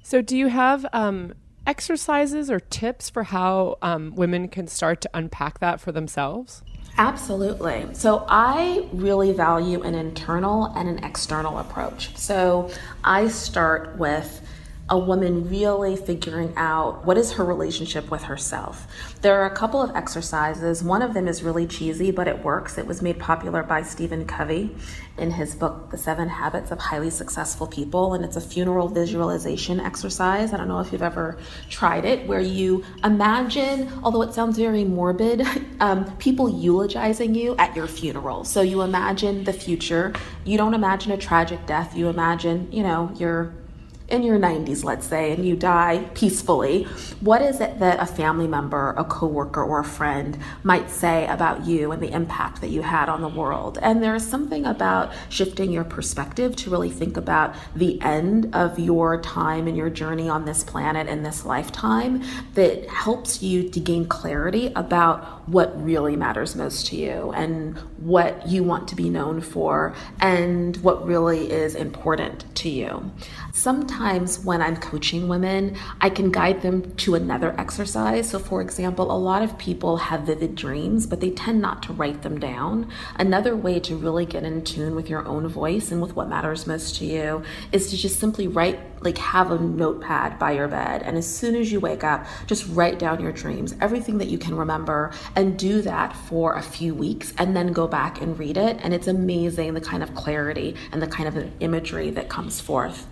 So, 0.03 0.21
do 0.21 0.37
you 0.37 0.47
have 0.47 0.85
um, 0.93 1.33
exercises 1.65 2.51
or 2.51 2.59
tips 2.59 3.09
for 3.09 3.23
how 3.23 3.77
um, 3.81 4.13
women 4.15 4.47
can 4.47 4.67
start 4.67 5.01
to 5.01 5.09
unpack 5.13 5.59
that 5.59 5.81
for 5.81 5.91
themselves? 5.91 6.61
Absolutely. 6.97 7.87
So 7.93 8.25
I 8.27 8.87
really 8.93 9.31
value 9.31 9.81
an 9.81 9.95
internal 9.95 10.65
and 10.75 10.87
an 10.87 11.03
external 11.03 11.57
approach. 11.57 12.15
So 12.17 12.69
I 13.03 13.27
start 13.27 13.97
with 13.97 14.41
a 14.91 14.97
woman 14.97 15.49
really 15.49 15.95
figuring 15.95 16.53
out 16.57 17.05
what 17.05 17.17
is 17.17 17.31
her 17.31 17.45
relationship 17.45 18.11
with 18.11 18.23
herself. 18.23 18.85
There 19.21 19.41
are 19.41 19.45
a 19.45 19.55
couple 19.55 19.81
of 19.81 19.95
exercises. 19.95 20.83
One 20.83 21.01
of 21.01 21.13
them 21.13 21.29
is 21.29 21.43
really 21.43 21.65
cheesy, 21.65 22.11
but 22.11 22.27
it 22.27 22.43
works. 22.43 22.77
It 22.77 22.85
was 22.85 23.01
made 23.01 23.17
popular 23.17 23.63
by 23.63 23.83
Stephen 23.83 24.25
Covey 24.25 24.75
in 25.17 25.31
his 25.31 25.55
book, 25.55 25.91
The 25.91 25.97
Seven 25.97 26.27
Habits 26.27 26.71
of 26.71 26.79
Highly 26.79 27.09
Successful 27.09 27.67
People, 27.67 28.13
and 28.15 28.25
it's 28.25 28.35
a 28.35 28.41
funeral 28.41 28.89
visualization 28.89 29.79
exercise. 29.79 30.51
I 30.51 30.57
don't 30.57 30.67
know 30.67 30.81
if 30.81 30.91
you've 30.91 31.01
ever 31.01 31.37
tried 31.69 32.03
it, 32.03 32.27
where 32.27 32.41
you 32.41 32.83
imagine, 33.01 33.89
although 34.03 34.23
it 34.23 34.33
sounds 34.33 34.57
very 34.57 34.83
morbid, 34.83 35.47
um, 35.79 36.17
people 36.17 36.49
eulogizing 36.49 37.33
you 37.33 37.55
at 37.55 37.73
your 37.77 37.87
funeral. 37.87 38.43
So 38.43 38.61
you 38.61 38.81
imagine 38.81 39.45
the 39.45 39.53
future. 39.53 40.11
You 40.43 40.57
don't 40.57 40.73
imagine 40.73 41.13
a 41.13 41.17
tragic 41.17 41.65
death. 41.65 41.95
You 41.95 42.09
imagine, 42.09 42.69
you 42.73 42.83
know, 42.83 43.09
your 43.15 43.53
in 44.11 44.23
your 44.23 44.37
90s, 44.37 44.83
let's 44.83 45.07
say, 45.07 45.31
and 45.31 45.45
you 45.45 45.55
die 45.55 46.09
peacefully, 46.13 46.83
what 47.21 47.41
is 47.41 47.61
it 47.61 47.79
that 47.79 47.99
a 47.99 48.05
family 48.05 48.47
member, 48.47 48.93
a 48.97 49.03
coworker, 49.03 49.63
or 49.63 49.79
a 49.79 49.85
friend 49.85 50.37
might 50.63 50.89
say 50.89 51.25
about 51.27 51.65
you 51.65 51.91
and 51.91 52.01
the 52.01 52.11
impact 52.11 52.61
that 52.61 52.69
you 52.69 52.81
had 52.81 53.09
on 53.09 53.21
the 53.21 53.29
world? 53.29 53.79
And 53.81 54.03
there 54.03 54.15
is 54.15 54.27
something 54.27 54.65
about 54.65 55.13
shifting 55.29 55.71
your 55.71 55.83
perspective 55.83 56.55
to 56.57 56.69
really 56.69 56.89
think 56.89 57.17
about 57.17 57.55
the 57.75 58.01
end 58.01 58.53
of 58.53 58.77
your 58.77 59.21
time 59.21 59.67
and 59.67 59.77
your 59.77 59.89
journey 59.89 60.27
on 60.29 60.45
this 60.45 60.63
planet 60.63 61.07
in 61.07 61.23
this 61.23 61.45
lifetime 61.45 62.23
that 62.53 62.87
helps 62.89 63.41
you 63.41 63.69
to 63.69 63.79
gain 63.79 64.05
clarity 64.05 64.71
about 64.75 65.47
what 65.47 65.81
really 65.83 66.15
matters 66.15 66.55
most 66.55 66.87
to 66.87 66.95
you 66.95 67.31
and 67.31 67.77
what 67.97 68.47
you 68.47 68.63
want 68.63 68.87
to 68.87 68.95
be 68.95 69.09
known 69.09 69.41
for 69.41 69.93
and 70.19 70.77
what 70.77 71.05
really 71.05 71.51
is 71.51 71.75
important 71.75 72.43
to 72.55 72.69
you. 72.69 73.11
Sometimes 73.53 74.39
when 74.39 74.61
I'm 74.61 74.77
coaching 74.77 75.27
women, 75.27 75.75
I 75.99 76.09
can 76.09 76.31
guide 76.31 76.61
them 76.61 76.95
to 76.95 77.15
another 77.15 77.53
exercise. 77.59 78.29
So, 78.29 78.39
for 78.39 78.61
example, 78.61 79.11
a 79.11 79.17
lot 79.17 79.43
of 79.43 79.57
people 79.57 79.97
have 79.97 80.21
vivid 80.21 80.55
dreams, 80.55 81.05
but 81.05 81.19
they 81.19 81.31
tend 81.31 81.61
not 81.61 81.83
to 81.83 81.93
write 81.93 82.21
them 82.21 82.39
down. 82.39 82.89
Another 83.17 83.55
way 83.55 83.79
to 83.81 83.95
really 83.97 84.25
get 84.25 84.43
in 84.43 84.63
tune 84.63 84.95
with 84.95 85.09
your 85.09 85.27
own 85.27 85.47
voice 85.49 85.91
and 85.91 86.01
with 86.01 86.15
what 86.15 86.29
matters 86.29 86.65
most 86.65 86.95
to 86.97 87.05
you 87.05 87.43
is 87.73 87.89
to 87.89 87.97
just 87.97 88.19
simply 88.19 88.47
write, 88.47 88.79
like, 89.03 89.17
have 89.17 89.51
a 89.51 89.59
notepad 89.59 90.39
by 90.39 90.53
your 90.53 90.69
bed. 90.69 91.03
And 91.03 91.17
as 91.17 91.27
soon 91.27 91.55
as 91.55 91.71
you 91.71 91.81
wake 91.81 92.05
up, 92.05 92.25
just 92.47 92.65
write 92.69 92.99
down 92.99 93.21
your 93.21 93.33
dreams, 93.33 93.75
everything 93.81 94.17
that 94.19 94.29
you 94.29 94.37
can 94.37 94.55
remember, 94.55 95.11
and 95.35 95.59
do 95.59 95.81
that 95.81 96.15
for 96.15 96.53
a 96.53 96.61
few 96.61 96.95
weeks 96.95 97.33
and 97.37 97.55
then 97.55 97.73
go 97.73 97.85
back 97.85 98.21
and 98.21 98.39
read 98.39 98.55
it. 98.55 98.77
And 98.81 98.93
it's 98.93 99.07
amazing 99.07 99.73
the 99.73 99.81
kind 99.81 100.03
of 100.03 100.15
clarity 100.15 100.75
and 100.93 101.01
the 101.01 101.07
kind 101.07 101.27
of 101.27 101.51
imagery 101.59 102.11
that 102.11 102.29
comes 102.29 102.61
forth. 102.61 103.07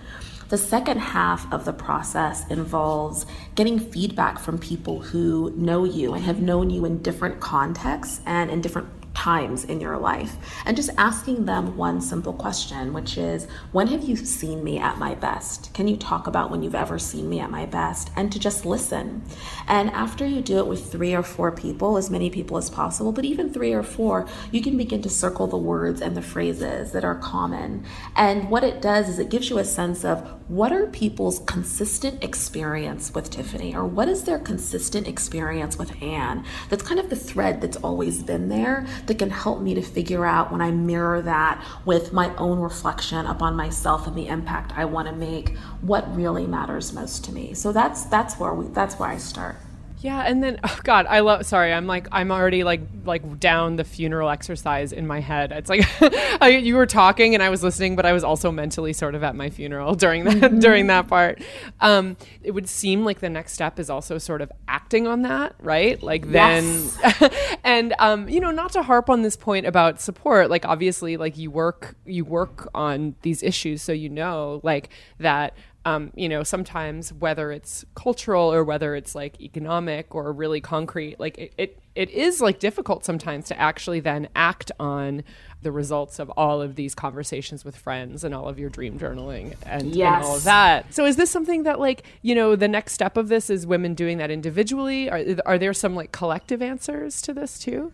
The 0.49 0.57
second 0.57 0.97
half 0.97 1.51
of 1.53 1.65
the 1.65 1.73
process 1.73 2.47
involves 2.47 3.27
getting 3.53 3.77
feedback 3.77 4.39
from 4.39 4.57
people 4.57 4.99
who 4.99 5.53
know 5.55 5.83
you 5.83 6.15
and 6.15 6.23
have 6.23 6.41
known 6.41 6.71
you 6.71 6.85
in 6.85 7.03
different 7.03 7.39
contexts 7.39 8.21
and 8.25 8.49
in 8.49 8.59
different 8.59 8.89
times 9.13 9.65
in 9.65 9.81
your 9.81 9.97
life 9.97 10.37
and 10.65 10.77
just 10.77 10.89
asking 10.97 11.45
them 11.45 11.75
one 11.75 11.99
simple 11.99 12.33
question, 12.33 12.93
which 12.93 13.17
is 13.17 13.47
When 13.73 13.87
have 13.87 14.03
you 14.03 14.15
seen 14.15 14.63
me 14.63 14.79
at 14.79 14.97
my 14.97 15.13
best? 15.13 15.73
Can 15.73 15.87
you 15.87 15.97
talk 15.97 16.25
about 16.25 16.49
when 16.49 16.63
you've 16.63 16.73
ever 16.73 16.97
seen 16.97 17.29
me 17.29 17.39
at 17.39 17.51
my 17.51 17.65
best? 17.65 18.09
And 18.15 18.31
to 18.31 18.39
just 18.39 18.65
listen. 18.65 19.23
And 19.67 19.89
after 19.91 20.25
you 20.25 20.41
do 20.41 20.57
it 20.57 20.67
with 20.67 20.91
three 20.91 21.13
or 21.13 21.23
four 21.23 21.51
people, 21.51 21.97
as 21.97 22.09
many 22.09 22.29
people 22.29 22.57
as 22.57 22.69
possible, 22.69 23.11
but 23.11 23.25
even 23.25 23.53
three 23.53 23.73
or 23.73 23.83
four, 23.83 24.27
you 24.51 24.61
can 24.61 24.77
begin 24.77 25.01
to 25.01 25.09
circle 25.09 25.47
the 25.47 25.57
words 25.57 26.01
and 26.01 26.15
the 26.15 26.21
phrases 26.21 26.93
that 26.93 27.03
are 27.03 27.15
common. 27.15 27.85
And 28.15 28.49
what 28.49 28.63
it 28.63 28.81
does 28.81 29.09
is 29.09 29.19
it 29.19 29.29
gives 29.29 29.49
you 29.49 29.57
a 29.57 29.65
sense 29.65 30.05
of 30.05 30.38
what 30.49 30.71
are 30.71 30.87
people's 30.87 31.39
consistent 31.45 32.23
experience 32.23 33.13
with 33.13 33.29
Tiffany, 33.29 33.75
or 33.75 33.85
what 33.85 34.09
is 34.09 34.23
their 34.23 34.39
consistent 34.39 35.07
experience 35.07 35.77
with 35.77 36.01
Ann? 36.01 36.43
That's 36.69 36.81
kind 36.81 36.99
of 36.99 37.11
the 37.11 37.15
thread 37.15 37.61
that's 37.61 37.77
always 37.77 38.23
been 38.23 38.49
there 38.49 38.87
that 39.05 39.19
can 39.19 39.29
help 39.29 39.61
me 39.61 39.75
to 39.75 39.81
figure 39.83 40.25
out 40.25 40.51
when 40.51 40.59
I 40.59 40.71
mirror 40.71 41.21
that 41.21 41.63
with 41.85 42.13
my 42.13 42.35
own 42.37 42.59
reflection 42.59 43.27
upon 43.27 43.55
myself 43.55 44.07
and 44.07 44.17
the 44.17 44.27
impact 44.27 44.73
I 44.75 44.85
want 44.85 45.07
to 45.07 45.15
make, 45.15 45.55
what 45.81 46.15
really 46.15 46.47
matters 46.47 46.93
most 46.93 47.23
to 47.25 47.31
me. 47.31 47.53
So 47.53 47.71
that's 47.71 48.05
that's 48.05 48.39
where 48.39 48.55
we 48.55 48.65
that's 48.69 48.97
where 48.97 49.09
I 49.09 49.17
start. 49.17 49.57
Yeah, 50.01 50.21
and 50.21 50.41
then 50.41 50.59
oh 50.63 50.79
god, 50.83 51.07
I 51.07 51.19
love. 51.19 51.45
Sorry, 51.45 51.73
I'm 51.73 51.85
like 51.85 52.07
I'm 52.11 52.31
already 52.31 52.63
like 52.63 52.81
like 53.03 53.39
down 53.39 53.75
the 53.75 53.83
funeral 53.83 54.29
exercise 54.29 54.93
in 54.93 55.05
my 55.05 55.19
head. 55.19 55.51
It's 55.51 55.69
like 55.69 55.85
I, 56.41 56.59
you 56.61 56.75
were 56.77 56.85
talking 56.85 57.33
and 57.33 57.43
I 57.43 57.49
was 57.49 57.63
listening, 57.63 57.97
but 57.97 58.05
I 58.05 58.13
was 58.13 58.23
also 58.23 58.49
mentally 58.49 58.93
sort 58.93 59.13
of 59.13 59.23
at 59.23 59.35
my 59.35 59.49
funeral 59.49 59.95
during 59.95 60.23
that 60.23 60.37
mm-hmm. 60.37 60.59
during 60.59 60.87
that 60.87 61.09
part. 61.09 61.41
Um, 61.81 62.15
it 62.41 62.51
would 62.51 62.69
seem 62.69 63.03
like 63.03 63.19
the 63.19 63.29
next 63.29 63.53
step 63.53 63.77
is 63.77 63.89
also 63.89 64.17
sort 64.17 64.41
of 64.41 64.51
acting 64.69 65.05
on 65.05 65.23
that, 65.23 65.55
right? 65.59 66.01
Like 66.01 66.23
yes. 66.25 66.97
then, 67.19 67.31
and 67.65 67.93
um, 67.99 68.29
you 68.29 68.39
know, 68.39 68.51
not 68.51 68.71
to 68.73 68.83
harp 68.83 69.09
on 69.09 69.21
this 69.21 69.35
point 69.35 69.65
about 69.65 69.99
support. 69.99 70.49
Like 70.49 70.65
obviously, 70.65 71.17
like 71.17 71.37
you 71.37 71.51
work 71.51 71.95
you 72.05 72.23
work 72.23 72.69
on 72.73 73.15
these 73.21 73.43
issues, 73.43 73.81
so 73.81 73.91
you 73.91 74.07
know, 74.07 74.61
like 74.63 74.89
that 75.19 75.55
um, 75.85 76.11
you 76.15 76.27
know, 76.27 76.43
sometimes 76.43 77.13
whether 77.13 77.51
it's 77.51 77.85
cultural 77.95 78.51
or 78.51 78.63
whether 78.63 78.95
it's 78.95 79.15
like 79.15 79.39
economic 79.39 80.13
or 80.13 80.31
really 80.33 80.59
concrete, 80.59 81.19
like 81.19 81.37
it, 81.37 81.53
it, 81.57 81.79
it 81.95 82.09
is 82.09 82.41
like 82.41 82.59
difficult 82.59 83.05
sometimes 83.05 83.45
to 83.47 83.59
actually 83.59 83.99
then 83.99 84.27
act 84.35 84.71
on 84.79 85.23
the 85.61 85.71
results 85.71 86.19
of 86.19 86.29
all 86.31 86.61
of 86.61 86.75
these 86.75 86.95
conversations 86.95 87.65
with 87.65 87.75
friends 87.75 88.23
and 88.23 88.33
all 88.33 88.47
of 88.47 88.57
your 88.57 88.69
dream 88.69 88.97
journaling 88.97 89.55
and, 89.65 89.93
yes. 89.93 90.15
and 90.15 90.25
all 90.25 90.35
of 90.37 90.43
that. 90.43 90.93
So 90.93 91.05
is 91.05 91.17
this 91.17 91.29
something 91.29 91.63
that 91.63 91.79
like, 91.79 92.03
you 92.21 92.33
know, 92.33 92.55
the 92.55 92.67
next 92.67 92.93
step 92.93 93.17
of 93.17 93.27
this 93.27 93.49
is 93.49 93.67
women 93.67 93.93
doing 93.93 94.17
that 94.19 94.31
individually? 94.31 95.09
Are, 95.09 95.23
are 95.45 95.57
there 95.57 95.73
some 95.73 95.95
like 95.95 96.11
collective 96.11 96.61
answers 96.61 97.21
to 97.23 97.33
this 97.33 97.59
too? 97.59 97.91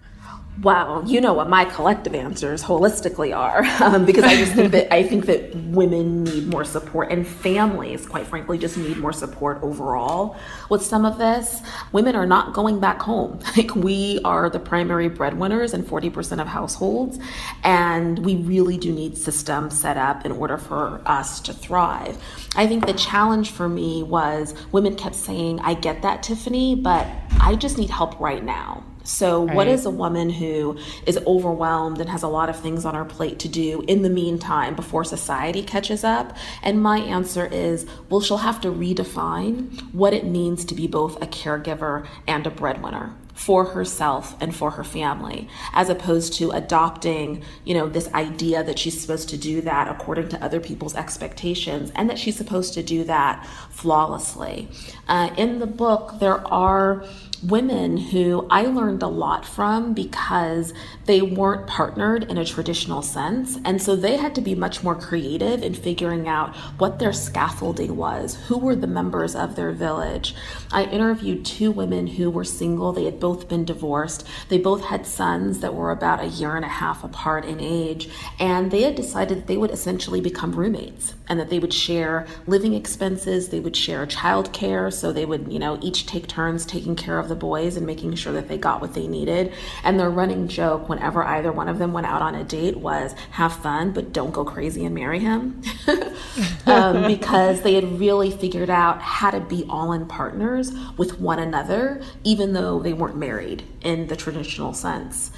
Wow, 0.61 1.03
you 1.05 1.19
know 1.19 1.33
what 1.33 1.49
my 1.49 1.65
collective 1.65 2.15
answers 2.15 2.63
holistically 2.63 3.35
are, 3.35 3.65
um, 3.83 4.05
because 4.05 4.23
I 4.23 4.37
just 4.37 4.53
think 4.53 4.71
that 4.71 4.93
I 4.93 5.03
think 5.03 5.25
that 5.25 5.53
women 5.53 6.23
need 6.23 6.47
more 6.47 6.63
support, 6.63 7.11
and 7.11 7.27
families, 7.27 8.05
quite 8.05 8.25
frankly, 8.25 8.57
just 8.57 8.77
need 8.77 8.95
more 8.97 9.11
support 9.11 9.59
overall. 9.61 10.37
With 10.69 10.81
some 10.81 11.03
of 11.03 11.17
this, 11.17 11.61
women 11.91 12.15
are 12.15 12.25
not 12.25 12.53
going 12.53 12.79
back 12.79 13.01
home. 13.01 13.39
Like 13.55 13.73
we 13.73 14.19
are 14.25 14.49
the 14.49 14.59
primary 14.59 15.07
breadwinners 15.07 15.73
in 15.73 15.83
forty 15.83 16.09
percent 16.09 16.39
of 16.39 16.47
households, 16.47 17.19
and 17.63 18.19
we 18.19 18.35
really 18.37 18.77
do 18.77 18.91
need 18.91 19.17
systems 19.17 19.79
set 19.79 19.97
up 19.97 20.25
in 20.25 20.31
order 20.31 20.57
for 20.57 21.01
us 21.05 21.39
to 21.41 21.53
thrive. 21.53 22.17
I 22.55 22.67
think 22.67 22.85
the 22.85 22.93
challenge 22.93 23.51
for 23.51 23.67
me 23.67 24.03
was 24.03 24.53
women 24.71 24.95
kept 24.95 25.15
saying, 25.15 25.59
"I 25.61 25.73
get 25.73 26.01
that, 26.01 26.23
Tiffany, 26.23 26.75
but 26.75 27.07
I 27.39 27.55
just 27.55 27.77
need 27.77 27.89
help 27.89 28.19
right 28.19 28.43
now." 28.43 28.83
So, 29.05 29.45
right. 29.45 29.55
what 29.55 29.67
is 29.67 29.85
a 29.85 29.91
woman 29.91 30.31
who 30.31 30.77
is 31.05 31.19
overwhelmed 31.27 32.01
and 32.01 32.09
has 32.09 32.23
a 32.23 32.27
lot 32.27 32.49
of 32.49 32.55
things 32.59 32.85
on 32.85 32.95
her 32.95 33.05
plate 33.05 33.37
to 33.39 33.47
do 33.47 33.83
in 33.87 34.01
the 34.01 34.09
meantime 34.09 34.75
before 34.75 35.03
society 35.03 35.61
catches 35.61 36.03
up? 36.03 36.35
And 36.63 36.81
my 36.81 36.97
answer 36.97 37.45
is 37.45 37.85
well, 38.09 38.19
she'll 38.19 38.37
have 38.37 38.59
to 38.61 38.69
redefine 38.69 39.93
what 39.93 40.13
it 40.13 40.25
means 40.25 40.65
to 40.65 40.75
be 40.75 40.87
both 40.87 41.21
a 41.21 41.27
caregiver 41.27 42.07
and 42.27 42.47
a 42.47 42.51
breadwinner 42.51 43.15
for 43.45 43.65
herself 43.65 44.35
and 44.41 44.55
for 44.55 44.71
her 44.71 44.83
family 44.83 45.47
as 45.73 45.87
opposed 45.87 46.33
to 46.33 46.49
adopting 46.49 47.43
you 47.63 47.75
know 47.75 47.87
this 47.87 48.11
idea 48.15 48.63
that 48.63 48.79
she's 48.79 48.99
supposed 48.99 49.29
to 49.29 49.37
do 49.37 49.61
that 49.61 49.87
according 49.87 50.27
to 50.27 50.43
other 50.43 50.59
people's 50.59 50.95
expectations 50.95 51.91
and 51.93 52.09
that 52.09 52.17
she's 52.17 52.35
supposed 52.35 52.73
to 52.73 52.81
do 52.81 53.03
that 53.03 53.45
flawlessly. 53.69 54.67
Uh, 55.07 55.29
in 55.37 55.59
the 55.59 55.67
book 55.67 56.15
there 56.19 56.39
are 56.47 57.05
women 57.45 57.97
who 57.97 58.47
I 58.49 58.63
learned 58.63 59.03
a 59.03 59.07
lot 59.07 59.45
from 59.45 59.93
because 59.93 60.73
they 61.05 61.21
weren't 61.21 61.67
partnered 61.67 62.23
in 62.23 62.37
a 62.37 62.45
traditional 62.45 63.01
sense. 63.01 63.57
And 63.63 63.81
so 63.81 63.95
they 63.95 64.17
had 64.17 64.33
to 64.35 64.41
be 64.41 64.55
much 64.55 64.83
more 64.83 64.95
creative 64.95 65.61
in 65.61 65.73
figuring 65.73 66.27
out 66.27 66.55
what 66.77 66.99
their 66.99 67.13
scaffolding 67.13 67.95
was, 67.95 68.35
who 68.47 68.57
were 68.57 68.75
the 68.75 68.87
members 68.87 69.35
of 69.35 69.55
their 69.55 69.71
village. 69.71 70.35
I 70.71 70.85
interviewed 70.85 71.45
two 71.45 71.71
women 71.71 72.07
who 72.07 72.29
were 72.29 72.43
single, 72.43 72.91
they 72.93 73.05
had 73.05 73.19
both 73.19 73.47
been 73.47 73.65
divorced, 73.65 74.27
they 74.49 74.57
both 74.57 74.85
had 74.85 75.05
sons 75.05 75.59
that 75.59 75.75
were 75.75 75.91
about 75.91 76.23
a 76.23 76.27
year 76.27 76.55
and 76.55 76.65
a 76.65 76.69
half 76.69 77.03
apart 77.03 77.45
in 77.45 77.59
age, 77.59 78.09
and 78.39 78.71
they 78.71 78.81
had 78.81 78.95
decided 78.95 79.37
that 79.37 79.47
they 79.47 79.57
would 79.57 79.71
essentially 79.71 80.21
become 80.21 80.53
roommates 80.53 81.13
and 81.27 81.39
that 81.39 81.49
they 81.49 81.59
would 81.59 81.73
share 81.73 82.25
living 82.47 82.73
expenses, 82.73 83.49
they 83.49 83.59
would 83.59 83.75
share 83.75 84.05
childcare, 84.05 84.91
so 84.91 85.11
they 85.11 85.25
would, 85.25 85.51
you 85.51 85.59
know, 85.59 85.79
each 85.81 86.05
take 86.05 86.27
turns 86.27 86.65
taking 86.65 86.95
care 86.95 87.19
of 87.19 87.29
the 87.29 87.34
boys 87.35 87.77
and 87.77 87.85
making 87.85 88.15
sure 88.15 88.33
that 88.33 88.47
they 88.47 88.57
got 88.57 88.81
what 88.81 88.93
they 88.93 89.07
needed. 89.07 89.53
And 89.83 89.99
their 89.99 90.09
running 90.09 90.47
joke 90.47 90.89
whenever 90.89 91.23
either 91.23 91.51
one 91.51 91.69
of 91.69 91.77
them 91.77 91.93
went 91.93 92.07
out 92.07 92.21
on 92.21 92.35
a 92.35 92.43
date 92.43 92.77
was 92.77 93.13
have 93.31 93.53
fun, 93.53 93.91
but 93.91 94.13
don't 94.13 94.31
go 94.31 94.43
crazy 94.43 94.85
and 94.85 94.95
marry 94.95 95.19
him. 95.19 95.61
um, 96.65 97.07
because 97.07 97.61
they 97.61 97.73
had 97.75 97.99
really 97.99 98.31
figured 98.31 98.69
out 98.69 99.01
how 99.01 99.31
to 99.31 99.39
be 99.39 99.65
all 99.69 99.93
in 99.93 100.05
partners 100.05 100.71
with 100.97 101.19
one 101.19 101.39
another, 101.39 102.01
even 102.23 102.53
though 102.53 102.79
they 102.79 102.93
weren't 102.93 103.17
married 103.17 103.63
in 103.81 104.07
the 104.07 104.15
traditional 104.15 104.73
sense. 104.73 105.31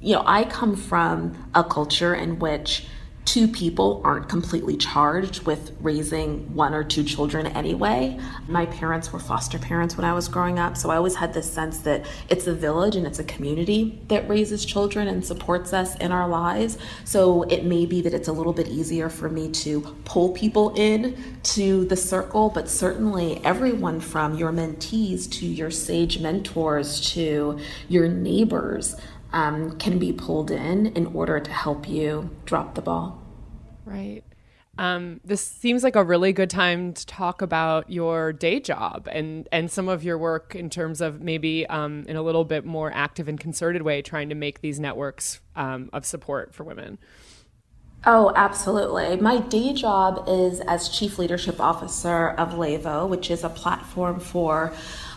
You 0.00 0.16
know, 0.16 0.24
I 0.26 0.44
come 0.44 0.76
from 0.76 1.50
a 1.54 1.64
culture 1.64 2.14
in 2.14 2.38
which 2.38 2.86
two 3.24 3.48
people 3.48 4.02
aren't 4.04 4.28
completely 4.28 4.76
charged 4.76 5.46
with 5.46 5.72
raising 5.80 6.54
one 6.54 6.74
or 6.74 6.84
two 6.84 7.02
children 7.02 7.46
anyway. 7.48 8.18
My 8.48 8.66
parents 8.66 9.12
were 9.12 9.18
foster 9.18 9.58
parents 9.58 9.96
when 9.96 10.04
I 10.04 10.12
was 10.12 10.28
growing 10.28 10.58
up, 10.58 10.76
so 10.76 10.90
I 10.90 10.96
always 10.96 11.14
had 11.14 11.32
this 11.32 11.50
sense 11.50 11.78
that 11.80 12.04
it's 12.28 12.46
a 12.46 12.54
village 12.54 12.96
and 12.96 13.06
it's 13.06 13.18
a 13.18 13.24
community 13.24 14.00
that 14.08 14.28
raises 14.28 14.64
children 14.64 15.08
and 15.08 15.24
supports 15.24 15.72
us 15.72 15.96
in 15.96 16.12
our 16.12 16.28
lives. 16.28 16.78
So 17.04 17.42
it 17.44 17.64
may 17.64 17.86
be 17.86 18.02
that 18.02 18.12
it's 18.12 18.28
a 18.28 18.32
little 18.32 18.52
bit 18.52 18.68
easier 18.68 19.08
for 19.08 19.28
me 19.28 19.50
to 19.50 19.80
pull 20.04 20.30
people 20.30 20.74
in 20.74 21.16
to 21.44 21.86
the 21.86 21.96
circle, 21.96 22.50
but 22.50 22.68
certainly 22.68 23.42
everyone 23.44 24.00
from 24.00 24.36
your 24.36 24.52
mentees 24.52 25.30
to 25.32 25.46
your 25.46 25.70
sage 25.70 26.18
mentors 26.18 27.00
to 27.12 27.58
your 27.88 28.08
neighbors 28.08 28.96
um, 29.34 29.76
can 29.78 29.98
be 29.98 30.12
pulled 30.12 30.50
in 30.50 30.86
in 30.86 31.06
order 31.06 31.40
to 31.40 31.50
help 31.50 31.88
you 31.88 32.30
drop 32.44 32.76
the 32.76 32.80
ball. 32.80 33.20
Right. 33.84 34.22
Um, 34.78 35.20
this 35.24 35.44
seems 35.44 35.84
like 35.84 35.94
a 35.94 36.02
really 36.02 36.32
good 36.32 36.50
time 36.50 36.94
to 36.94 37.06
talk 37.06 37.42
about 37.42 37.90
your 37.90 38.32
day 38.32 38.58
job 38.58 39.08
and 39.10 39.48
and 39.52 39.70
some 39.70 39.88
of 39.88 40.02
your 40.02 40.18
work 40.18 40.56
in 40.56 40.68
terms 40.68 41.00
of 41.00 41.20
maybe 41.20 41.66
um, 41.66 42.04
in 42.08 42.16
a 42.16 42.22
little 42.22 42.44
bit 42.44 42.64
more 42.64 42.90
active 42.92 43.28
and 43.28 43.38
concerted 43.38 43.82
way 43.82 44.02
trying 44.02 44.28
to 44.30 44.34
make 44.34 44.62
these 44.62 44.80
networks 44.80 45.40
um, 45.54 45.90
of 45.92 46.04
support 46.04 46.54
for 46.54 46.64
women. 46.64 46.98
Oh, 48.06 48.32
absolutely. 48.36 49.16
My 49.16 49.38
day 49.40 49.72
job 49.72 50.24
is 50.28 50.60
as 50.60 50.90
Chief 50.90 51.18
Leadership 51.18 51.58
Officer 51.58 52.30
of 52.30 52.52
Levo, 52.52 53.08
which 53.08 53.30
is 53.30 53.44
a 53.44 53.48
platform 53.48 54.20
for 54.20 54.74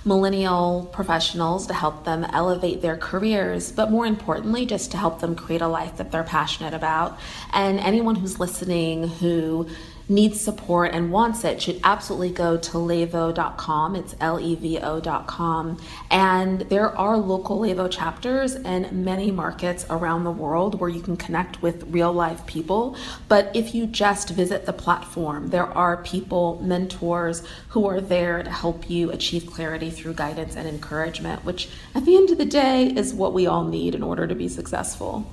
millennial 0.08 0.90
professionals 0.92 1.68
to 1.68 1.74
help 1.74 2.06
them 2.06 2.24
elevate 2.24 2.82
their 2.82 2.98
careers, 2.98 3.72
but 3.72 3.92
more 3.92 4.06
importantly, 4.06 4.66
just 4.66 4.92
to 4.92 4.98
help 4.98 5.20
them 5.20 5.36
create 5.36 5.62
a 5.62 5.68
life 5.68 5.98
that 5.98 6.12
they're 6.12 6.24
passionate 6.24 6.74
about. 6.74 7.20
And 7.54 7.80
anyone 7.80 8.16
who's 8.16 8.40
listening 8.40 9.08
who 9.08 9.68
needs 10.10 10.40
support 10.40 10.94
and 10.94 11.12
wants 11.12 11.44
it 11.44 11.62
should 11.62 11.80
absolutely 11.84 12.30
go 12.30 12.58
to 12.58 12.72
levo.com. 12.72 13.96
It's 13.96 14.16
L 14.20 14.40
E 14.40 14.56
V 14.56 14.80
O.com. 14.80 15.78
And 16.10 16.62
there 16.62 16.98
are 16.98 17.18
local 17.18 17.60
Levo 17.60 17.92
chapters 17.92 18.56
in 18.56 19.04
many 19.04 19.32
markets 19.32 19.86
around 19.90 20.24
the 20.24 20.32
world 20.32 20.80
where 20.80 20.90
you 20.90 21.02
can 21.02 21.18
connect 21.18 21.62
with 21.62 21.84
real 21.90 22.14
life 22.14 22.46
people. 22.46 22.96
But 23.28 23.54
if 23.56 23.76
you 23.76 23.88
just 23.88 24.30
visit 24.30 24.66
the 24.66 24.74
platform, 24.74 25.50
there 25.50 25.66
are 25.66 25.98
people, 25.98 26.62
mentors 26.64 27.44
who 27.70 27.86
are 27.88 28.02
there 28.02 28.44
to 28.44 28.50
help 28.50 28.90
you 28.90 29.12
achieve 29.12 29.46
clarity 29.46 29.90
through 29.90 30.14
guidance 30.14 30.56
and 30.56 30.68
encouragement, 30.68 31.44
which 31.44 31.70
at 31.94 32.06
the 32.06 32.16
end 32.16 32.30
of 32.30 32.38
the 32.38 32.46
day 32.46 32.88
is 32.88 33.14
what 33.14 33.34
we 33.34 33.46
all 33.46 33.66
need 33.66 33.94
in 33.96 34.04
order 34.04 34.28
to 34.28 34.36
be 34.36 34.48
successful. 34.48 35.32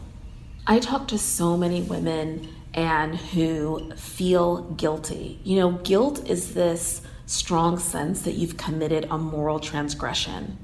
I 0.66 0.78
talk 0.78 1.08
to 1.08 1.18
so 1.18 1.58
many 1.58 1.82
women 1.82 2.48
and 2.74 3.16
who 3.16 3.92
feel 3.96 4.62
guilty. 4.72 5.40
You 5.44 5.56
know, 5.60 5.70
guilt 5.72 6.28
is 6.28 6.54
this 6.54 7.00
strong 7.26 7.78
sense 7.78 8.22
that 8.22 8.32
you've 8.32 8.56
committed 8.56 9.06
a 9.10 9.16
moral 9.16 9.60
transgression. 9.60 10.58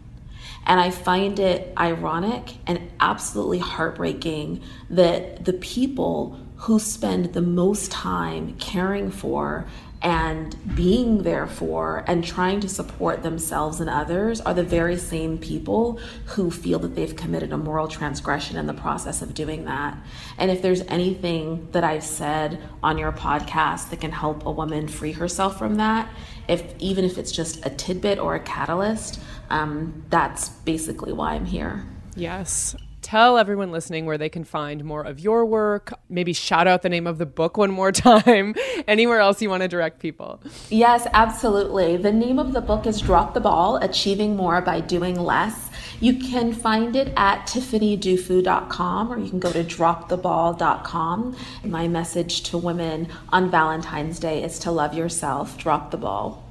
And 0.67 0.79
I 0.79 0.91
find 0.91 1.39
it 1.39 1.73
ironic 1.79 2.57
and 2.67 2.91
absolutely 3.01 3.61
heartbreaking 3.61 4.63
that 4.91 5.45
the 5.45 5.55
people 5.55 6.39
who 6.57 6.79
spend 6.79 7.33
the 7.33 7.41
most 7.41 7.91
time 7.91 8.57
caring 8.59 9.11
for 9.11 9.67
and 10.03 10.57
being 10.75 11.23
there 11.23 11.47
for 11.47 12.05
and 12.07 12.25
trying 12.25 12.61
to 12.61 12.69
support 12.69 13.23
themselves 13.23 13.81
and 13.81 13.91
others 13.91 14.41
are 14.41 14.55
the 14.55 14.63
very 14.63 14.97
same 14.97 15.37
people 15.37 16.01
who 16.27 16.51
feel 16.51 16.79
that 16.79 16.95
they've 16.95 17.15
committed 17.17 17.53
a 17.53 17.59
moral 17.59 17.87
transgression 17.87 18.57
in 18.57 18.67
the 18.67 18.75
process 18.75 19.21
of 19.21 19.35
doing 19.35 19.65
that. 19.67 19.99
And 20.39 20.51
if 20.51 20.63
there's 20.63 20.81
anything 20.83 21.69
that 21.73 21.85
I've 21.85 22.05
said 22.05 22.61
on 22.83 22.97
your 22.97 23.13
podcast 23.13 23.91
that 23.91 24.01
can 24.01 24.13
help 24.13 24.47
a 24.47 24.51
woman 24.51 24.89
free 24.89 25.13
herself 25.13 25.59
from 25.59 25.75
that, 25.77 26.11
if 26.49 26.75
even 26.79 27.05
if 27.05 27.19
it's 27.19 27.33
just 27.33 27.65
a 27.67 27.71
tidbit 27.71 28.19
or 28.19 28.35
a 28.35 28.41
catalyst, 28.41 29.21
um, 29.51 30.05
that's 30.09 30.49
basically 30.49 31.13
why 31.13 31.35
I'm 31.35 31.45
here. 31.45 31.87
Yes, 32.17 32.75
tell 33.11 33.39
everyone 33.39 33.73
listening 33.73 34.07
where 34.07 34.17
they 34.17 34.29
can 34.29 34.45
find 34.45 34.85
more 34.85 35.03
of 35.03 35.19
your 35.19 35.45
work. 35.45 35.93
Maybe 36.09 36.33
shout 36.33 36.69
out 36.69 36.83
the 36.83 36.89
name 36.89 37.09
of 37.09 37.19
the 37.19 37.27
book 37.27 37.57
one 37.57 37.73
more 37.73 37.91
time. 38.09 38.55
Anywhere 38.87 39.19
else 39.19 39.43
you 39.43 39.51
want 39.51 39.63
to 39.63 39.69
direct 39.69 39.99
people? 39.99 40.41
Yes, 40.69 41.09
absolutely. 41.13 41.97
The 41.97 42.13
name 42.13 42.39
of 42.39 42.53
the 42.53 42.61
book 42.61 42.87
is 42.87 43.01
Drop 43.01 43.35
the 43.35 43.41
Ball 43.41 43.79
Achieving 43.79 44.37
More 44.37 44.61
by 44.61 44.81
Doing 44.81 45.19
Less. 45.19 45.71
You 45.99 46.21
can 46.21 46.53
find 46.53 46.95
it 46.95 47.13
at 47.17 47.49
tiffanydufu.com 47.49 49.13
or 49.13 49.19
you 49.19 49.29
can 49.29 49.41
go 49.41 49.51
to 49.51 49.65
droptheball.com. 49.65 51.37
My 51.65 51.89
message 51.89 52.45
to 52.45 52.59
women 52.59 53.09
on 53.31 53.51
Valentine's 53.51 54.21
Day 54.21 54.45
is 54.45 54.61
to 54.61 54.71
love 54.71 54.95
yourself. 54.95 55.59
Drop 55.59 55.91
the 55.91 55.97
ball. 55.97 56.45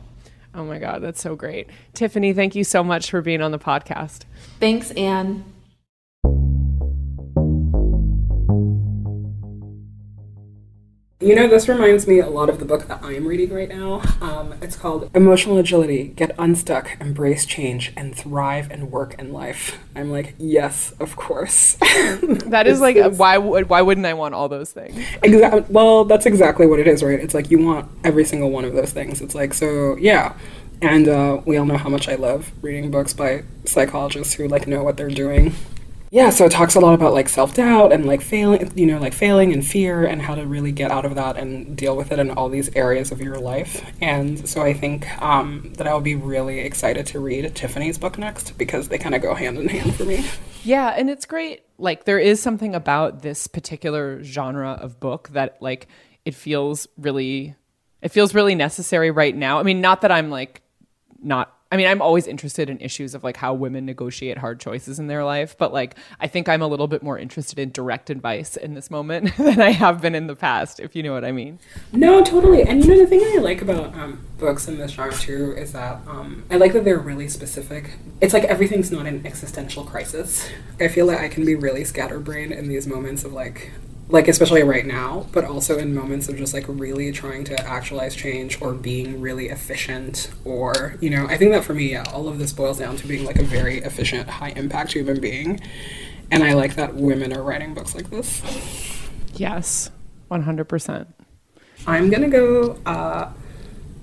Oh 0.54 0.66
my 0.66 0.78
God, 0.78 1.02
that's 1.02 1.22
so 1.22 1.38
great. 1.38 1.70
Tiffany, 1.94 2.34
thank 2.34 2.54
you 2.54 2.66
so 2.66 2.84
much 2.84 3.10
for 3.10 3.22
being 3.22 3.42
on 3.42 3.52
the 3.52 3.60
podcast. 3.60 4.26
Thanks, 4.60 4.92
Ann. 4.92 5.46
You 11.22 11.36
know, 11.36 11.50
this 11.50 11.68
reminds 11.68 12.08
me 12.08 12.20
a 12.20 12.30
lot 12.30 12.48
of 12.48 12.60
the 12.60 12.66
book 12.66 12.88
that 12.88 13.04
I'm 13.04 13.28
reading 13.28 13.54
right 13.54 13.68
now. 13.68 14.02
Um, 14.22 14.54
it's 14.62 14.78
called 14.78 15.12
Emotional 15.14 15.58
Agility 15.58 16.14
Get 16.16 16.34
Unstuck, 16.40 16.96
Embrace 17.02 17.46
Change, 17.46 17.92
and 17.98 18.16
Thrive 18.16 18.72
and 18.72 18.90
Work 18.90 19.16
in 19.20 19.34
Life. 19.34 19.80
I'm 19.98 20.12
like, 20.12 20.34
yes, 20.38 20.94
of 20.98 21.18
course. 21.18 21.74
that 21.82 22.68
is 22.68 22.80
like, 22.80 22.96
is... 22.96 23.18
why, 23.18 23.38
why 23.38 23.82
wouldn't 23.82 24.06
I 24.06 24.14
want 24.14 24.34
all 24.34 24.48
those 24.48 24.72
things? 24.72 25.06
Exactly. 25.22 25.66
Well, 25.68 26.06
that's 26.06 26.26
exactly 26.26 26.66
what 26.66 26.80
it 26.80 26.88
is, 26.88 27.04
right? 27.04 27.20
It's 27.20 27.34
like 27.34 27.52
you 27.52 27.60
want 27.66 27.92
every 28.06 28.24
single 28.24 28.50
one 28.50 28.64
of 28.64 28.72
those 28.72 28.94
things. 28.94 29.20
It's 29.20 29.36
like, 29.36 29.54
so 29.54 29.98
yeah. 29.98 30.38
And 30.82 31.10
uh, 31.10 31.42
we 31.46 31.58
all 31.58 31.66
know 31.66 31.76
how 31.76 31.90
much 31.90 32.08
I 32.08 32.16
love 32.16 32.50
reading 32.62 32.92
books 32.92 33.12
by 33.12 33.44
psychologists 33.66 34.36
who 34.36 34.48
like 34.48 34.68
know 34.68 34.84
what 34.86 34.96
they're 34.96 35.10
doing 35.10 35.54
yeah, 36.12 36.30
so 36.30 36.46
it 36.46 36.52
talks 36.52 36.76
a 36.76 36.80
lot 36.80 36.94
about 36.94 37.14
like 37.14 37.30
self 37.30 37.54
doubt 37.54 37.92
and 37.92 38.06
like 38.06 38.22
failing, 38.22 38.72
you 38.76 38.86
know, 38.86 39.00
like 39.00 39.14
failing 39.14 39.54
and 39.54 39.66
fear 39.66 40.06
and 40.06 40.22
how 40.22 40.36
to 40.36 40.46
really 40.46 40.72
get 40.72 40.92
out 40.92 41.06
of 41.06 41.16
that 41.16 41.38
and 41.38 41.78
deal 41.78 41.96
with 41.96 42.12
it 42.12 42.20
in 42.20 42.32
all 42.32 42.50
these 42.50 42.74
areas 42.76 43.12
of 43.12 43.22
your 43.22 43.38
life. 43.38 43.86
And 44.02 44.48
so 44.48 44.62
I 44.62 44.74
think 44.74 45.10
um, 45.22 45.72
that 45.78 45.88
I'll 45.88 46.02
be 46.02 46.16
really 46.16 46.60
excited 46.60 47.06
to 47.08 47.20
read 47.20 47.54
Tiffany's 47.56 47.98
book 47.98 48.18
next 48.18 48.58
because 48.58 48.88
they 48.88 48.98
kind 48.98 49.14
of 49.14 49.22
go 49.22 49.36
hand 49.36 49.58
in 49.58 49.68
hand 49.68 49.96
for 49.96 50.06
me. 50.06 50.26
Yeah, 50.64 50.90
and 50.90 51.10
it's 51.10 51.26
great. 51.26 51.64
Like, 51.78 52.04
there 52.04 52.20
is 52.20 52.42
something 52.42 52.76
about 52.76 53.22
this 53.22 53.48
particular 53.48 54.22
genre 54.24 54.72
of 54.72 55.00
book 55.00 55.30
that, 55.30 55.62
like, 55.62 55.88
it 56.26 56.36
feels 56.36 56.86
really, 56.98 57.56
it 58.02 58.10
feels 58.10 58.36
really 58.36 58.56
necessary 58.56 59.10
right 59.10 59.36
now. 59.36 59.60
I 59.60 59.64
mean, 59.64 59.80
not 59.80 60.02
that 60.02 60.12
I'm 60.12 60.30
like 60.30 60.62
not 61.22 61.56
I 61.72 61.78
mean, 61.78 61.86
I'm 61.86 62.02
always 62.02 62.26
interested 62.26 62.68
in 62.68 62.80
issues 62.80 63.14
of 63.14 63.24
like 63.24 63.38
how 63.38 63.54
women 63.54 63.86
negotiate 63.86 64.40
hard 64.40 64.60
choices 64.60 64.98
in 64.98 65.06
their 65.06 65.24
life, 65.24 65.56
but 65.56 65.72
like 65.72 65.96
I 66.20 66.28
think 66.28 66.50
I'm 66.50 66.64
a 66.64 66.68
little 66.68 66.88
bit 66.88 67.04
more 67.04 67.18
interested 67.20 67.60
in 67.60 67.72
direct 67.72 68.10
advice 68.10 68.58
in 68.58 68.74
this 68.74 68.90
moment 68.90 69.36
than 69.38 69.62
I 69.62 69.70
have 69.70 70.02
been 70.02 70.16
in 70.16 70.26
the 70.26 70.36
past, 70.36 70.80
if 70.80 70.96
you 70.96 71.04
know 71.04 71.14
what 71.14 71.24
I 71.24 71.32
mean. 71.32 71.60
No, 71.92 72.24
totally. 72.24 72.64
And 72.64 72.84
you 72.84 72.90
know, 72.90 72.98
the 72.98 73.06
thing 73.06 73.22
I 73.24 73.38
like 73.38 73.62
about 73.62 73.94
um, 73.94 74.26
books 74.40 74.68
in 74.68 74.80
this 74.80 74.94
genre 74.94 75.16
too 75.16 75.54
is 75.56 75.74
that 75.74 76.02
um, 76.08 76.44
I 76.50 76.58
like 76.58 76.74
that 76.74 76.86
they're 76.86 76.98
really 76.98 77.28
specific. 77.28 77.92
It's 78.20 78.34
like 78.34 78.46
everything's 78.46 78.92
not 78.92 79.06
an 79.06 79.26
existential 79.28 79.84
crisis. 79.84 80.50
I 80.80 80.88
feel 80.88 81.06
like 81.06 81.20
I 81.20 81.28
can 81.28 81.46
be 81.46 81.54
really 81.54 81.84
scatterbrained 81.84 82.52
in 82.52 82.68
these 82.68 82.88
moments 82.88 83.24
of 83.24 83.32
like, 83.32 83.72
like 84.10 84.28
especially 84.28 84.64
right 84.64 84.86
now 84.86 85.28
but 85.32 85.46
also 85.46 85.78
in 85.78 85.94
moments 85.94 86.28
of 86.28 86.36
just 86.36 86.54
like 86.54 86.66
really 86.68 87.12
trying 87.12 87.44
to 87.44 87.60
actualize 87.66 88.16
change 88.16 88.60
or 88.62 88.74
being 88.74 89.22
really 89.22 89.50
efficient 89.50 90.32
or 90.44 90.96
you 91.00 91.10
know 91.10 91.26
i 91.28 91.38
think 91.38 91.52
that 91.52 91.64
for 91.64 91.74
me 91.74 91.92
yeah 91.92 92.04
all 92.12 92.28
of 92.28 92.40
this 92.40 92.52
boils 92.52 92.80
down 92.80 92.96
to 92.96 93.08
being 93.08 93.24
like 93.24 93.38
a 93.38 93.44
very 93.44 93.78
efficient 93.80 94.28
high 94.28 94.50
impact 94.50 94.94
human 94.94 95.20
being 95.20 95.60
and 96.32 96.44
i 96.44 96.54
like 96.54 96.76
that 96.76 96.96
women 96.96 97.32
are 97.32 97.44
writing 97.44 97.74
books 97.74 97.96
like 97.96 98.10
this 98.10 98.42
yes 99.36 99.92
100% 100.32 101.08
i'm 101.88 102.10
gonna 102.10 102.30
go 102.30 102.78
uh, 102.86 103.32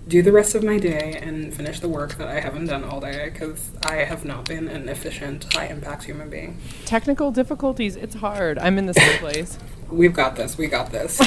do 0.09 0.23
the 0.23 0.31
rest 0.31 0.55
of 0.55 0.63
my 0.63 0.79
day 0.79 1.19
and 1.21 1.53
finish 1.53 1.81
the 1.81 1.89
work 1.89 2.15
that 2.15 2.29
I 2.29 2.39
haven't 2.39 2.67
done 2.67 2.85
all 2.85 3.01
day 3.01 3.29
because 3.33 3.71
I 3.83 3.97
have 3.97 4.25
not 4.25 4.45
been 4.45 4.69
an 4.69 4.89
efficient, 4.89 5.53
high 5.53 5.67
impact 5.67 6.05
human 6.05 6.31
being. 6.31 6.61
Technical 6.85 7.33
difficulties, 7.33 7.97
it's 7.97 8.15
hard. 8.15 8.57
I'm 8.59 8.79
in 8.79 8.87
the 8.87 8.95
same 8.95 9.19
place. 9.19 9.59
We've 9.91 10.13
got 10.13 10.37
this. 10.37 10.59
We 10.59 10.67
got 10.67 10.93
this. 10.93 11.21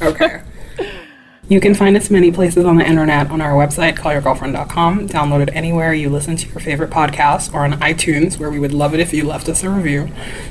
Okay. 0.00 0.42
You 1.48 1.60
can 1.60 1.74
find 1.74 1.96
us 1.96 2.10
many 2.10 2.32
places 2.32 2.64
on 2.64 2.76
the 2.76 2.86
internet 2.86 3.30
on 3.30 3.40
our 3.40 3.52
website, 3.52 3.96
callyourgirlfriend.com. 3.96 5.08
Download 5.08 5.42
it 5.42 5.50
anywhere 5.54 5.92
you 5.92 6.08
listen 6.08 6.36
to 6.36 6.48
your 6.48 6.60
favorite 6.60 6.90
podcast 6.90 7.52
or 7.52 7.64
on 7.64 7.72
iTunes, 7.74 8.38
where 8.38 8.50
we 8.50 8.58
would 8.58 8.72
love 8.72 8.94
it 8.94 9.00
if 9.00 9.12
you 9.12 9.26
left 9.26 9.48
us 9.48 9.62
a 9.62 9.68
review. 9.68 10.08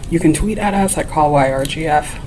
You 0.09 0.19
can 0.19 0.33
tweet 0.33 0.57
at 0.57 0.73
us 0.73 0.97
at 0.97 1.07
callyrgf 1.07 2.19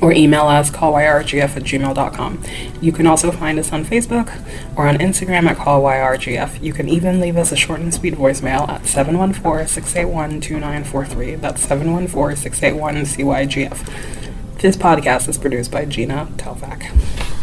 or 0.00 0.12
email 0.12 0.46
us 0.46 0.70
callyrgf 0.70 1.56
at 1.56 1.62
gmail.com. 1.62 2.42
You 2.80 2.92
can 2.92 3.06
also 3.06 3.30
find 3.32 3.58
us 3.58 3.72
on 3.72 3.84
Facebook 3.84 4.32
or 4.76 4.86
on 4.86 4.98
Instagram 4.98 5.48
at 5.48 5.56
callyrgf. 5.56 6.62
You 6.62 6.72
can 6.72 6.88
even 6.88 7.18
leave 7.20 7.36
us 7.36 7.50
a 7.52 7.56
short 7.56 7.80
and 7.80 7.92
sweet 7.94 8.14
voicemail 8.14 8.68
at 8.68 8.82
714-681-2943. 8.82 11.40
That's 11.40 11.66
714-681-CYGF. 11.66 14.17
This 14.58 14.76
podcast 14.76 15.28
is 15.28 15.38
produced 15.38 15.70
by 15.70 15.84
Gina 15.84 16.26
Delvac. 16.34 17.37